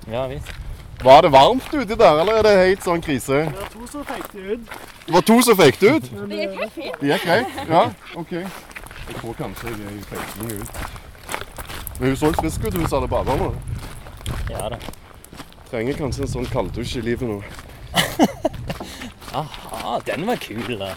[0.10, 0.65] Ja visst.
[1.04, 3.44] Var det varmt uti der, eller er det helt sånn krise?
[3.46, 4.76] Det var to som fikk det ut.
[5.06, 6.12] Det var to som fikk det ut?
[6.30, 7.00] Det gikk helt fint.
[7.02, 7.60] Det gikk greit?
[7.70, 7.84] Ja,
[8.16, 8.32] OK.
[8.36, 10.70] Jeg tror kanskje jeg er i feiking ut.
[12.00, 13.52] Men hun så frisk ut, hun som hadde bada nå.
[14.50, 14.80] Ja da.
[15.70, 17.42] Trenger kanskje en sånn kalddusj i livet nå.
[19.36, 20.94] Aha, den var kul, da.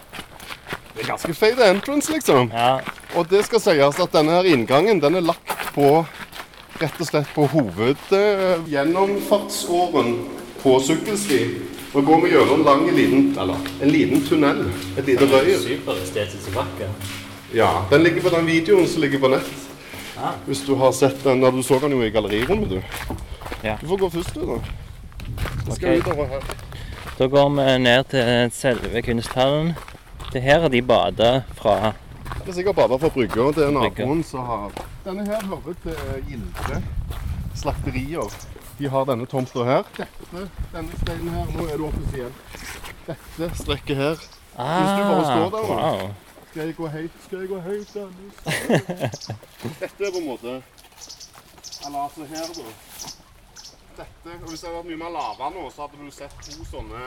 [0.95, 2.51] Det er ganske feit entrance, liksom.
[2.55, 2.79] Ja.
[3.19, 6.05] Og det skal sies at denne her inngangen den er lagt på
[6.81, 10.18] rett og slett på hovedgjennomfartsåren
[10.62, 11.41] på sykkelsti.
[11.95, 14.64] Nå går vi gjennom en lang liten, eller, en liten tunnel.
[14.99, 15.59] Et lite røyr.
[15.62, 16.89] Superestetisk vakker.
[17.55, 19.51] Ja, Den ligger på den videoen som ligger på nett.
[20.18, 20.31] Ah.
[20.47, 22.83] Hvis du har sett den, Du så den jo i gallerirommet, du.
[23.64, 23.76] Ja.
[23.81, 24.53] Du får gå først, du, da.
[25.66, 25.97] Jeg skal Ok.
[25.99, 26.41] utover her.
[27.18, 29.74] Da går vi ned til selve kunsthallen.
[30.33, 31.93] Det her har de bada fra
[32.45, 33.43] Det er sikkert bada fra brygga.
[33.53, 34.70] Det er naboen som har
[35.09, 36.83] Denne her hører til Gilde
[37.57, 38.35] slakterier.
[38.79, 39.87] De har denne tomta her.
[39.97, 40.43] Dette,
[40.75, 42.35] denne steinen her, nå er du offisiell.
[43.07, 44.19] Dette strekket her.
[44.19, 45.79] Hvis du bare står der, da.
[45.79, 46.11] Ah, wow.
[46.51, 47.17] Skal jeg gå høyt?
[47.25, 47.95] Skal jeg gå høyt?
[49.81, 50.59] Dette er på en måte
[51.87, 52.69] Eller altså her, da.
[54.03, 56.69] Dette, og Hvis det hadde vært mye mer lavere nå, så hadde du sett to
[56.69, 57.01] sånne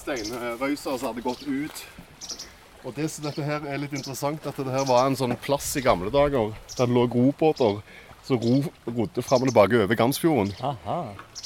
[0.00, 1.84] steinrøyser som hadde gått ut.
[2.82, 5.68] Og det, som dette her er litt interessant, at det her var en sånn plass
[5.78, 7.78] i gamle dager der det lå robåter
[8.26, 8.56] som ro,
[8.86, 10.50] rodde fram og tilbake over Gamsfjorden.
[10.62, 10.98] Aha.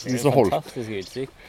[0.02, 1.44] Det er fantastisk utsikt.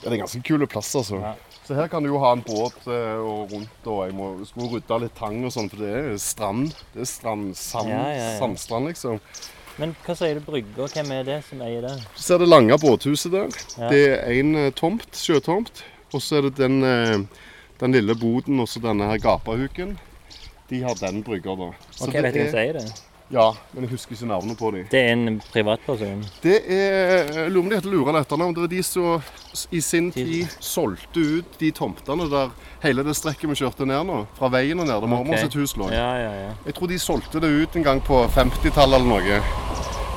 [0.00, 1.20] Ja, det er en ganske kul plass, altså.
[1.22, 1.34] Ja.
[1.66, 4.72] Så her kan du jo ha en båt eh, og rundt, og jeg må skulle
[4.72, 6.72] rydde litt tang og sånn, for det er strand.
[6.94, 9.20] Det er strand, sand, Ja, sandstrand, liksom.
[9.78, 10.88] Men hva sier du brygga?
[10.90, 11.92] Hvem er det som eier det?
[12.16, 13.54] Så ser det lange båthuset der.
[13.78, 13.92] Ja.
[13.92, 15.84] Det er en eh, tomt, sjøtomt.
[16.10, 17.46] Og så er det den, eh,
[17.80, 19.96] den lille boden og så denne her gapahuken.
[20.70, 21.70] De har den brygga, da.
[21.90, 23.10] Så Ok, vet du hvem som er, eier det?
[23.30, 24.86] ja, men jeg husker ikke navnet på dem.
[24.90, 26.24] Det er en privatperson.
[26.42, 28.54] Det er jeg lurer om de heter Lura eller etternavn.
[28.54, 29.22] Det var de som
[29.70, 32.50] i sin tid solgte ut de tomtene der
[32.82, 34.24] hele det strekket vi kjørte ned nå.
[34.38, 35.46] Fra veien og ned der mormor okay.
[35.46, 35.90] sitt hus lå.
[35.94, 36.52] Ja, ja, ja.
[36.66, 39.42] Jeg tror de solgte det ut en gang på 50-tallet eller noe.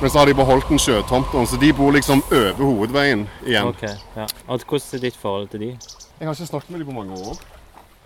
[0.02, 3.70] Men så har de beholdt den sjøtomten, så de bor liksom over hovedveien igjen.
[3.70, 3.86] Ok,
[4.18, 4.26] ja.
[4.50, 5.74] Og hvordan er ditt forhold til de?
[6.18, 7.38] Jeg har ikke snakket med dem på mange år.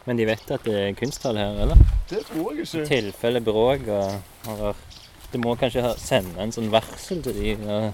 [0.09, 1.81] Men de vet at det er kunsthall her, eller?
[2.09, 2.85] Det tror jeg ikke.
[2.89, 4.87] tilfelle bråk og og
[5.33, 7.91] Du må kanskje ha- sende en sånn varsel til de når,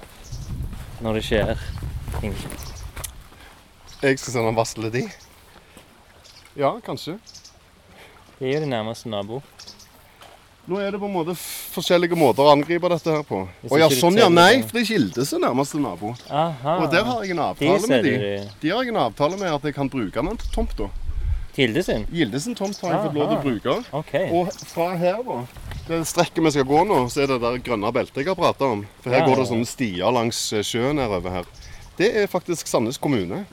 [1.03, 1.59] når det skjer
[2.21, 2.37] ting.
[4.05, 5.03] Jeg skal sende en varsel til de.
[6.55, 7.17] Ja, kanskje.
[8.39, 9.43] De er jo de nærmeste nabo.
[10.71, 11.35] Nå er det på en måte
[11.75, 13.43] forskjellige måter å angripe dette her på.
[13.69, 14.31] Å ja, sånn ja.
[14.33, 14.69] Nei, det.
[14.71, 14.87] for det
[15.27, 16.15] er nærmeste nabo.
[16.31, 16.77] Aha.
[16.79, 18.37] Og der har jeg en de avtale med selger de.
[18.39, 20.89] de De har jeg en avtale med at jeg kan bruke den tomta.
[21.55, 22.07] Kilde sin?
[22.11, 23.75] Gildesen tomt har jeg fått lov til å bruke.
[24.01, 24.31] Okay.
[24.35, 25.37] Og fra her, da,
[25.87, 28.73] det strekket vi skal gå nå, så er det der grønne beltet jeg har prata
[28.75, 28.83] om.
[29.05, 31.53] For her Ja, går det sånne stier langs eh, sjøen nedover her.
[31.99, 33.45] Det er faktisk Sandnes kommune.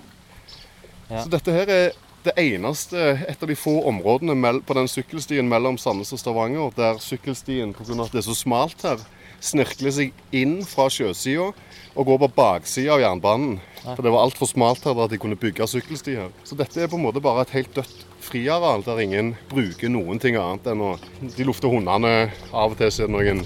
[1.11, 1.21] Ja.
[1.21, 1.91] Så dette her er
[2.25, 2.97] det eneste,
[3.29, 4.35] et av de få områdene
[4.65, 7.97] på den sykkelstien mellom Sandnes og Stavanger der sykkelstien, pga.
[8.01, 9.01] at det er så smalt her,
[9.41, 11.49] snirkler seg inn fra sjøsida
[11.95, 13.59] og gå på baksida av jernbanen.
[13.81, 16.29] For det var altfor smalt her til at de kunne bygge sykkelsti her.
[16.47, 20.21] Så dette er på en måte bare et helt dødt friareal der ingen bruker noen
[20.21, 20.91] ting annet enn å
[21.35, 22.29] De lufter hundene.
[22.53, 23.41] Av og til så er det noen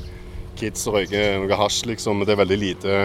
[0.59, 2.19] kids som røyker noe hasj, liksom.
[2.19, 2.99] Men det er veldig lite,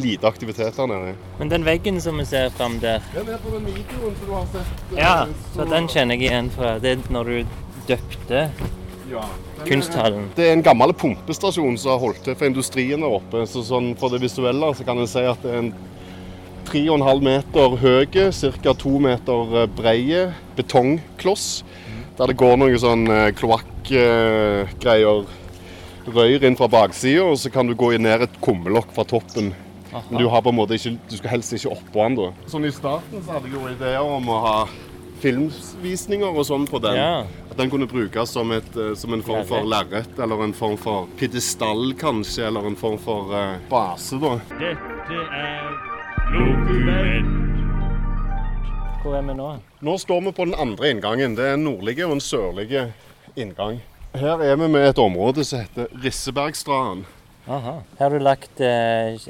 [0.00, 1.14] lite aktivitet her nede.
[1.38, 4.34] Men den veggen som vi ser fram der Den er på den videoen som du
[4.38, 4.84] har sett.
[4.98, 5.16] Ja,
[5.54, 7.56] så den kjenner jeg igjen fra det er når du
[7.90, 8.46] døpte
[9.66, 10.28] kunsthallen.
[10.36, 13.44] Det er en gammel pumpestasjon som har holdt til for industrien der oppe.
[13.50, 15.72] Så sånn for det visuelle så kan en si at det er en
[16.70, 18.04] 3,5 meter høy,
[18.62, 18.74] ca.
[18.84, 20.26] 2 meter eh, breie
[20.58, 21.46] betongkloss.
[22.18, 25.24] Der det går noen sånn eh, kloakkgreier,
[26.10, 29.50] røyr inn fra baksida, og så kan du gå ned et kummelokk fra toppen.
[29.90, 32.28] Men du har på en måte ikke, du skal helst ikke oppå den da.
[32.50, 34.56] Sånn I starten så hadde jeg jo ideer om å ha
[35.20, 36.96] filmvisninger og sånn på den.
[36.96, 37.49] Ja.
[37.60, 41.08] Den kunne brukes som, et, eh, som en form for lerret, eller en form for
[41.20, 44.30] pidestall kanskje, eller en form for uh, base, da.
[44.56, 45.66] Dette er
[46.32, 47.34] Lokument.
[49.02, 49.48] Hvor er vi nå?
[49.84, 51.34] Nå står vi på den andre inngangen.
[51.36, 52.86] Det er en nordlige og en sørlige
[53.36, 53.82] inngang.
[54.14, 57.04] Her er vi med et område som heter Rissebergstranden.
[57.44, 57.74] Aha.
[57.98, 59.20] Her har du lagt eh,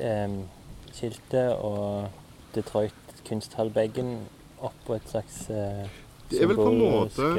[0.94, 2.06] skiltet og
[2.54, 2.94] Detroit
[3.26, 4.20] kunsthall-bagen
[4.62, 5.90] oppå et slags eh,
[6.30, 7.30] Det er vel på en måte-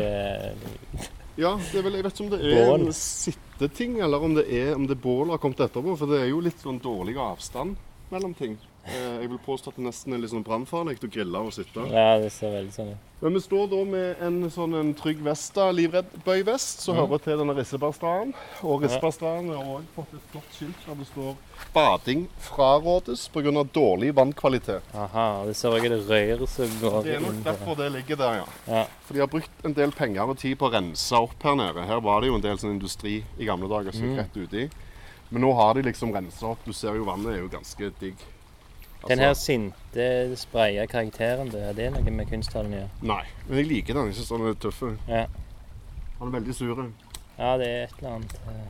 [1.39, 4.45] Ja, det er vel, jeg vet ikke om det er en sitteting, eller om det
[4.51, 5.97] er om det bålet har kommet etterpå.
[5.97, 7.77] For det er jo litt sånn dårlig avstand
[8.11, 8.57] mellom ting.
[8.85, 11.83] Eh, Jeg vil påstå at det nesten er litt sånn brannfarlig å grille og sitte.
[11.93, 13.07] Ja, det ser veldig sånn ut.
[13.21, 17.53] Men vi står da med en sånn en Trygg Vesta livreddbøyvest som hører til denne
[17.53, 18.33] Rissebergstranden.
[18.65, 21.35] Og Rissebergstranden har òg fått et flott skilt der det står
[21.75, 23.51] 'Bading frarådes pga.
[23.63, 24.81] dårlig vannkvalitet'.
[24.95, 28.33] Aha, det ser også det røyer som går Det er nok derfor det ligger der,
[28.33, 28.45] ja.
[28.67, 28.85] Ja.
[29.05, 31.85] For de har brukt en del penger og tid på å rense opp her nede.
[31.85, 34.69] Her var det jo en del sånn industri i gamle dager som gikk rett uti.
[35.29, 36.59] Men nå har de liksom rensa opp.
[36.65, 38.15] Du ser jo vannet er jo ganske digg.
[39.07, 42.89] Den her Altså, sinte, spraya karakteren, det er det noe med kunsthallen å gjøre?
[43.01, 44.11] Nei, men jeg liker den.
[44.11, 44.81] Jeg syns den er tøff.
[45.07, 45.23] Ja.
[46.19, 46.83] Han er veldig sur.
[47.39, 48.67] Ja, det er et eller annet eh,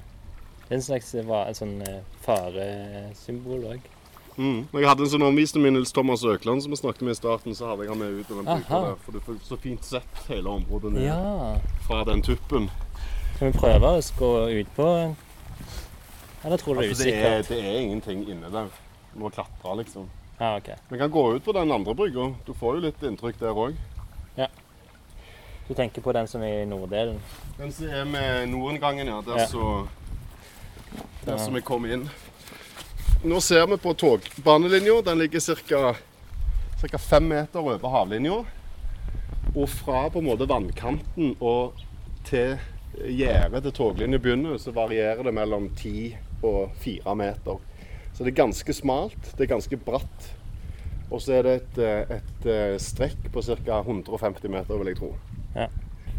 [0.68, 3.90] Det er en slags eh, sånn eh, faresymbol òg.
[4.38, 4.62] Mm.
[4.72, 7.20] Når jeg hadde en sånn omvisning med Nils Thomas Økland, som vi snakket med i
[7.20, 8.96] starten, så hadde jeg han med ut i den bruka der.
[9.04, 11.58] For du får så fint sett hele området ned Ja.
[11.88, 12.70] fra den tuppen.
[13.38, 14.88] Kan vi prøve å gå utpå?
[16.46, 17.50] Eller tror du det er Altså, det, er, usikkert?
[17.50, 18.72] det er ingenting inne der.
[19.14, 20.08] Du må klatre, liksom.
[20.42, 20.70] Ja, OK.
[20.90, 22.32] Vi kan gå ut på den andre brygga.
[22.46, 23.76] Du får jo litt inntrykk der òg.
[25.68, 27.20] Du tenker på den som er i norddelen?
[27.60, 29.22] Den som er med nordinngangen, ja.
[29.22, 29.46] Der Ja.
[29.48, 29.88] så
[31.26, 31.38] Der Ja.
[31.38, 32.10] som vi kom inn.
[33.24, 35.02] Nå ser vi på togbanelinja.
[35.02, 36.98] Den ligger ca.
[36.98, 38.44] fem meter over havlinja.
[39.56, 41.74] Og fra på en måte vannkanten og
[42.26, 42.58] til
[43.08, 47.60] gjerdet til toglinja begynner, så varierer det mellom 10 og 4 meter.
[48.22, 50.26] Så det er ganske smalt, det er ganske bratt.
[51.10, 53.80] Og så er det et, eh, et eh, strekk på ca.
[53.82, 55.10] 150 meter, vil jeg tro.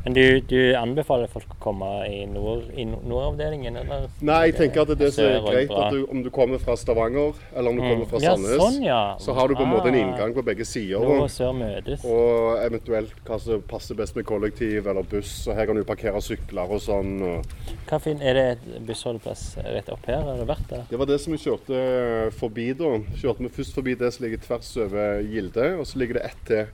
[0.04, 4.08] Men du, du anbefaler folk å komme i, nord, i nordavdelingen, eller?
[4.26, 5.70] Nei, jeg tenker at det det som er greit.
[5.70, 8.80] at du, Om du kommer fra Stavanger eller om du kommer fra Sandnes, Ja, sånn,
[8.82, 9.02] ja.
[9.22, 10.02] så har du på en måte en Ah.
[10.02, 10.98] inngang på begge sider.
[11.06, 12.02] Nord og sør møtes.
[12.04, 15.46] Og eventuelt hva som passer best med kollektiv eller buss.
[15.46, 17.14] Og her kan du parkere sykler og sånn.
[17.22, 17.54] Og
[17.86, 20.22] Hva fin, er det et bussholdeplass rett opp her?
[20.26, 20.82] Har du vært der?
[20.90, 22.90] det var det som vi kjørte forbi da.
[23.22, 26.42] Kjørte vi først forbi det som ligger tvers over Gilde, og så ligger det ett
[26.48, 26.66] til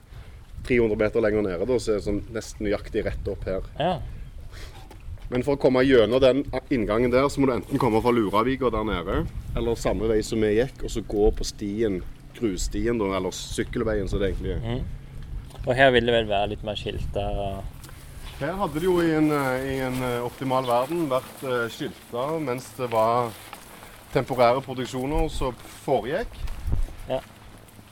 [0.67, 3.65] 300 meter lenger nede, da, så er det sånn nesten nøyaktig rett opp her.
[3.79, 3.97] Ja.
[5.29, 6.43] Men for å komme gjennom den
[6.73, 9.19] inngangen der, så må du enten komme fra Luravika der nede,
[9.57, 11.99] eller samme vei som vi gikk, og så gå på stien,
[12.37, 14.79] grusstien, da, eller sykkelveien, som det egentlig er.
[15.65, 17.27] Og her vil det vel være litt mer skilta?
[18.39, 22.37] Her hadde det jo i en, eh, i en eh, optimal verden vært uh, skilta
[22.39, 23.33] mens det var
[24.13, 26.39] temporære produksjoner som foregikk.
[27.09, 27.19] Ja.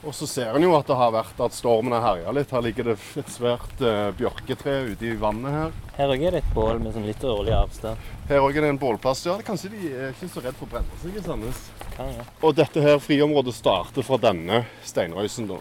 [0.06, 2.52] Og så ser en jo at det har vært at stormen har herja litt.
[2.54, 5.72] Her ligger det et svært uh, bjørketre ute i vannet her.
[5.96, 8.04] Her òg er det et bål med sånn litt årlig avstand.
[8.28, 9.24] Her òg er det en bålplass.
[9.26, 11.64] Ja, kanskje de er ikke så redd for å brenne seg i Sandnes.
[11.96, 12.28] Kan ja.
[12.46, 15.58] Og dette her friområdet starter fra denne steinrøysen, da.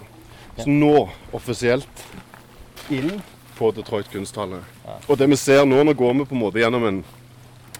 [0.59, 1.07] Så nå
[1.38, 2.05] offisielt
[2.93, 3.17] inn
[3.57, 4.61] på Detroit kunsthalle.
[5.07, 7.05] Og det vi ser nå, nå går vi på en måte gjennom en,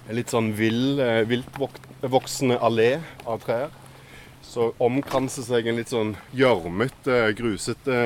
[0.08, 2.96] en litt sånn vill, eh, viltvoksende allé
[3.30, 3.70] av trær.
[4.58, 7.98] Så omkranser seg en litt sånn gjørmete, grusete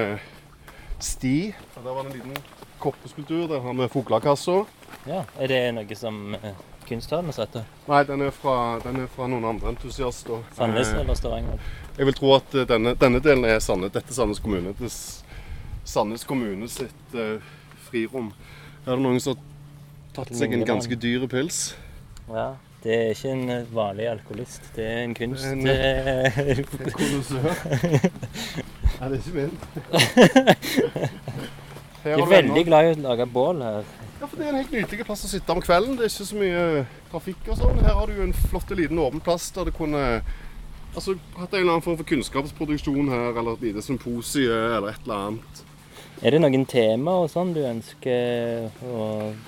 [0.99, 1.53] sti.
[1.77, 2.41] Og der var det en liten
[2.83, 3.45] koppeskulptur.
[3.47, 4.55] Der har vi fuglekassa.
[5.07, 6.57] Ja, Er det noe som eh,
[6.89, 7.53] kunsthallen har satt?
[7.55, 7.61] da?
[7.87, 10.43] Nei, den er fra, den er fra noen andre entusiaster.
[10.57, 11.61] Sandnes Eh, eller Stavanger?
[11.95, 13.93] Jeg vil tro at eh, denne, denne delen er Sandnes.
[13.95, 14.73] Dette er Sandnes kommune.
[14.75, 17.39] Det er Sandnes kommune sitt uh,
[17.87, 18.33] frirom.
[18.83, 21.61] Her er det noen som har tatt seg en ganske dyr pils.
[22.27, 22.49] Ja.
[22.83, 24.71] Det er ikke en eh, vanlig alkoholist.
[24.75, 25.45] Det er en kunst...
[25.45, 26.61] En- eh,
[26.97, 27.51] Kondisør.
[28.99, 29.53] Nei, det er ikke min.
[32.01, 33.89] Jeg er veldig glad i å lage bål her.
[34.21, 35.97] Ja, for Det er en helt nydelig plass å sitte om kvelden.
[35.97, 36.63] Det er ikke så mye
[37.11, 37.81] trafikk og sånn.
[37.85, 40.01] Her har du en flott liten åpen plass der du kunne
[40.95, 45.05] altså, hatt en eller annen form for kunnskapsproduksjon her, eller et lite symposium eller et
[45.05, 45.61] eller annet.
[46.21, 49.05] Er det noen tema og sånn du ønsker å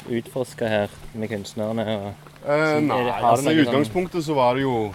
[0.09, 1.86] utforske her med kunstnerne?
[1.97, 2.32] Og...
[2.45, 4.93] Eh, nei, altså i utgangspunktet så var det jo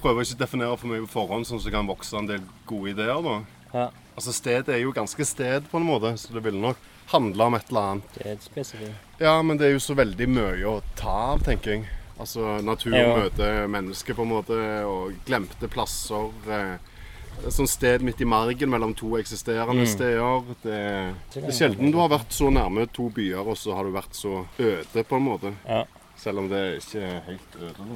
[0.00, 2.40] Prøver ikke å definere for mye på forhånd, sånn at det kan vokse en del
[2.66, 3.20] gode ideer.
[3.20, 3.34] da.
[3.74, 6.76] Ja, Altså Stedet er jo ganske sted på en måte, så det ville nok
[7.12, 8.14] handle om et eller annet.
[8.16, 8.94] det er spesifikt.
[9.20, 11.84] Ja, men det er jo så veldig mye å ta av, tenker jeg.
[12.18, 13.16] Altså natur Ja.
[13.16, 16.30] møter mennesker, på en måte, og glemte plasser.
[16.48, 16.76] Eh,
[17.46, 19.86] et sånt sted midt i margen mellom to eksisterende Mm.
[19.86, 20.42] steder.
[20.62, 23.92] Det, det er sjelden du har vært så nærme to byer, og så har du
[23.92, 25.52] vært så øde, på en måte.
[25.68, 25.84] Ja.
[26.20, 27.88] Selv om det ikke er helt øde.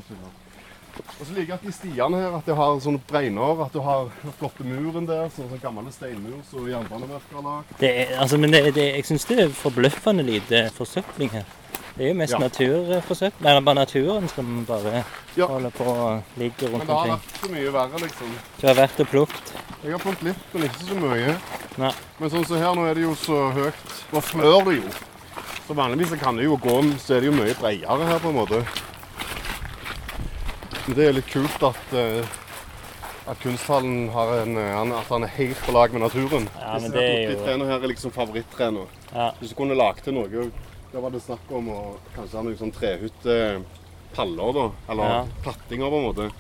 [0.95, 3.65] Og så liker jeg at de stiene her at de har sånne breiner.
[3.67, 4.07] At du har
[4.39, 7.85] flotte muren der, sånn som gammel steinmur som Jernbaneverket har lagd.
[8.21, 11.45] Altså, men det, det, jeg syns det er forbløffende lite forsøpling her.
[11.95, 12.39] Det er jo mest Ja.
[12.43, 13.43] naturforsøpling.
[13.45, 15.05] Nei, det er bare naturen som bare
[15.37, 15.47] Ja.
[15.47, 16.87] holder på å ligge rundt omkring.
[16.87, 17.19] Men det har omkring.
[17.19, 18.33] vært så mye verre, liksom.
[18.61, 19.53] Du har vært og plukket.
[19.85, 21.37] Jeg har plukket litt, men ikke så mye.
[21.79, 21.93] Nei.
[22.21, 23.95] Men sånn som her, nå er det jo så høyt.
[24.13, 24.89] Nå flør det jo.
[25.67, 28.29] Så vanligvis så kan du jo gå, så er det jo mye bredere her, på
[28.29, 28.59] en måte.
[30.85, 32.27] Men det er litt kult at, eh,
[33.33, 36.49] at kunsthallen har en, eh, at han er helt på lag med naturen.
[36.61, 38.87] Ja, men det er jo- her er liksom favoritttrener.
[39.15, 39.31] Ja.
[39.41, 40.51] Hvis du kunne lagd til noe,
[40.93, 44.71] da var det snakk om å kanskje ha noen sånn trehyttepaller, da.
[44.91, 45.25] Eller Ja.
[45.43, 46.33] plattinger, på en måte.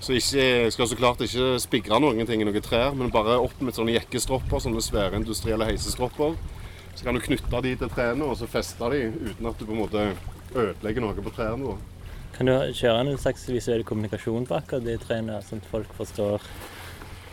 [0.00, 3.60] Så ikke, skal så klart ikke spigre noen ting i noen trær, men bare opp
[3.60, 6.36] med sånne jekkestropper, sånne svære industrielle heisestropper.
[6.94, 9.72] Så kan du knytte de til trærne, og så feste de uten at du på
[9.72, 10.04] en måte
[10.52, 11.76] ødelegger noe på trærne.
[12.36, 16.44] Kan du kjøre en slags visuell kommunikasjon på akkurat de trærne, sånn at folk forstår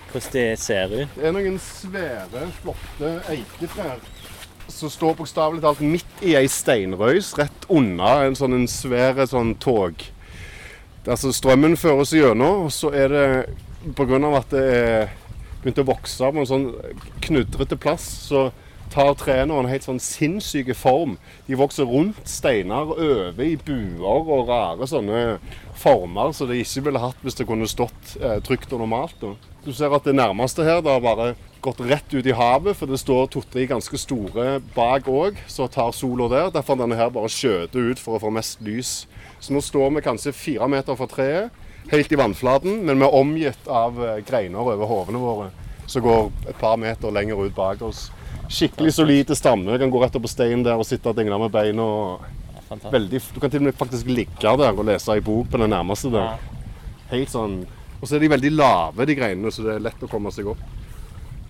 [0.10, 1.12] hvordan det ser ut?
[1.16, 4.02] Det er noen svære, flotte eiketrær
[4.70, 9.56] som står bokstavelig talt midt i ei steinrøys rett unna en sånn en svær sånn
[9.62, 10.04] tog.
[11.10, 13.28] Altså Strømmen fører seg gjennom, og så er det
[13.98, 14.20] pga.
[14.38, 15.14] at det er
[15.64, 16.68] begynt å vokse på en sånn
[17.26, 18.50] knudrete plass, så
[18.90, 21.18] tar treneren en helt sånn sinnssyk form.
[21.48, 25.40] De vokser rundt steiner, over i buer og rare sånne
[25.80, 29.24] former som de ikke ville hatt hvis det kunne stått eh, trygt og normalt.
[29.66, 31.34] Du ser at det nærmeste her det har bare
[31.64, 35.92] gått rett ut i havet, for det står to-tre ganske store bak òg, så tar
[35.96, 36.52] sola der.
[36.56, 39.04] Derfor denne her bare skjøter ut for å få mest lys.
[39.44, 43.18] Så nå står vi kanskje fire meter fra treet, helt i vannflaten, men vi er
[43.20, 45.50] omgitt av eh, greiner over hodene våre
[45.90, 48.10] som går et par meter lenger ut bak oss.
[48.50, 49.78] Skikkelig solide stammer.
[49.78, 51.84] Kan gå rett opp på steinen der og sitte og dingle med beina.
[51.86, 52.26] og
[52.70, 55.72] Veldig, du kan til og med faktisk ligge der og lese ei bok på den
[55.74, 56.38] nærmeste der.
[57.10, 57.64] Helt sånn
[58.00, 60.48] Og så er de veldig lave, de greinene, så det er lett å komme seg
[60.48, 60.60] opp.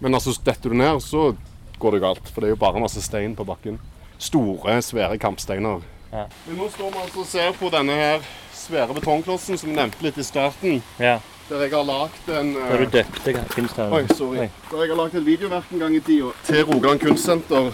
[0.01, 1.35] Men altså, detter du ned, så
[1.77, 2.31] går det galt.
[2.33, 3.77] For det er jo bare masse stein på bakken.
[4.17, 5.83] Store, svære kampsteiner.
[6.09, 6.23] Ja.
[6.47, 8.25] Men nå står vi altså og ser på denne her
[8.57, 10.81] svære betongklossen som vi nevnte litt i starten.
[10.97, 11.19] Ja.
[11.49, 13.93] Der jeg har lagd en uh, eh, du døpte kunstneren?
[13.93, 14.43] Oi, sorry.
[14.69, 17.71] Da jeg har lagd et videoverk en gang i tida til Rogaland Kunstsenter,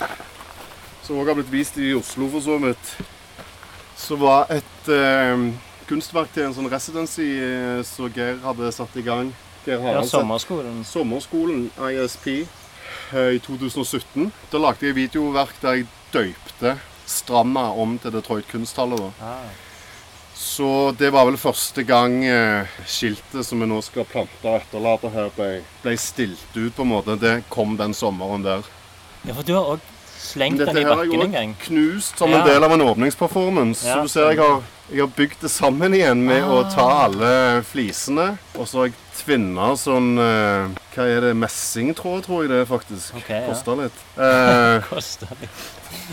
[1.03, 2.93] som også har blitt vist i Oslo for så vidt,
[3.99, 5.43] så var et uh,
[5.89, 9.33] kunstverk til en sånn residency eh, som Geir hadde satt i gang.
[9.67, 10.79] Geir Ja, sommerskolen.
[10.87, 12.31] Sommerskolen, ISP,
[13.11, 14.31] i 2017.
[14.53, 18.97] Da lagde jeg videoverk der jeg døypte Stranda om til Detroit kunsthalle.
[18.97, 19.11] da.
[19.35, 19.74] Ah.
[20.35, 25.11] Så det var vel første gang eh, skiltet som vi nå skal plante og etterlate
[25.13, 25.49] her, ble,
[25.83, 27.15] ble stilt ut, på en måte.
[27.19, 28.67] Det kom den sommeren der.
[29.23, 31.55] Ja, for du har òg slengt den i bakken en gang.
[31.65, 32.39] knust som Ja.
[32.41, 33.85] en del av en åpningsperformance.
[33.87, 34.61] Ja, så du ser jeg har,
[34.91, 37.05] jeg har bygd det sammen igjen med å ta Ah.
[37.05, 38.37] alle flisene.
[38.57, 38.93] Og så har jeg
[39.25, 41.35] tvinna sånn eh, Hva er det?
[41.35, 43.15] Messingtråd, tror jeg det faktisk.
[43.15, 43.47] Ok, ja.
[43.47, 43.91] Koster litt.
[44.17, 45.49] Eh, Koster litt.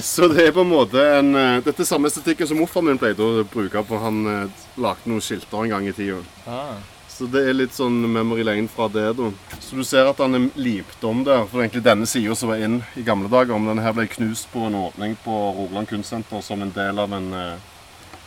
[0.00, 2.98] så det er på en måte en eh, Dette er samme estetikken som morfaren min
[2.98, 4.48] pleide å bruke på han eh,
[4.78, 6.22] lagde noen skilter en gang i tida.
[6.46, 6.74] Ah,
[7.22, 9.28] Så det er litt sånn memory lane fra det, da.
[9.62, 11.44] Så du ser at han er lipt om der.
[11.46, 13.54] For det er egentlig denne sida som var inn i gamle dager.
[13.54, 17.14] Men denne her ble knust på en åpning på Rogaland kunstsenter som en del av
[17.14, 17.68] en eh,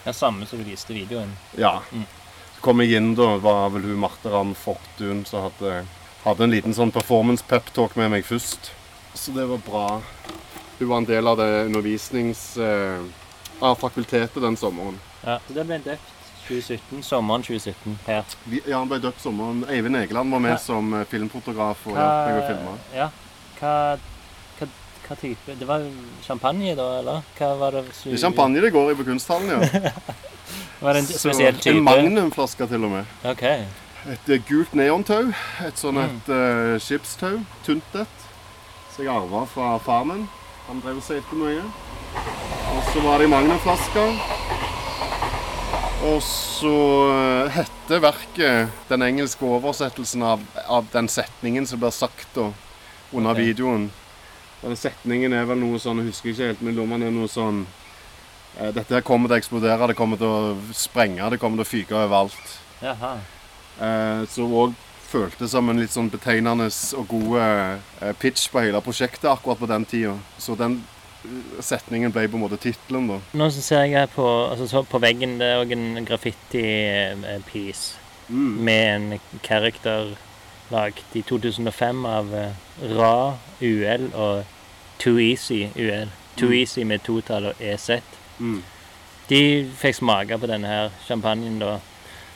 [0.05, 1.35] ja, samme som du viste videoen.
[1.59, 1.73] Ja.
[1.91, 3.33] Så kom jeg inn, da.
[3.43, 5.81] var vel hun Marte Ramm Fortun som hadde,
[6.23, 8.71] hadde en liten sånn performance pep-talk med meg først.
[9.11, 9.85] Så det var bra.
[10.79, 12.53] Hun var en del av det undervisnings...
[12.55, 13.03] Eh,
[13.59, 14.97] av fakultetet den sommeren.
[15.23, 16.14] Ja, så det ble døpt
[16.47, 18.23] 2017, sommeren 2017 her.
[18.45, 19.63] Vi, ja, han ble døpt sommeren.
[19.69, 20.59] Eivind Egeland var med hva?
[20.61, 22.75] som eh, filmfotograf og hjalp meg å filme.
[22.95, 23.07] ja,
[23.59, 23.73] hva,
[24.59, 24.67] hva,
[25.07, 25.85] hva type Det var
[26.25, 27.23] champagne, da, eller?
[27.39, 27.85] Hva var det?
[28.03, 29.91] Det er champagne det går i på kunsthallen, ja.
[30.85, 31.71] Var det en spesiell type?
[31.77, 33.05] En Magnum-flaske til og med.
[33.25, 33.43] OK.
[34.11, 35.31] Et eh, gult neontau.
[35.65, 36.03] Et sånn Mm.
[36.19, 37.39] et eh, skipstau.
[37.65, 38.25] Tynt et.
[38.93, 40.27] Som jeg arva fra far min.
[40.67, 41.63] Han drev og seilte mye.
[42.75, 44.05] Og så var det i Magnum-flaske.
[46.03, 46.75] Og så
[47.13, 52.49] eh, heter verket den engelske oversettelsen av, av den setningen som blir sagt da,
[53.13, 53.45] under okay.
[53.45, 53.87] videoen.
[54.61, 57.63] Den setningen er vel noe sånn, jeg husker ikke helt, men lommene er noe sånn
[58.59, 61.67] eh, Dette her kommer til å eksplodere, det kommer til å sprenge, det kommer til
[61.67, 62.57] å fyke overalt.
[62.83, 63.15] Jaha.
[63.79, 64.75] Eh, så òg
[65.05, 66.67] føltes som en litt sånn betegnende
[66.99, 70.17] og god eh, pitch på hele prosjektet akkurat på den tida.
[70.41, 70.81] Så den
[71.63, 73.19] setningen ble på en måte tittelen, da.
[73.37, 78.01] Nå så ser jeg her på, altså, så på veggen det er òg en graffiti-piece
[78.29, 80.15] med en character
[80.73, 82.53] lagd i 2005 av eh,
[82.97, 84.45] Ra UL og
[84.99, 86.09] Too Easy UL.
[86.35, 88.01] Too Easy med totall og EZ.
[88.39, 88.63] Mm.
[89.29, 89.41] De
[89.77, 91.77] fikk smake på denne her champagnen da.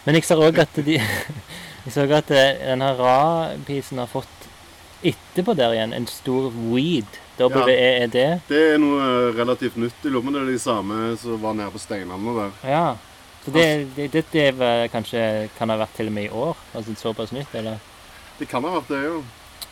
[0.06, 1.00] Men jeg ser òg at de
[1.86, 4.48] Jeg så at eh, denne Ra-pisen har fått
[5.02, 7.20] etterpå der igjen en stor weed.
[7.48, 8.18] WEED.
[8.50, 9.96] Det er noe relativt nytt.
[10.04, 12.52] Jeg lurer på om det er de samme som var nede på steinene der.
[12.68, 12.86] Ja.
[13.46, 13.66] Så det,
[13.96, 16.58] det, det, det var kanskje kan ha vært til og med i år?
[16.76, 17.80] Altså såpass nytt, eller?
[18.40, 19.22] Det kan ha vært det, jo.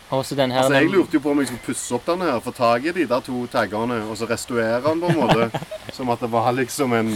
[0.09, 2.39] Også den her Altså, Jeg lurte jo på om jeg skulle pusse opp den her,
[2.39, 5.63] få tak i de der to taggene og så restaurere den på en måte.
[5.97, 7.11] Som at det var liksom en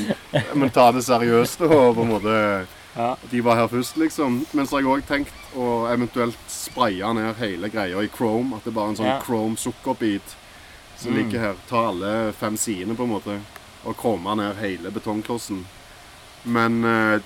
[0.56, 2.36] Men ta det seriøst og på en måte
[2.98, 3.16] Ja.
[3.32, 4.46] De var her først, liksom.
[4.52, 8.58] Men så har jeg òg tenkt å eventuelt spraye ned hele greia i chrome.
[8.58, 9.20] At det bare er en sånn Ja.
[9.22, 10.22] Mm.
[11.02, 11.60] Som ligger her.
[11.70, 13.38] Ta alle fem sidene, på en måte,
[13.84, 15.64] og krumme ned hele betongklossen.
[16.44, 17.22] Men eh,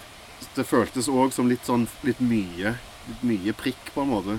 [0.55, 2.75] det føltes òg som litt sånn litt mye.
[3.09, 4.37] Litt mye prikk, på en måte.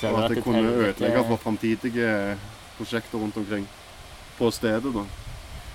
[0.00, 2.36] Så Og at det kunne ødelegge for framtidige
[2.76, 3.64] prosjekter rundt omkring
[4.36, 4.92] på stedet.
[4.92, 5.04] da.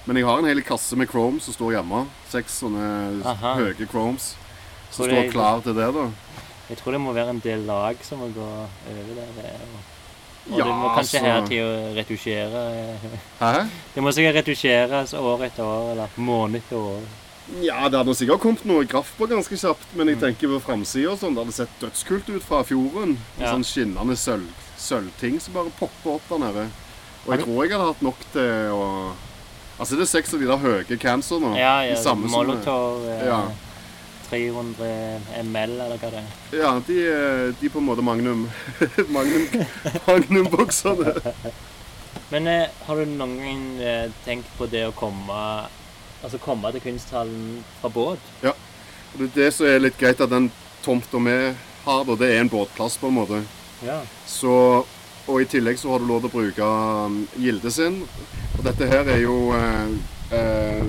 [0.05, 2.05] Men jeg har en hel kasse med chrome som står hjemme.
[2.29, 2.85] Seks sånne
[3.25, 3.55] Aha.
[3.59, 4.35] høye chromes
[4.91, 5.89] som står klar til det.
[5.93, 6.05] da.
[6.69, 9.65] Jeg tror det må være en del lag som må gå over der.
[10.49, 12.97] Og, Ja, det må kanskje altså- her til å retusjere
[13.39, 13.67] Hæ?
[13.93, 17.01] Det må sikkert retusjeres år etter år, eller måned etter år.
[17.61, 20.13] Ja, det hadde sikkert kommet noe graff på ganske kjapt, men Mm.
[20.13, 21.35] jeg tenker på framsida sånn.
[21.35, 23.17] Det hadde sett dødskult ut fra fjorden.
[23.39, 23.53] En Ja.
[23.53, 26.69] sånn skinnende sølv, sølvting som bare popper opp der nede.
[27.27, 29.11] Og jeg tror jeg hadde hatt nok til å
[29.79, 31.55] Altså, det er seks av de der høye cancer nå.
[31.57, 31.95] Ja, ja.
[31.95, 33.41] de samme som- Molotov eh, Ja.
[34.31, 36.31] 300 ml, eller hva det er.
[36.55, 38.47] Ja, de, er- de er på en måte Magnum
[39.15, 39.45] Magnum
[40.07, 41.13] Magnum-bokserne.
[42.31, 45.37] Men eh, har du noen gang eh, tenkt på det å komme
[46.21, 48.19] Altså komme til kunsthallen fra båt?
[48.45, 50.51] Og Det er det som er litt greit, at den
[50.85, 51.33] tomta vi
[51.83, 53.39] har, da, det er en båtplass, på en måte.
[53.81, 53.95] Ja.
[54.29, 54.51] Så,
[55.25, 56.67] og i tillegg så har du lov til å bruke
[57.09, 57.97] um, Gilde sin.
[58.53, 59.95] Og dette her er jo eh,
[60.37, 60.85] eh,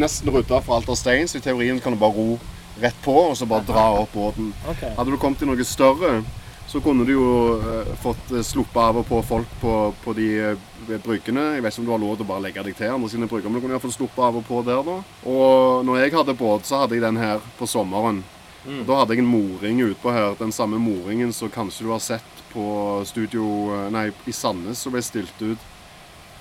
[0.00, 2.38] nesten rydda for alt av stein, så i teorien kan du bare ro
[2.80, 4.52] rett på og så bare dra opp båten.
[4.68, 4.92] Okay.
[4.96, 6.20] Hadde du kommet til noe større,
[6.66, 10.30] så kunne du jo eh, fått eh, sluppet av og på folk på, på de
[10.50, 10.64] eh,
[11.04, 11.52] bryggene.
[11.56, 13.28] Jeg vet ikke om du har lov til å bare legge deg til andre sine
[13.30, 14.96] brygger, men du kunne iallfall sluppet av og på der da.
[15.30, 18.24] Og når jeg hadde båt, så hadde jeg den her på sommeren.
[18.66, 18.82] Mm.
[18.88, 20.34] Da hadde jeg en moring utpå her.
[20.40, 22.66] Den samme moringen som kanskje du har sett på
[23.06, 25.72] studio eh, Nei, i Sandnes som ble stilt ut.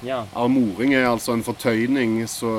[0.03, 0.25] Ja.
[0.33, 2.51] Armoring er altså en fortøyning så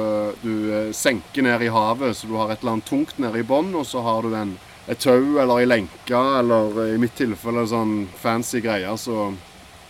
[0.43, 3.47] du eh, senker ned i havet, så du har et eller annet tungt nede i
[3.47, 4.57] bånn, og så har du en,
[4.89, 9.29] et tau eller ei lenke, eller eh, i mitt tilfelle sånn fancy greier så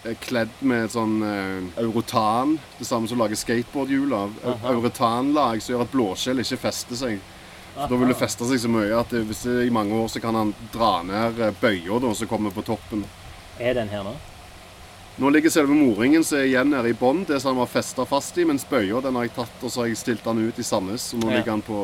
[0.07, 4.37] er kledd med sånn eh, eurotan, det samme som lager skateboardhjul av.
[4.73, 7.19] Eurotanlag som gjør at blåskjell ikke fester seg.
[7.77, 10.07] Så da vil det feste seg så mye at det, hvis det, i mange år
[10.09, 13.05] så kan han dra ned bøya som kommer på toppen.
[13.61, 14.15] Er den her nå?
[15.17, 18.05] Nå ligger selve moringen som er igjen nede i bånn, det som han var festa
[18.05, 20.59] fast i, mens bøya den har jeg tatt og så har jeg stilt den ut
[20.61, 21.07] i Sandnes.
[21.14, 21.39] Og nå, Ja.
[21.39, 21.79] ligger, han på,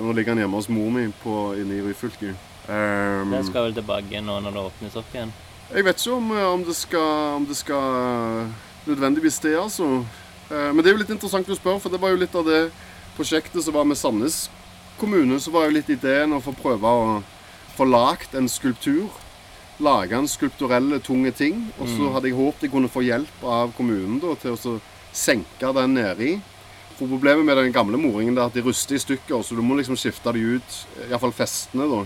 [0.00, 2.32] nå ligger han hjemme hos mor mi på, inne i Ryfylke.
[2.68, 5.32] Um, Den skal vel tilbake nå når det åpnes opp igjen?
[5.74, 8.48] Jeg vet ikke om, eh, om, det, skal, om det skal eh,
[8.88, 10.04] nødvendigvis det, altså.
[10.50, 12.44] Eh, Men det er jo litt interessant å spørre, for det var jo litt av
[12.48, 12.70] det
[13.18, 14.48] prosjektet som var med Sandnes
[14.98, 15.36] kommune.
[15.40, 17.22] Så var jo litt ideen å få prøve å
[17.76, 19.10] få lagd en skulptur.
[19.78, 21.60] Lage en skulpturelle, tunge ting.
[21.78, 24.78] Og så hadde jeg håpet jeg kunne få hjelp av kommunen da, til å
[25.14, 26.32] senke den nedi.
[26.98, 29.76] For Problemet med den gamle moringen er at de ruster i stykker, så du må
[29.78, 31.86] liksom skifte de ut, iallfall festene.
[31.86, 32.02] da.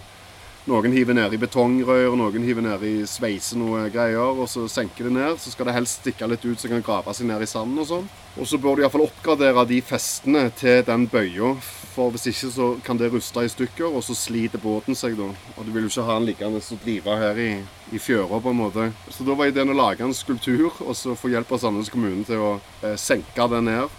[0.62, 5.08] Noen hiver ned i betongrør, noen hiver ned i sveise noe greier, og så senker
[5.08, 5.40] de ned.
[5.42, 7.88] Så skal det helst stikke litt ut, så kan grave seg ned i sanden og
[7.88, 8.04] sånn.
[8.38, 11.56] Og så bør du iallfall oppgradere de festene til den bøya,
[11.96, 15.32] for hvis ikke så kan det ruste i stykker, og så sliter båten seg da.
[15.56, 17.50] Og du vil jo ikke ha den liggende og drive her i,
[17.90, 18.86] i fjøra, på en måte.
[19.10, 22.22] Så da var ideen å lage en skulptur, og så få hjelp av Sandnes kommune
[22.28, 22.52] til å
[22.86, 23.98] eh, senke den ned.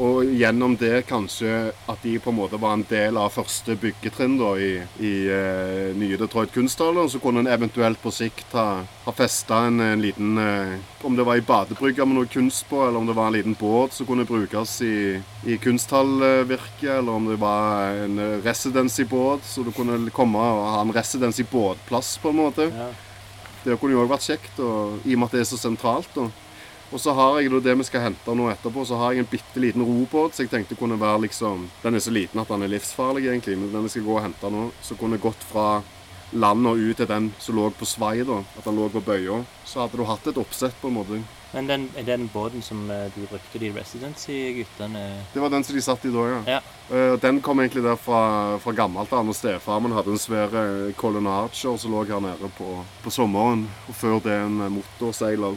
[0.00, 4.38] Og gjennom det kanskje at de på en måte var en del av første byggetrinn
[4.40, 4.70] da, i,
[5.04, 7.08] i uh, nye Detroit kunsthaller.
[7.10, 11.26] Så kunne en eventuelt på sikt ha, ha festa en, en liten uh, Om det
[11.28, 14.08] var ei badebrygge med noe kunst på, eller om det var en liten båt som
[14.08, 20.42] kunne brukes i, i kunsthallvirket, eller om det var en residency-båt, så du kunne komme
[20.42, 22.66] og ha en residency-båtplass, på en måte.
[22.74, 22.90] Ja.
[23.62, 26.10] Det kunne jo òg vært kjekt, og, i og med at det er så sentralt.
[26.16, 26.26] da.
[26.88, 29.30] Og så har jeg da det vi skal hente nå etterpå, så har jeg en
[29.30, 30.34] bitte liten robåt.
[30.34, 33.58] Så jeg tenkte kunne være liksom Den er så liten at den er livsfarlig, egentlig.
[33.60, 35.82] Men den jeg skal gå og hente nå, så kunne gått fra
[36.32, 38.42] land og ut til den som lå på svai, da.
[38.58, 39.42] At den lå på bøya.
[39.68, 41.20] Så hadde du hatt et oppsett, på en måte.
[41.52, 45.76] Men den, er den båten som du de brukte, de residency-guttene Det var den som
[45.76, 46.40] de satt i da, ja.
[46.58, 46.58] Ja.
[46.92, 50.52] Eh, den kom egentlig der fra, fra gammelt av, når stefar min hadde en svær
[51.00, 53.64] Colin Archer som lå her nede på, på sommeren.
[53.88, 55.56] Og før det en eh, motorseiler.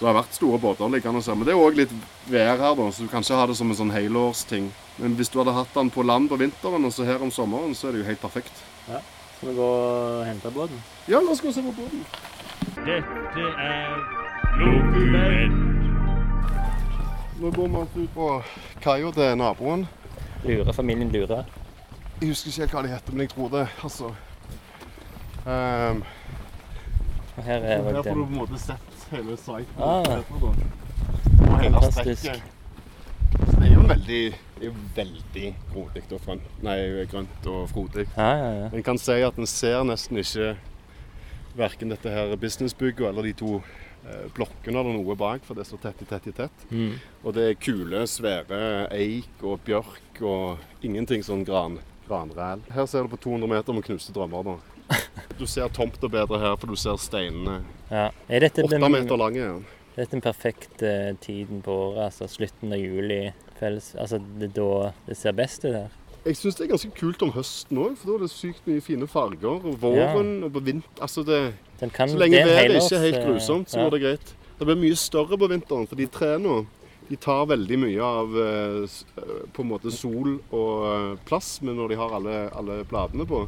[0.00, 1.34] Så det har vært store båter liggende her.
[1.36, 1.90] Men det er òg litt
[2.24, 4.70] vær her, da, så du kan ikke ha det som en sånn helårsting.
[4.96, 7.74] Men hvis du hadde hatt den på land på vinteren og så her om sommeren,
[7.76, 8.62] så er det jo helt perfekt.
[8.86, 9.02] Ja.
[9.34, 10.80] Skal vi gå og hente båten?
[11.04, 12.00] Ja, la oss gå og se på båten.
[12.88, 13.92] Dette er
[14.62, 15.60] Lokument.
[17.42, 18.30] Nå går vi altså ut på
[18.80, 19.84] kaia til naboen.
[20.48, 21.42] Lure, familien Lure.
[22.22, 23.66] Jeg husker ikke helt hva de heter, men jeg tror det.
[23.84, 24.14] altså.
[25.44, 26.02] Um,
[27.44, 29.66] her er her får du på en måte sett hele siten.
[29.78, 30.22] Ah.
[30.40, 32.20] Og hele Fantastisk.
[32.20, 32.42] strekket.
[33.30, 34.22] Så det er jo veldig,
[34.56, 36.78] det er jo veldig grådig og nei,
[37.10, 38.06] grønt og frodig.
[38.16, 38.70] Ja, ja, ja.
[38.74, 40.56] En kan si at en ser nesten ikke
[41.58, 45.78] verken dette her businessbygget eller de to eh, blokkene eller noe bak, for det så
[45.82, 46.66] tett i tett i tett.
[46.70, 46.98] Mm.
[47.22, 52.62] Og det er kule, svære eik og bjørk og ingenting sånn gran, granræl.
[52.74, 54.52] Her ser du på 200 meter med knuste drømmer.
[54.52, 54.79] da.
[55.38, 57.60] Du ser tomta bedre her, for du ser steinene.
[57.90, 58.10] ja.
[58.28, 59.66] Er Åtte meter lang er den.
[59.96, 62.10] dette den perfekte tiden på året?
[62.10, 63.32] Altså slutten av juli?
[63.60, 65.88] Felles, altså det er da det ser best ut her?
[66.24, 68.82] Jeg syns det er ganske kult om høsten òg, for da er det sykt mye
[68.84, 69.64] fine farger.
[69.64, 71.40] Og våren og på vinter Altså det
[71.80, 73.86] kan, Så lenge det er været ikke er helt eh, grusomt, så ja.
[73.86, 74.34] går det greit.
[74.58, 76.66] Det blir mye større på vinteren, for de trærne
[77.10, 81.74] de tar veldig mye av eh, eh, på en måte sol og eh, plass men
[81.80, 83.40] når de har alle, alle bladene på.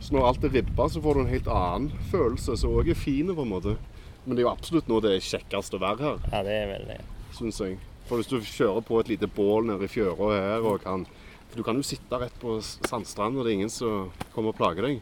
[0.00, 2.98] Så når alt er ribba, så får du en helt annen følelse, som òg er
[2.98, 3.34] fin.
[3.36, 3.76] på en måte.
[4.24, 6.70] Men det er jo absolutt nå det er kjekkest å være her, Ja, det er
[6.74, 7.00] veldig
[7.36, 7.78] syns jeg.
[8.08, 11.06] For hvis du kjører på et lite bål nede i fjøra her og kan
[11.50, 14.58] For du kan jo sitte rett på sandstranden, og det er ingen som kommer og
[14.60, 15.00] plager deg.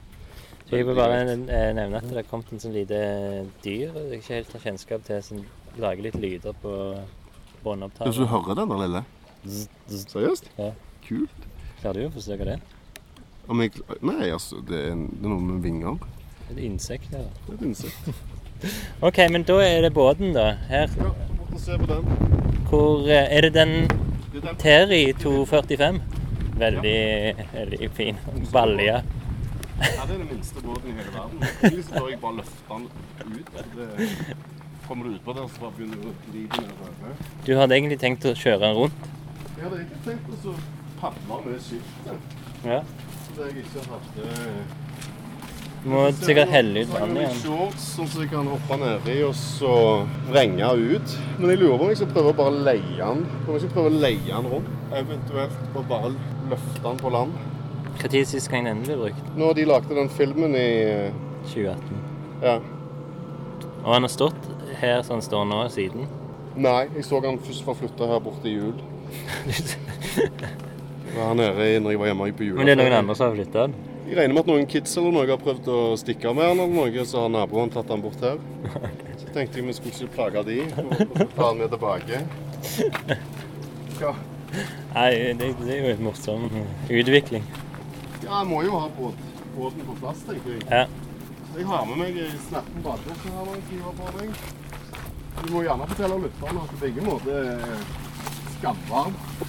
[0.65, 3.01] Så jeg vil bare eh, nevne at det har kommet en sånn lite
[3.65, 5.43] dyr jeg ikke helt har kjennskap til, som
[5.77, 6.73] lager litt lyder på
[7.67, 8.25] båndopptaket.
[8.33, 9.05] hører den der lille?
[10.09, 10.49] Seriøst?
[10.57, 10.73] Ja.
[11.05, 11.47] Kult.
[11.83, 12.57] Klarer du å forsøke det?
[13.49, 13.71] Om jeg,
[14.05, 15.97] nei, altså, det er, det er noe med vinger.
[16.51, 17.09] Et insekt?
[17.13, 17.25] Ja.
[17.47, 18.11] Det er et insekt.
[19.07, 20.51] OK, men da er det båten, da.
[20.69, 20.93] Her.
[20.99, 22.11] Ja, måtte se på den.
[22.69, 24.55] Hvor eh, Er det den er.
[24.59, 26.03] Terry 245?
[26.59, 28.17] Veldig, veldig fin.
[28.53, 29.03] Balje.
[29.79, 31.43] Ja, det er den minste båten i hele verden.
[31.63, 32.89] Egentlig så bør jeg bare løfte den
[33.39, 33.53] ut.
[33.77, 34.37] Det,
[34.89, 37.19] kommer du utpå der, så bare begynner du å gli nedover.
[37.47, 39.09] Du hadde egentlig tenkt å kjøre den rundt?
[39.55, 40.55] Jeg hadde egentlig tenkt å så
[41.01, 42.41] padle med skiltet.
[42.65, 42.83] Ja.
[43.39, 44.23] Jeg ikke hadde
[45.85, 47.37] Du må sikkert helle ut vannet igjen.
[47.45, 49.75] shorts sånn som jeg kan hoppe nedi og så
[50.27, 51.15] vrenge ut.
[51.39, 53.23] Men jeg lurer på om jeg skal prøve å bare leie den.
[53.45, 54.75] Om jeg skal prøve å leie den rundt.
[54.99, 56.11] Eventuelt å bare
[56.51, 57.39] løfte den på land.
[58.03, 59.33] Når sist gang den ble brukt?
[59.39, 60.69] Når de lagde den filmen i
[61.47, 62.05] 2018.
[62.43, 62.59] Ja.
[63.85, 64.51] Og han har stått
[64.83, 66.11] her som han står nå, siden.
[66.59, 68.75] Nei, jeg så han først var flytta her borte i jul.
[71.15, 72.59] Var her nede når jeg var hjemme på jula.
[72.59, 73.77] Men det er noen andre som har flytta den?
[74.09, 76.73] Jeg regner med at noen kids eller noe har prøvd å stikke med han eller
[76.79, 78.39] noe, så har naboen tatt han bort her.
[79.19, 82.21] Så tenkte jeg vi skulle ikke plage de, og ta han med tilbake.
[84.01, 84.13] Ja,
[84.95, 86.47] Nei, det, det er jo en morsom
[86.89, 87.45] utvikling.
[88.23, 89.19] ja jeg må jo ha båt,
[89.57, 90.63] båten på plass, tenker jeg.
[90.71, 90.87] Ja.
[91.59, 92.17] Jeg har med meg
[92.47, 94.41] snappen badebukse her når jeg skriver på meg.
[95.43, 97.85] Du må gjerne fortelle lytterne at det på ingen måte er
[98.57, 99.48] skamvarmt.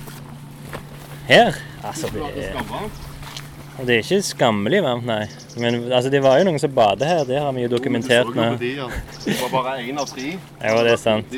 [1.30, 1.54] Her?
[1.86, 5.28] Altså, det er det, er ikke skammelig varmt, nei.
[5.62, 7.22] Men altså, det var jo noen som bader her.
[7.30, 10.34] Det har vi jo dokumentert de at det var bare én av tre.
[10.60, 11.38] Ja, det er sant.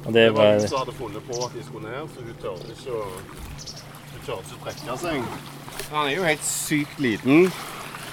[0.00, 2.40] Og Det det var hun som hadde funnet på at de skulle ned, så hun
[2.42, 3.04] tørte ikke å
[4.10, 5.22] Hun ikke å trekke seg.
[5.92, 7.52] Han er jo helt sykt liten,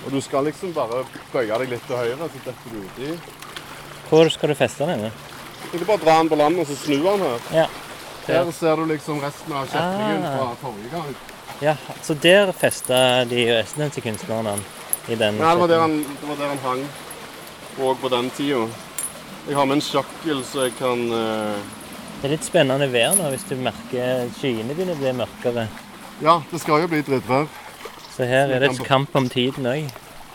[0.05, 1.01] og du skal liksom bare
[1.33, 3.17] bøye deg litt til høyre, så detter du uti.
[4.09, 5.09] Hvor skal du feste den?
[5.71, 7.51] Du kan bare dra den på land og så snu den her.
[7.63, 7.67] Ja.
[8.27, 10.37] Her ser du liksom resten av kjetningen Ah.
[10.37, 11.15] fra forrige gang.
[11.61, 11.75] ja.
[12.03, 14.57] Så der festa de resten kunstnerne
[15.07, 15.37] i den.
[15.37, 16.85] Nei, det var der han, det var der han hang.
[17.79, 18.67] Og på den tida.
[19.47, 21.55] Jeg har med en sjakkel, så jeg kan uh...
[22.21, 25.67] Det er litt spennende vær nå, hvis du merker skyene begynner å bli mørkere.
[26.21, 27.45] Ja, det skal jo bli drittvær.
[28.15, 29.85] Så her er det et kamp om tiden òg.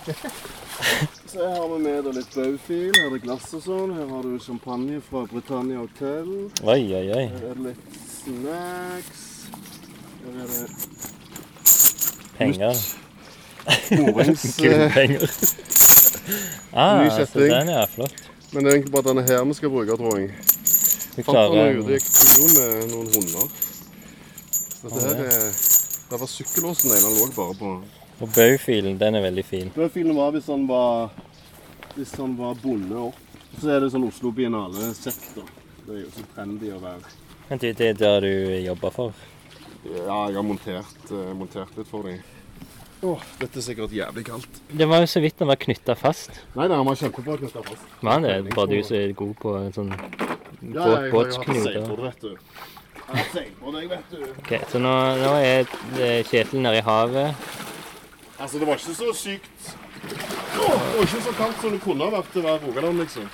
[1.33, 2.91] Så her har vi med deg litt baufil.
[2.93, 3.93] Her er det glass og sånn.
[3.97, 6.27] Her har du champagne fra Britannia Hotel.
[6.61, 7.23] Oi, oi, oi.
[7.33, 9.23] Her er det litt snacks.
[10.27, 10.67] Her er det
[12.37, 12.83] Penger.
[14.03, 14.45] Morings...
[14.51, 15.25] eh, Gullpenger.
[16.77, 18.29] Ah, Ny så den er flott.
[18.53, 20.37] Men det er egentlig bare denne her vi skal bruke, tror jeg.
[21.17, 23.49] Den klarer ute i kro med noen hunder.
[24.69, 25.51] Så dette her er...
[26.13, 27.75] Det var sykkellåsen den ene lå bare på.
[28.23, 29.73] Og baufilen, den er veldig fin.
[29.75, 31.11] Baufilen var hvis han var
[31.97, 33.19] Hvis han var bonde opp.
[33.61, 35.45] Så er det sånn Oslo Biennale-sektor.
[35.85, 37.11] Det er jo så trendy å være.
[37.51, 38.31] Men det er der du
[38.65, 39.25] jobber for.
[39.85, 42.23] Ja, jeg har montert, eh, montert litt for dem.
[43.03, 44.61] Åh, dette er sikkert jævlig kaldt.
[44.71, 46.31] Det var jo så vidt den var knytta fast.
[46.55, 47.89] Nei, det har man kjempebra knyttet fast.
[48.01, 51.09] Men det er bare du som er god på en sånn Ja, båt, jeg har
[51.11, 51.35] jo hatt
[51.67, 52.31] seilbåt, vet du.
[52.31, 54.23] Jeg har seilt seilbåt, jeg, vet du.
[54.39, 55.67] Ok, så nå, nå er
[55.99, 57.51] eh, Kjetil nede i havet.
[58.43, 62.31] Altså, det var ikke så sykt Det var ikke så kaldt som det kunne vært
[62.35, 63.29] til å være Rogaland, liksom.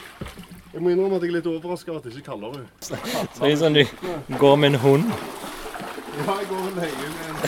[0.74, 2.66] Jeg må innrømme at jeg er litt overraska at det ikke er kaldere.
[2.85, 2.98] Så
[3.40, 3.85] det er sånn du
[4.43, 5.06] går med en hund.
[6.18, 7.39] Ja, jeg går og leier med en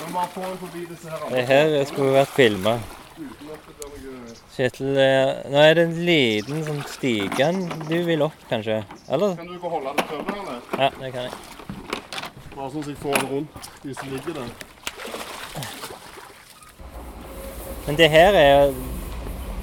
[0.00, 1.22] Men bare få en forbi disse her.
[1.36, 2.74] Det her skulle vært filma.
[4.56, 7.52] Kjetil, eh, nå er det en liten sånn stige
[7.86, 8.80] du vil opp, kanskje?
[9.08, 9.36] Eller?
[9.38, 10.58] Kan du gå og holde det tørre, eller?
[10.82, 11.32] Ja, det kan jeg.
[12.56, 14.69] Bare sånn at jeg får den rundt de som ligger der.
[17.86, 18.72] Men det her er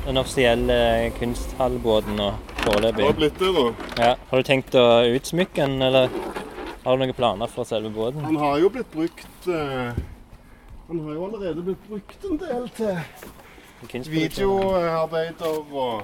[0.06, 2.34] den offisielle kunsthallbåten nå,
[2.68, 3.66] Det har blitt det, da.
[3.98, 4.16] Ja.
[4.30, 4.84] Har du tenkt å
[5.16, 6.10] utsmykke den, eller
[6.84, 8.26] har du noen planer for selve båten?
[8.28, 9.96] Han har jo blitt brukt eh,
[10.90, 16.04] Den har jo allerede blitt brukt en del til videoarbeider og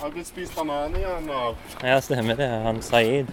[0.00, 2.50] Har blitt spist banan igjen av Ja, stemmer det.
[2.66, 3.30] Han Saeed.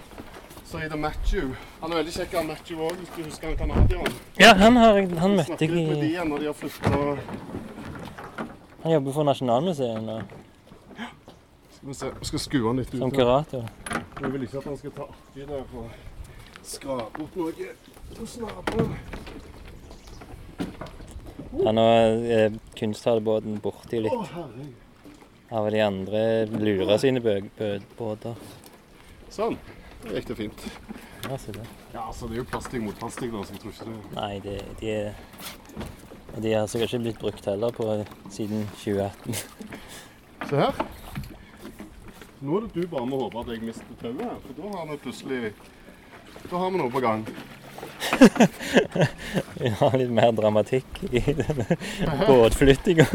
[0.70, 1.54] Saida Matthew.
[1.80, 4.18] Han er veldig kjekk, han Matthew òg, hvis du husker han canadieren.
[4.40, 6.90] Ja, han, har, han møtte jeg litt med de i igjen når de har flytta
[8.82, 10.18] Han jobber for Nasjonalmuseet nå,
[10.98, 11.08] Ja.
[11.76, 13.00] Skal vi se, skal skue han litt ut.
[13.00, 13.64] som kurator.
[14.20, 17.72] Jeg vil ikke at han skal ta artig der og skrape opp noe
[18.18, 18.94] på snabelen.
[21.60, 26.20] Ja, nå er kunsthallbåten borti Å, litt av de andre
[26.52, 28.36] lurer sine båter.
[29.32, 29.56] Sånn.
[30.04, 30.68] Det gikk det fint.
[31.28, 31.66] Ja, se det.
[31.92, 34.32] Ja, altså det er jo plastikk mot plastikk, da, så jeg tror ikke det Nei,
[34.44, 35.12] det, de er
[36.30, 37.86] og De har sikkert ikke blitt brukt heller på
[38.30, 39.34] siden 2018.
[40.50, 40.82] Se her.
[42.40, 44.98] Nå er det du bare må håpe at jeg mister tauet for da har vi
[45.02, 45.40] plutselig
[46.46, 47.26] Da har vi noe på gang.
[49.60, 51.66] Vi har litt mer dramatikk i denne
[52.28, 53.06] båtflyttinga.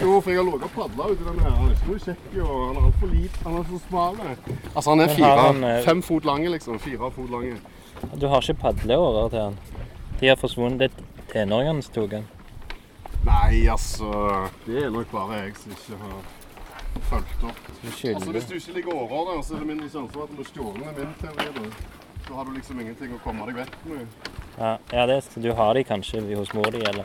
[0.00, 1.56] Jo, for jeg har ligget og padla uti denne her.
[1.56, 3.42] Han er ikke noe kjekk, og han er altfor liten.
[3.48, 4.22] Han er så smal.
[4.28, 6.78] Altså, han er fire, han, eh, fem fot lang, liksom.
[6.84, 7.58] Fire fot lang.
[8.20, 9.60] Du har ikke padleårer til han.
[10.20, 10.80] De har forsvunnet.
[10.86, 12.26] Det tenåringene som tok han.
[13.26, 14.08] Nei, altså
[14.66, 16.18] Det er nok bare jeg som ikke har
[17.10, 17.62] fulgt opp.
[17.84, 18.30] Altså.
[18.30, 21.00] Hvis du ikke ligger årer der, så er det mindre sjanse for at du med
[21.00, 21.70] min teori.
[22.26, 22.32] Da.
[22.32, 24.06] da har du liksom ingenting å komme deg vekk med.
[24.58, 27.04] Ja, ja det, så du har de kanskje hos mor di, eller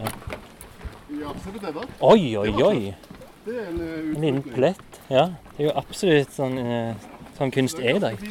[1.12, 1.88] Ja, ser du det der?
[2.00, 2.94] Oi, oi, oi!
[3.46, 5.02] Det er en uh, En liten plett.
[5.10, 5.26] Ja.
[5.58, 6.96] Det er jo absolutt sånn, uh,
[7.38, 8.22] sånn kunst er i dag.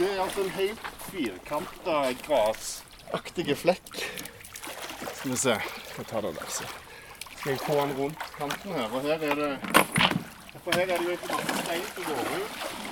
[0.00, 3.90] Det er altså en helt firkanta grasaktige flekk.
[5.20, 5.56] Skal vi se.
[5.98, 6.68] Jeg tar det der, så.
[7.34, 8.88] Skal jeg få den rundt kanten her.
[8.92, 9.52] Og her er det
[10.64, 12.89] For her er det jo ikke masse stein som går ut.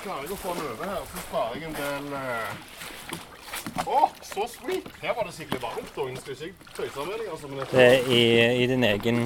[0.00, 4.46] Klarer jeg å få den over her, så sparer jeg en del eh, oh, så
[4.48, 4.86] sweet!
[5.02, 5.98] Her var det skikkelig varmt.
[5.98, 7.50] og jeg skal ikke tøyse med deg, altså.
[7.50, 8.22] Men Det er i,
[8.62, 9.20] i din egen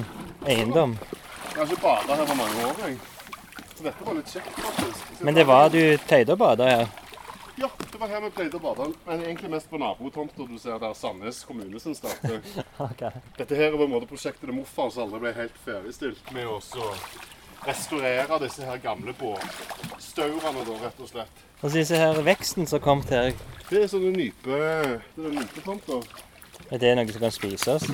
[0.45, 0.97] eiendom.
[1.53, 2.97] jeg har ikke bada her på mange år, jeg.
[3.75, 5.15] Så dette var litt kjekt, faktisk.
[5.23, 6.85] Men det var du pleide å bade her.
[7.55, 10.79] Ja, det var her vi pleide å bade, men egentlig mest på nabotomta du ser
[10.83, 12.41] der Sandnes kommune sin starter.
[12.89, 13.05] Ok.
[13.39, 16.51] Dette her er på en måte prosjektet til morfar som aldri ble helt ferdigstilt med
[16.51, 16.73] oss.
[16.75, 16.91] så
[17.67, 21.43] restaurere disse her gamle båtstaurene, da, rett og slett.
[21.61, 23.33] Og så disse her veksten som har kommet her,
[23.69, 24.57] Det er sånne nype...
[25.15, 26.03] Det er nypeplanter.
[26.69, 27.87] er det noe som kan spises?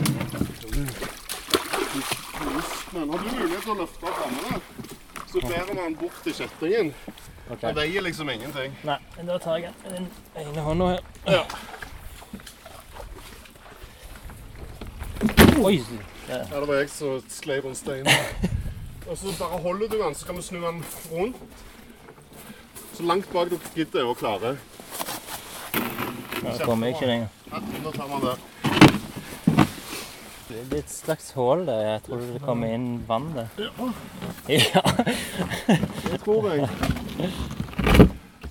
[2.91, 4.60] Men har du mulighet til å løfte framme,
[5.31, 6.93] så bærer man bort til kjettingen.
[7.52, 7.69] Okay.
[7.69, 8.76] Det veier liksom ingenting.
[8.84, 10.07] Nei, men da tar jeg den
[10.39, 11.06] ene hånda her.
[11.27, 11.43] Ja.
[15.64, 15.77] Oi!
[16.27, 18.07] Ja, det var jeg som sklei på en stein.
[19.09, 21.37] Og så bare holder du den, så kan du snu den rundt.
[22.93, 24.55] Så langt bak du gidder og klarer.
[26.41, 27.27] Det kommer ikke lenger.
[27.51, 28.37] Ja, da tar man det.
[30.51, 31.79] Det er et slags hull der.
[31.85, 33.47] Jeg tror det kommer inn vann der.
[34.51, 34.81] Ja.
[36.11, 36.69] Det tror jeg.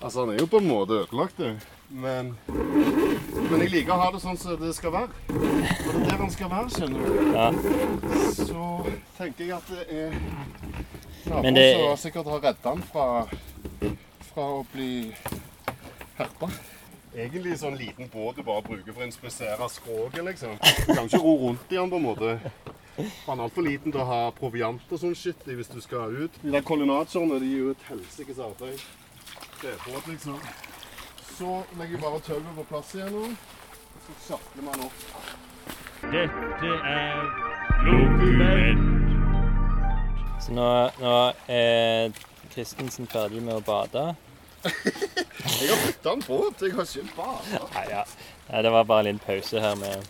[0.02, 1.50] Altså, han er jo på en måte ødelagt, det.
[1.90, 5.08] Men, men jeg liker å ha det sånn som det skal være.
[5.34, 7.12] Og det er der han skal være, skjønner du.
[7.34, 7.48] Ja.
[8.36, 8.66] Så
[9.18, 13.06] tenker jeg at det er Men naboen det- som sikkert har redda han fra,
[14.30, 14.90] fra å bli
[16.20, 16.50] herpa.
[17.10, 20.54] Egentlig sånn liten båt du bare bruker for å inspisere skroget, liksom.
[20.86, 22.36] Du kan ikke ro rundt i den på en måte.
[23.26, 26.14] Han er altfor liten til å ha proviant og sånn shit i hvis du skal
[26.22, 26.38] ut.
[26.42, 28.78] De der kollinatjerne de er jo et helsikes arbeid.
[29.58, 30.38] Trebåt, liksom.
[31.40, 33.28] Så legger vi bare tauet på plass igjen nå.
[34.04, 34.98] Så sjafler man opp.
[36.12, 37.22] Dette er
[37.86, 38.82] Lokument.
[40.44, 40.66] Så nå,
[41.00, 41.14] nå
[41.48, 42.12] er
[42.52, 44.02] Christensen ferdig med å bade.
[44.66, 47.62] Jeg har bytta en båt, jeg har ikke bada.
[47.78, 48.04] Nei, ja.
[48.50, 50.04] Nei, det var bare en liten pause her med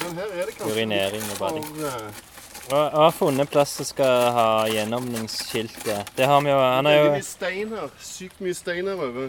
[0.00, 1.68] her er Urinering og bading.
[1.68, 2.24] for, eh,
[2.70, 6.16] jeg har funnet plass som skal ha gjenåpningsskiltet.
[6.16, 7.92] Det har vi jo Han er jo mye stein her.
[8.00, 9.28] Sykt mye stein her over.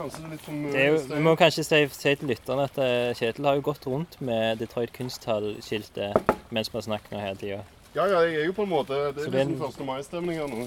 [0.00, 2.78] Kanskje litt for mye det er jo, Vi må kanskje si, si til lytterne at
[2.80, 7.38] eh, Kjetil har jo gått rundt med Detroit Kunsthall-skiltet mens vi har snakket nå hele
[7.40, 7.60] tida.
[7.94, 9.86] Ja, ja, jeg er jo på en måte Det er liksom første 1.
[9.88, 10.66] mai-stemning her nå.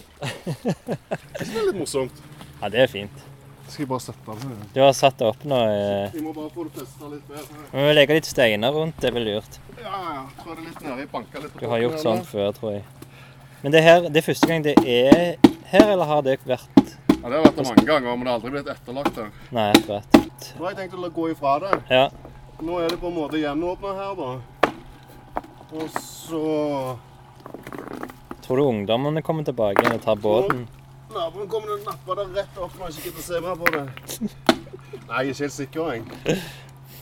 [1.39, 2.17] Det er litt morsomt.
[2.61, 3.21] Ja, det er fint.
[3.67, 4.57] Skal jeg bare sette den?
[4.75, 5.59] Du har satt det opp nå.
[5.71, 7.61] eh, Vi må bare få det festa litt bedre.
[7.71, 9.57] Vi må legge litt steiner rundt, det er vel lurt.
[9.79, 10.25] Ja, ja.
[10.43, 11.07] Tror det er litt nedi.
[11.15, 12.83] Banka litt på Du har gjort sånn før, tror jeg.
[13.63, 15.37] Men det her, det er første gang det er
[15.71, 16.91] her, eller har det vært
[17.23, 19.29] Ja, Det har vært det mange ganger, men det har aldri blitt etterlagt her.
[19.55, 20.17] Nei, akkurat.
[20.59, 21.69] Nå har jeg tenkt å gå ifra det.
[21.89, 22.09] Ja.
[22.61, 24.71] Nå er det på en måte gjenåpna her, da.
[25.73, 26.97] Og så
[28.43, 30.65] Tror du ungdommene kommer tilbake igjen og tar båten?
[31.13, 33.55] Naboen kommer til å nappe det rett opp når jeg ikke gidder å se mer
[33.61, 33.85] på det.
[35.07, 36.03] Nei, jeg er ikke helt sikker, jeg.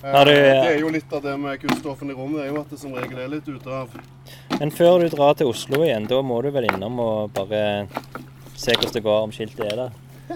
[0.03, 2.53] Eh, Har du- Det er jo litt av det med kunststoffen i rommet, det er
[2.53, 3.89] jo at det som regel er litt ute av
[4.59, 7.87] Men før du drar til Oslo igjen, da må du vel innom og bare
[8.55, 9.91] se hvordan det går om skiltet er der.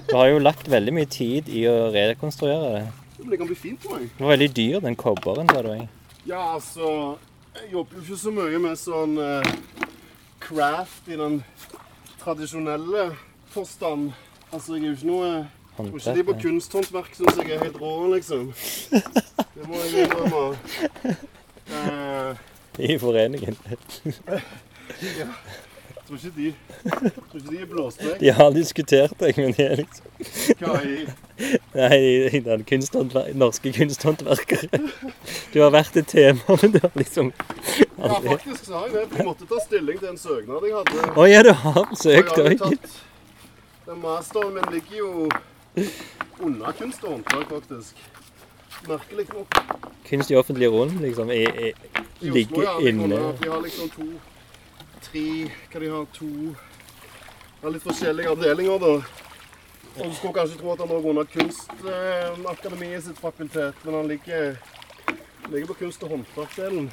[0.07, 2.83] Du har jo lagt veldig mye tid i å rekonstruere det.
[3.25, 4.09] Det kan bli fint for meg.
[4.17, 5.87] Det var veldig dyr, den kobberen, sa du.
[6.25, 7.17] Ja, altså
[7.55, 9.51] Jeg jobber jo ikke så mye med sånn eh,
[10.43, 11.37] craft i den
[12.19, 13.05] tradisjonelle
[13.53, 14.09] forstand.
[14.51, 15.29] Altså, jeg er jo ikke noe
[15.75, 16.41] jeg tror ikke de på Håndverk.
[16.41, 18.51] kunsthåndverk syns jeg er helt rå, liksom.
[19.55, 20.43] Det må jeg innrømme.
[21.67, 22.43] Eh,
[22.91, 23.57] I foreningen.
[25.19, 25.27] jeg
[26.07, 26.53] tror ikke de
[27.29, 28.19] tror ikke de er blåst vekk.
[28.21, 30.05] De har diskutert deg, men de er liksom
[30.61, 30.97] Hva i
[31.75, 34.79] Nei, de er kunsthåndver norske kunsthåndverkere.
[35.51, 37.33] Du har vært et tema, men du har liksom
[37.97, 39.17] Ja, faktisk så har jeg det.
[39.17, 41.09] Jeg måtte ta stilling til en søknad jeg hadde.
[41.15, 42.63] Å ja, du har søkt òg.
[44.01, 45.11] masteren min ligger jo
[46.39, 48.05] under kunst og håndverk, faktisk.
[48.87, 49.59] Merkelig nok.
[50.09, 51.31] Kunst i offentlig rom, liksom.
[51.31, 51.73] I, i,
[52.21, 53.19] ligger de inne.
[53.41, 54.07] Vi har liksom to,
[55.05, 58.93] tre Hva de har to De har litt forskjellige avdelinger, da.
[59.95, 64.57] Og Du skulle kanskje tro at han lå under Kunstakademiet sitt fakultet, men han ligger,
[65.49, 66.91] ligger på kunst- og håndverksdelen.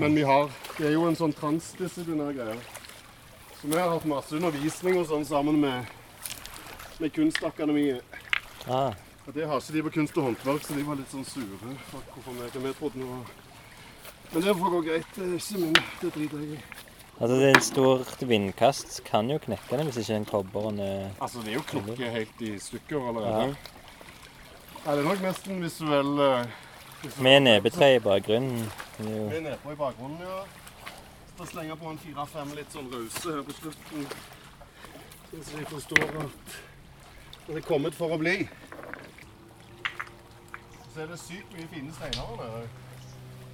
[0.00, 2.58] Men vi har Det er jo en sånn transdisiplinær greie.
[3.60, 5.86] Så vi har hatt masse undervisning og sånn sammen med,
[7.00, 8.02] med Kunstakademiet.
[8.68, 8.92] Ah,
[9.26, 11.58] Og det har ikke de på kunst og håndverk, så de var litt sånn sure
[11.90, 13.24] for hvorfor vi, vi trodde det var
[14.32, 15.06] Men det får gå greit.
[15.14, 15.76] Det er ikke min.
[16.00, 16.91] Det driter jeg i.
[17.22, 21.10] altså, det er et stort vindkast kan jo knekke den hvis ikke den kobberen er
[21.20, 23.56] Altså, det er jo klukket helt i stykker allerede.
[24.84, 24.90] Ja.
[24.96, 26.44] det er nok nesten visuell uh,
[27.22, 28.66] Med nebetre i bakgrunnen.
[28.98, 30.42] Er jo- er nedpå i bakgrunnen, ja.
[31.38, 34.04] Så slenger på en fire-fem litt sånn rause her på slutten.
[35.30, 36.58] Sånn så de forstår at
[37.46, 38.48] det er kommet for å bli.
[40.94, 42.68] Så er det sykt mye fine steiner her nede.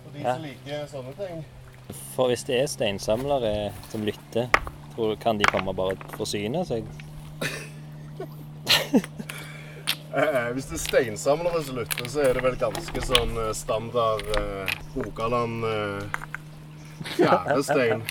[0.02, 0.34] For de Ja.
[0.34, 1.44] som liker sånne ting.
[2.14, 3.52] For hvis det er steinsamlere
[3.88, 4.48] som lytter,
[4.94, 6.84] tror, kan de komme bare og forsyne seg?
[10.18, 14.24] Eh, hvis det er steinsamlere som lytter, så er det vel ganske sånn eh, standard
[14.40, 16.22] eh, Rogaland eh,
[17.14, 18.02] fjærestein.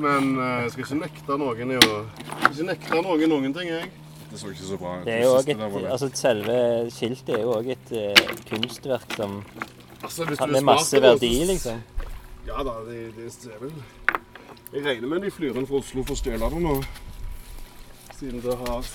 [0.00, 3.56] Men eh, jeg skal ikke nekte noen i å jeg skal ikke nekte noen noen
[3.58, 3.90] ting, jeg.
[4.30, 5.04] Det så ikke så bra ut.
[5.08, 6.56] Det er jo også et, altså Selve
[6.94, 9.40] skiltet er jo òg et eh, kunstverk som
[10.00, 11.82] altså, hvis du har med masse verdi, liksom.
[12.50, 13.72] Ja da, det, det er vel
[14.72, 16.72] Jeg regner med de flyr inn fra Oslo for å stjele det nå.
[18.18, 18.88] Siden det har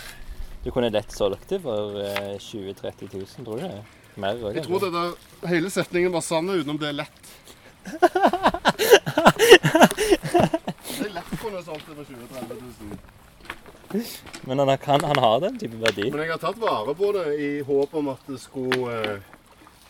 [0.65, 3.84] Du kunne lett solgt det for eh, 20 000-30 000, tror du det?
[4.19, 4.56] Mer òg.
[4.60, 5.10] Jeg tror det der,
[5.52, 7.23] hele setningen var sann utenom det er lett.
[10.95, 13.15] det er lett kunne jeg solgt det for 20 000-30 000.
[14.49, 16.10] Men han, kan, han har den type verdi.
[16.11, 19.34] Men jeg har tatt vare på det i håp om at det skulle eh,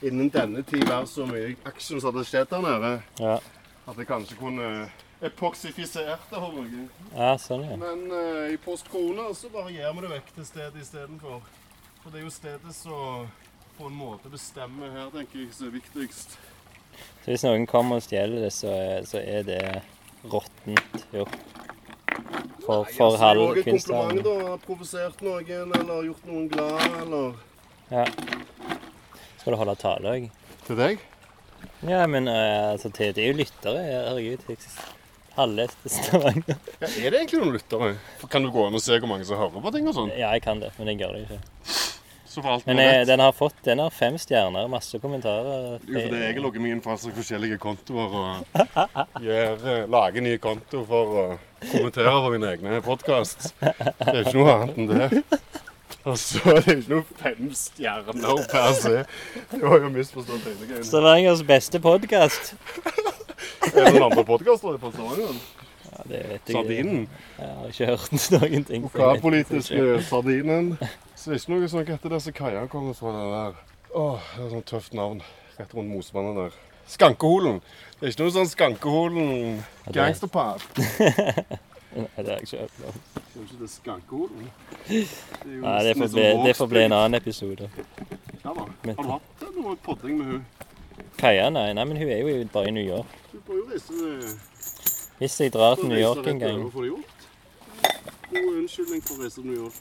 [0.06, 2.92] innen denne tid være så mye action som hadde skjedd der nede.
[3.22, 3.38] Ja,
[3.86, 4.90] At jeg kanskje kunne
[5.22, 6.40] epoxifisert det.
[6.42, 6.88] håper jeg.
[7.16, 7.76] ja sånn, ja.
[7.78, 11.42] Men eh, i post corona så bare gir vi det vekk til stedet istedenfor.
[12.02, 13.28] For det er jo stedet som
[13.78, 16.38] på en måte bestemmer her, tenker jeg, som er viktigst.
[17.26, 19.62] Så hvis noen kommer og stjeler det, så, er- så er det
[20.32, 21.36] råttent gjort.
[22.66, 24.58] For, for halv det er.
[24.66, 27.36] Provosert noen, eller gjort noen glad, eller
[27.92, 28.06] Ja.
[29.38, 30.30] Skal du holde tale òg?
[30.66, 31.04] Til deg?
[31.88, 33.82] Ja, men eh, altså, til, det er jo lyttere.
[33.90, 34.46] Herregud.
[35.36, 36.56] Halve Stavanger.
[36.82, 37.96] Ja, er det egentlig noen lyttere?
[38.32, 40.14] Kan du gå inn og se hvor mange som hører på ting og sånn?
[40.16, 41.42] Ja, jeg kan det, men jeg gjør det ikke.
[42.36, 45.78] Så for alt Men jeg, eh, den har fått den har fem stjerner, masse kommentarer.
[45.88, 49.86] Jo, for det er jeg logger meg inn på altså forskjellige kontoer og gjør, eh,
[49.92, 51.26] lager nye konto for å
[51.70, 53.54] kommentere på mine egne podkast.
[53.62, 55.40] Det er ikke noe annet enn det.
[56.06, 59.00] Og så er det ikke noe fem stjerner per se.
[59.52, 60.84] Det var jo misforstått hele greia.
[60.86, 62.52] Stavangers beste podkast.
[63.72, 65.40] Er det noen andre podkaster på Stavanger?
[65.90, 67.08] Ja, det vet jeg Sardinen.
[67.40, 68.86] Jeg har ikke hørt noen ting.
[68.86, 69.82] Lokalpolitiske.
[70.06, 70.72] Sardinen.
[71.16, 73.60] Så det er ikke noe som heter det som Kaja kommer fra den der.
[73.96, 75.26] Åh, det er sånn tøft navn.
[75.58, 76.58] Rett rundt Mosmannen der.
[76.92, 77.64] Skankeholen.
[77.98, 79.64] Det er ikke noe sånn Skankeholen
[79.96, 80.62] gangsterpop.
[82.04, 83.00] Nei, det har jeg ikke hørt om.
[83.36, 83.62] Kanskje er
[84.88, 84.98] det
[85.46, 87.70] er jo Nei, det får bli, det får bli en annen episode.
[88.44, 88.66] Ja da.
[88.98, 90.46] Har du hatt noe podding med hun?
[91.18, 93.18] Kaja, nei, nei, men hun er jo bare i New York.
[93.32, 94.28] Du bør jo reise med
[95.20, 96.64] Hvis jeg drar til New York en gang.
[98.32, 99.80] God unnskyldning for å reise til New York.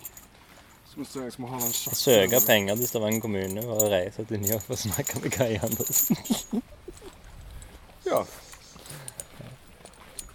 [0.95, 5.35] Søke penger til Stavanger kommune for å reise til New York for å snakke med
[5.35, 6.63] Kai Andersen.
[8.07, 8.23] Ja.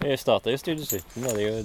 [0.00, 1.64] Jeg starta jo Studio 17, og det er jo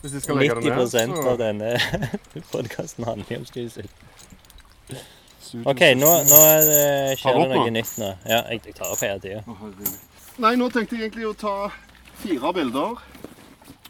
[0.00, 1.68] Hvis de skal legge det 90 ned, av denne
[2.52, 5.62] podkasten handler om Studio 17.
[5.70, 6.80] OK, nå, nå det,
[7.20, 8.08] skjer det noe nytt nå.
[8.26, 9.44] Ja, jeg, jeg tar opp hele tida.
[9.46, 9.70] Å.
[10.42, 11.52] Nei, nå tenkte jeg egentlig å ta
[12.24, 12.98] fire bilder.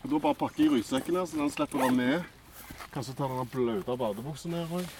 [0.03, 2.29] Og da bare pakke i ryggsekken her, så den slipper å være med.
[2.93, 4.93] Kanskje ta den bløte badebuksa her òg.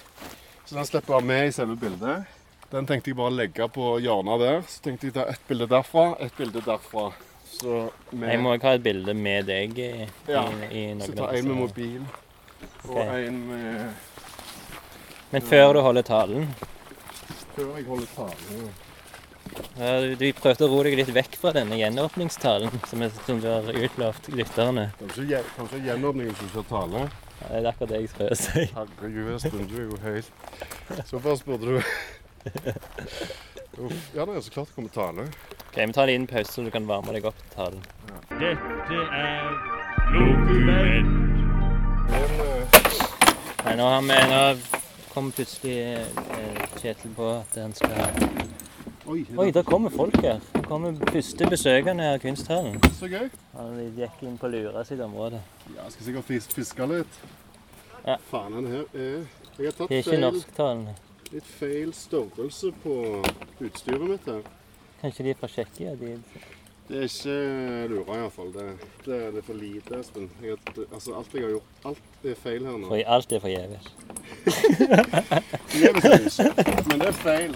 [0.65, 2.33] Så den slipper å være med i selve bildet.
[2.73, 4.59] Den tenkte jeg bare legge på hjørnet der.
[4.65, 7.11] Så tenkte jeg ta ett bilde derfra, ett bilde derfra.
[7.55, 9.91] Så med Jeg må ikke ha et bilde med deg i,
[10.27, 12.01] Ja, i, i Så ta en med mobil
[12.85, 13.27] og okay.
[13.27, 13.93] en med
[15.31, 16.49] Men før du holder talen
[17.55, 18.73] Før jeg holder talen,
[19.79, 23.39] ja, du, du prøvde å ro deg litt vekk fra denne gjenåpningstalen som, jeg, som
[23.39, 24.89] du har utlovt lytterne.
[24.99, 27.03] Kanskje, gjenåpningen som skal tale.
[27.39, 28.65] Ja, Det er akkurat det jeg prøver å si.
[28.75, 31.81] Herregud, jeg stunder er jo helt Såpass burde du
[33.77, 34.11] Uff.
[34.15, 35.27] Ja, det er så klart det kommer tale.
[35.67, 37.81] Ok, Vi tar en liten pause, så du kan varme deg opp til talen.
[38.39, 39.49] Dette er
[40.15, 41.11] Lokument.
[42.09, 42.79] Men eh,
[43.65, 44.41] Nei, nå har vi nå
[45.15, 47.95] kom plutselig eh, Kjetil på at han skal
[49.05, 50.39] Oi, er Oi, der kommer folk her.
[50.53, 52.79] Det kommer første besøkende av kunsthallen.
[52.97, 53.27] så gøy.
[53.53, 55.41] Han gikk inn på Lura sitt område.
[55.75, 57.19] Ja, jeg skal sikkert fis fiske litt.
[58.05, 58.15] Ja.
[58.31, 59.25] Faen, den her er
[59.57, 60.95] Jeg har tatt Det er ikke feil, norsktalende.
[61.35, 62.93] Litt feil størrelse på
[63.59, 64.45] utstyret mitt her.
[65.01, 65.95] Kanskje de er fra Tsjekkia?
[65.99, 66.15] De...
[66.85, 67.35] Det er ikke
[67.89, 68.51] lura, iallfall.
[68.53, 68.65] Det,
[69.05, 70.29] det, det er for lite, Espen.
[70.85, 72.91] Altså, alt jeg har gjort, alt er feil her nå.
[72.91, 73.87] For alt er forgjeves.
[76.87, 77.55] Men det er feil.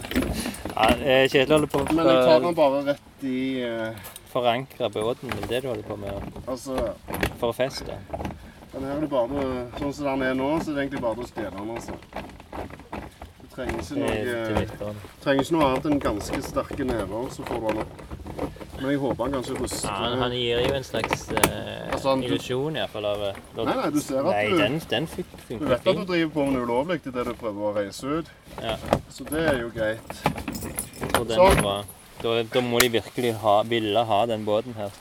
[0.74, 4.10] Ja, eh, Kjetil holder på Men jeg tar den bare rett i uh...
[4.34, 5.32] forankre båten.
[5.36, 6.76] Det er det du holder på med Altså,
[7.38, 8.00] for å feste.
[8.74, 9.46] den her er det bare
[9.78, 11.96] Sånn som den er nå, så er det egentlig bare å stjele den, altså.
[13.60, 17.82] Du trenger ikke noe eh, noe annet enn ganske sterke never, så får du han
[17.84, 18.04] opp.
[18.80, 21.42] Men jeg håper han kanskje ruster Ja, han, han gir jo en slags uh,
[21.92, 25.08] Altså, han- illusjon iallfall av av, Nei, nei, du ser at Nei, du- den, den
[25.12, 27.74] fun- Du vet vet at du driver på med noe ulovlig idet du prøver å
[27.76, 28.32] reise ut.
[28.64, 28.78] Ja.
[29.12, 30.16] Så det er jo greit.
[30.24, 31.58] Jeg tror den Sånn.
[31.58, 31.76] er bra.
[32.24, 34.96] Da, da må de virkelig ha, ville ha den båten her.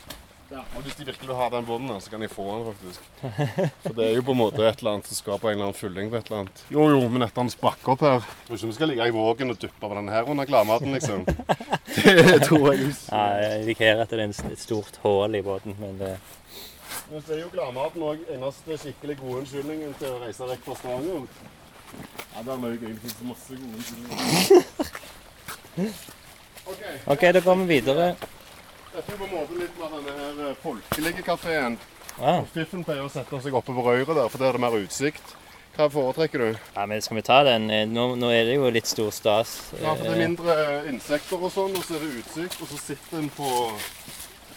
[0.48, 2.62] Ja, og Hvis de virkelig vil ha den båten, her, så kan de få den,
[2.72, 3.00] faktisk.
[3.84, 5.76] For det er jo på en måte et eller annet som skaper en eller annen
[5.76, 6.62] fylling på et eller annet.
[6.72, 9.52] Jo, jo, men etter han sprakk opp her Tror ikke vi skal ligge i vågen
[9.52, 11.26] og duppe på den her under gladmaten, liksom.
[12.06, 12.96] Det tror jeg ikke.
[13.10, 16.14] Ja, jeg indikerer at det er et stort hull i båten, men det
[17.10, 20.78] Men så er jo gladmaten òg eneste skikkelig gode unnskyldningen til å reise vekk fra
[20.80, 21.28] Stavanger.
[22.32, 22.80] Ja, der løy jeg.
[22.80, 24.18] Det finnes masse gode unnskyldninger.
[26.72, 26.82] OK.
[27.12, 28.10] OK, da går vi videre.
[28.92, 31.76] Dette tror vi må måte litt mer denne her eh, folkelige kafeen.
[32.18, 34.74] Ja, Fiffen pleier å sette seg oppe på røret der, for der er det mer
[34.80, 35.34] utsikt.
[35.78, 36.46] Hva foretrekker du?
[36.74, 37.68] ja men skal vi ta den?
[37.70, 39.52] Eh, Nå, nå er det jo litt stor stas.
[39.78, 40.56] Ja, for det er Eh, mindre
[40.90, 43.52] insekter og sånn, og så er det utsikt, og så sitter en på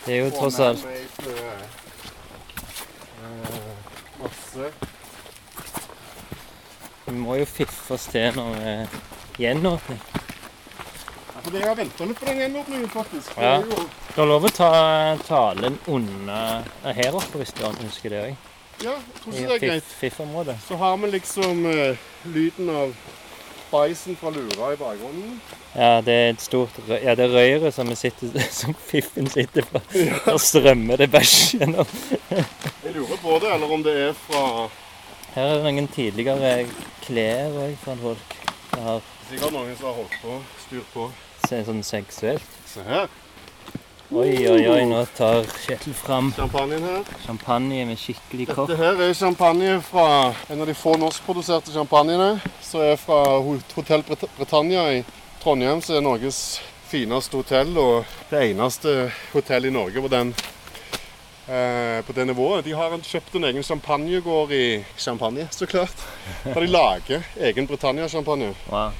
[0.05, 0.87] Det er jo tross alt
[4.21, 4.71] masse.
[7.05, 8.97] Vi må jo fiffe oss til når eh,
[9.41, 10.01] gjenåpning.
[11.41, 13.31] Ja, for jeg har venta litt på den gjenåpningen, faktisk.
[13.38, 13.55] Ja.
[13.57, 13.63] er
[14.15, 14.69] Du har lov å ta
[15.26, 18.35] talen under eh, her oppe, hvis du ønsker det òg.
[18.84, 19.84] ja, jeg tror ikke det er greit.
[19.84, 20.55] fiff- fiff-området.
[20.68, 22.93] Så har vi liksom uh, lyden av
[23.72, 25.39] bæsjen fra lura i bakgrunnen.
[25.73, 29.81] Ja, det er et stort Ja, det er røret som, sitter, som fiffen sitter på.
[29.95, 31.88] Der strømmer det bæsj gjennom.
[32.30, 34.68] Jeg lurer på det, eller om det er fra
[35.34, 36.68] Her er det noen tidligere
[37.05, 38.38] klær òg fra folk.
[38.76, 39.01] Det har
[39.31, 40.34] Sikkert noen som har holdt på,
[40.68, 41.05] styrt på.
[41.52, 42.56] Sett sånn seksuelt.
[42.72, 43.07] Se her.
[44.11, 47.03] Oi, oi, oi, nå tar Kjetil fram Champagnen her.
[47.23, 48.68] champagne med skikkelig kopp.
[48.68, 52.34] Dette her er champagne fra en av de få norskproduserte champagnene.
[52.61, 54.03] Som er fra Ho- Hotell
[54.38, 55.03] Britannia i
[55.41, 56.60] Trondheim, som er Norges
[56.91, 57.72] fineste hotell.
[57.80, 58.98] Og det eneste
[59.32, 60.34] hotell i Norge på, den,
[61.48, 62.65] eh, på det nivået.
[62.68, 65.95] De har kjøpt en egen champagnegård i Champagne, så klart.
[66.44, 68.52] Der de lager egen Britannia-champagne.
[68.69, 68.91] Wow.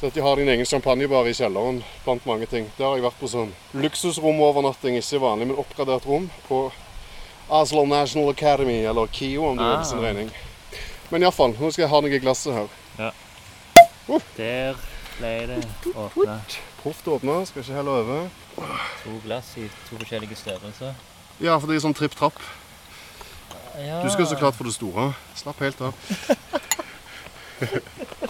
[0.00, 2.68] Så at de har din egen champagnebar i kjelleren blant mange ting.
[2.78, 6.60] Der har jeg vært på sånn luksusromovernatting, ikke vanlig, men oppgradert rom på
[7.50, 9.82] Oslo National Academy, eller KIO om du vil, Ah.
[9.82, 10.30] sin regning.
[11.10, 12.68] Men iallfall, nå skal jeg ha noe i glasset her.
[14.36, 14.74] Der
[15.18, 15.64] ble det
[15.94, 16.40] åpna
[16.82, 18.28] Proft åpna, skal ikke helle over.
[19.02, 20.94] to glass i to forskjellige størrelser.
[21.40, 22.38] Ja, for det er sånn tripp-trapp.
[23.78, 24.02] Ja.
[24.02, 25.14] Du skal så klart få det store.
[25.34, 25.94] Slapp helt av.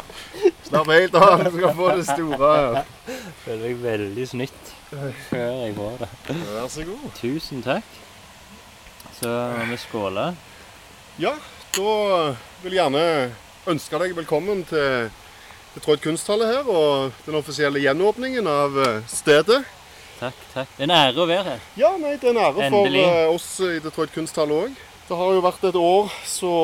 [0.68, 2.84] Du skal få det store.
[3.44, 6.08] føler meg veldig snytt før jeg får det.
[6.48, 7.06] Vær så god.
[7.16, 7.94] Tusen takk.
[9.18, 10.26] Så må vi skåle.
[11.18, 11.32] Ja,
[11.76, 11.94] da
[12.62, 13.04] vil jeg gjerne
[13.68, 15.08] ønske deg velkommen til
[15.74, 19.60] Detroit kunsthalle her, og den offisielle gjenåpningen av eh, stedet.
[20.18, 20.70] Takk, takk.
[20.76, 21.66] Det er en ære å være her.
[21.78, 23.02] Ja, nei, det er en ære for Endelig.
[23.04, 24.78] eh, oss i Detroit kunsthalle òg.
[25.08, 26.54] Det har jo vært et år så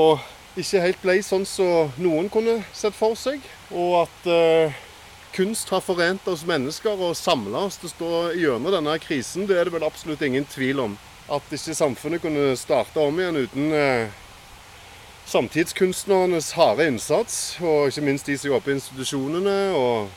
[0.60, 3.42] ikke helt ble sånn som noen kunne sett for seg.
[3.74, 4.82] Og at eh,
[5.34, 9.58] kunst har forent oss mennesker og samla oss til å stå gjennom denne krisen, det
[9.58, 10.98] er det vel absolutt ingen tvil om.
[11.32, 14.12] At ikke samfunnet kunne starte om igjen uten eh,
[15.26, 20.10] samtidskunstnernes harde innsats, og ikke minst de som jobber i institusjonene, og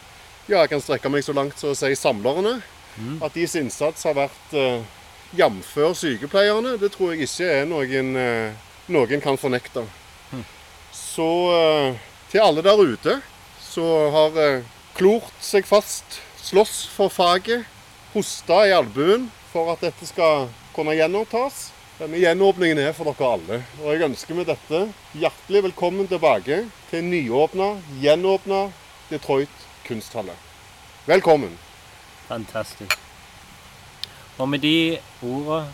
[0.47, 2.59] ja, jeg kan strekke meg så langt som å si samlerne.
[3.21, 4.81] At deres innsats har vært uh,
[5.37, 9.83] jamfør sykepleierne, det tror jeg ikke er noen, uh, noen kan fornekte.
[10.95, 11.99] Så uh,
[12.31, 13.19] til alle der ute
[13.77, 14.63] som har eh,
[14.97, 17.67] klort seg fast, slåss for faget,
[18.15, 21.67] hosta i albuen for at dette skal kunne gjenopptas.
[21.99, 23.59] Denne gjenåpningen er for dere alle.
[23.83, 24.79] Og jeg ønsker med dette
[25.17, 27.67] hjertelig velkommen tilbake til nyåpna,
[28.01, 28.63] gjenåpna
[29.11, 30.33] Detroit kunsthalle.
[31.05, 31.53] Velkommen.
[32.27, 32.97] Fantastisk.
[34.37, 35.67] Og med de ordene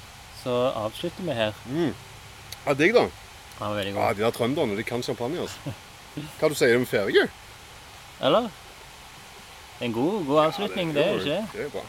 [0.43, 1.55] så avslutter vi her.
[2.65, 3.07] Ja, digg, da.
[3.61, 4.11] Ja, veldig Ja.
[4.11, 5.39] De der trønderne de kan champagne.
[5.39, 5.75] altså.
[6.39, 7.27] Hva du sier du, er vi ferdige?
[8.21, 8.49] Eller?
[9.81, 11.47] En god, god avslutning, det er jo ikke det?
[11.53, 11.81] Det er bra.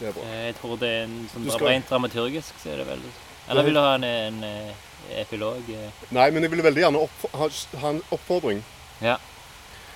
[0.00, 0.22] Det er bra.
[0.22, 3.12] Eh, Jeg tror det er en sånn skal- rent dramaturgisk, så er det veldig
[3.50, 4.74] Eller vil du ha en, en, eh,
[5.20, 5.62] epilog?
[5.70, 5.90] eh?
[6.10, 7.48] Nei, men jeg vil veldig gjerne opp, ha,
[7.80, 8.64] ha en oppfordring.
[9.00, 9.16] Ja.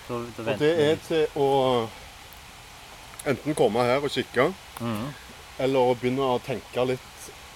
[0.08, 1.88] Da, da Og det er til å
[3.26, 5.12] enten komme her og kikke, Mhm.
[5.58, 7.00] eller å begynne å tenke litt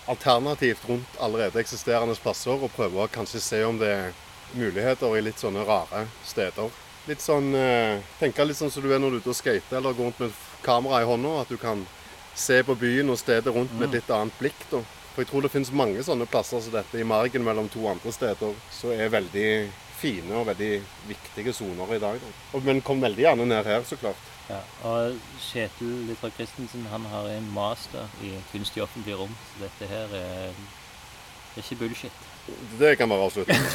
[0.09, 4.12] alternativt rundt allerede eksisterende plasser, og prøve å kanskje se om det er
[4.55, 6.70] muligheter i litt sånne rare steder.
[7.09, 9.78] Litt sånn, eh, Tenke litt sånn som du er når du er ute og skater
[9.78, 10.32] eller går rundt med
[10.62, 11.40] kamera i hånda.
[11.40, 11.86] At du kan
[12.35, 14.66] se på byen og stedet rundt med et litt annet blikk.
[14.70, 14.82] da.
[15.14, 18.12] For jeg tror det finnes mange sånne plasser som dette i margen mellom to andre
[18.14, 19.48] steder, som er veldig
[20.01, 22.20] fine og veldig viktige soner i dag.
[22.52, 22.60] Da.
[22.64, 24.28] Men kom veldig gjerne ned her, så klart.
[24.51, 24.60] Ja.
[24.89, 25.18] Og
[25.51, 30.16] Kjetil Litterav Christensen han har en master i kunst i offentlige rom, så dette her
[30.18, 30.51] er,
[31.55, 32.27] er ikke bullshit.
[32.81, 33.66] Det kan være avslutningen.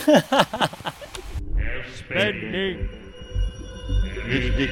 [2.02, 3.05] Spenning.
[4.24, 4.72] Mystikk.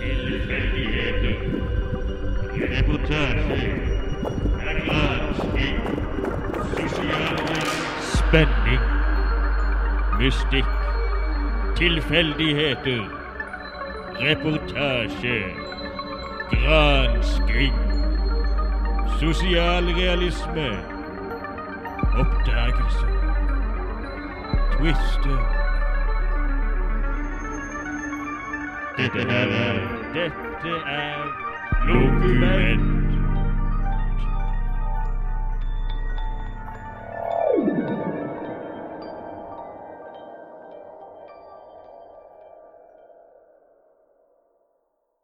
[0.00, 1.36] Tilfeldigheter.
[2.72, 3.62] Reportasje.
[4.60, 5.80] Gransking.
[6.76, 7.36] Sosial
[8.12, 8.84] spenning.
[10.18, 10.68] Mystikk.
[11.76, 13.02] Tilfeldigheter.
[14.20, 15.38] Reportasje.
[16.50, 17.74] Gransking.
[19.20, 20.68] Sosialrealisme.
[22.20, 23.06] Oppdagelse.
[24.76, 25.61] Twister.
[28.96, 29.18] Dette
[30.86, 31.24] er
[31.86, 33.01] Lokumenn.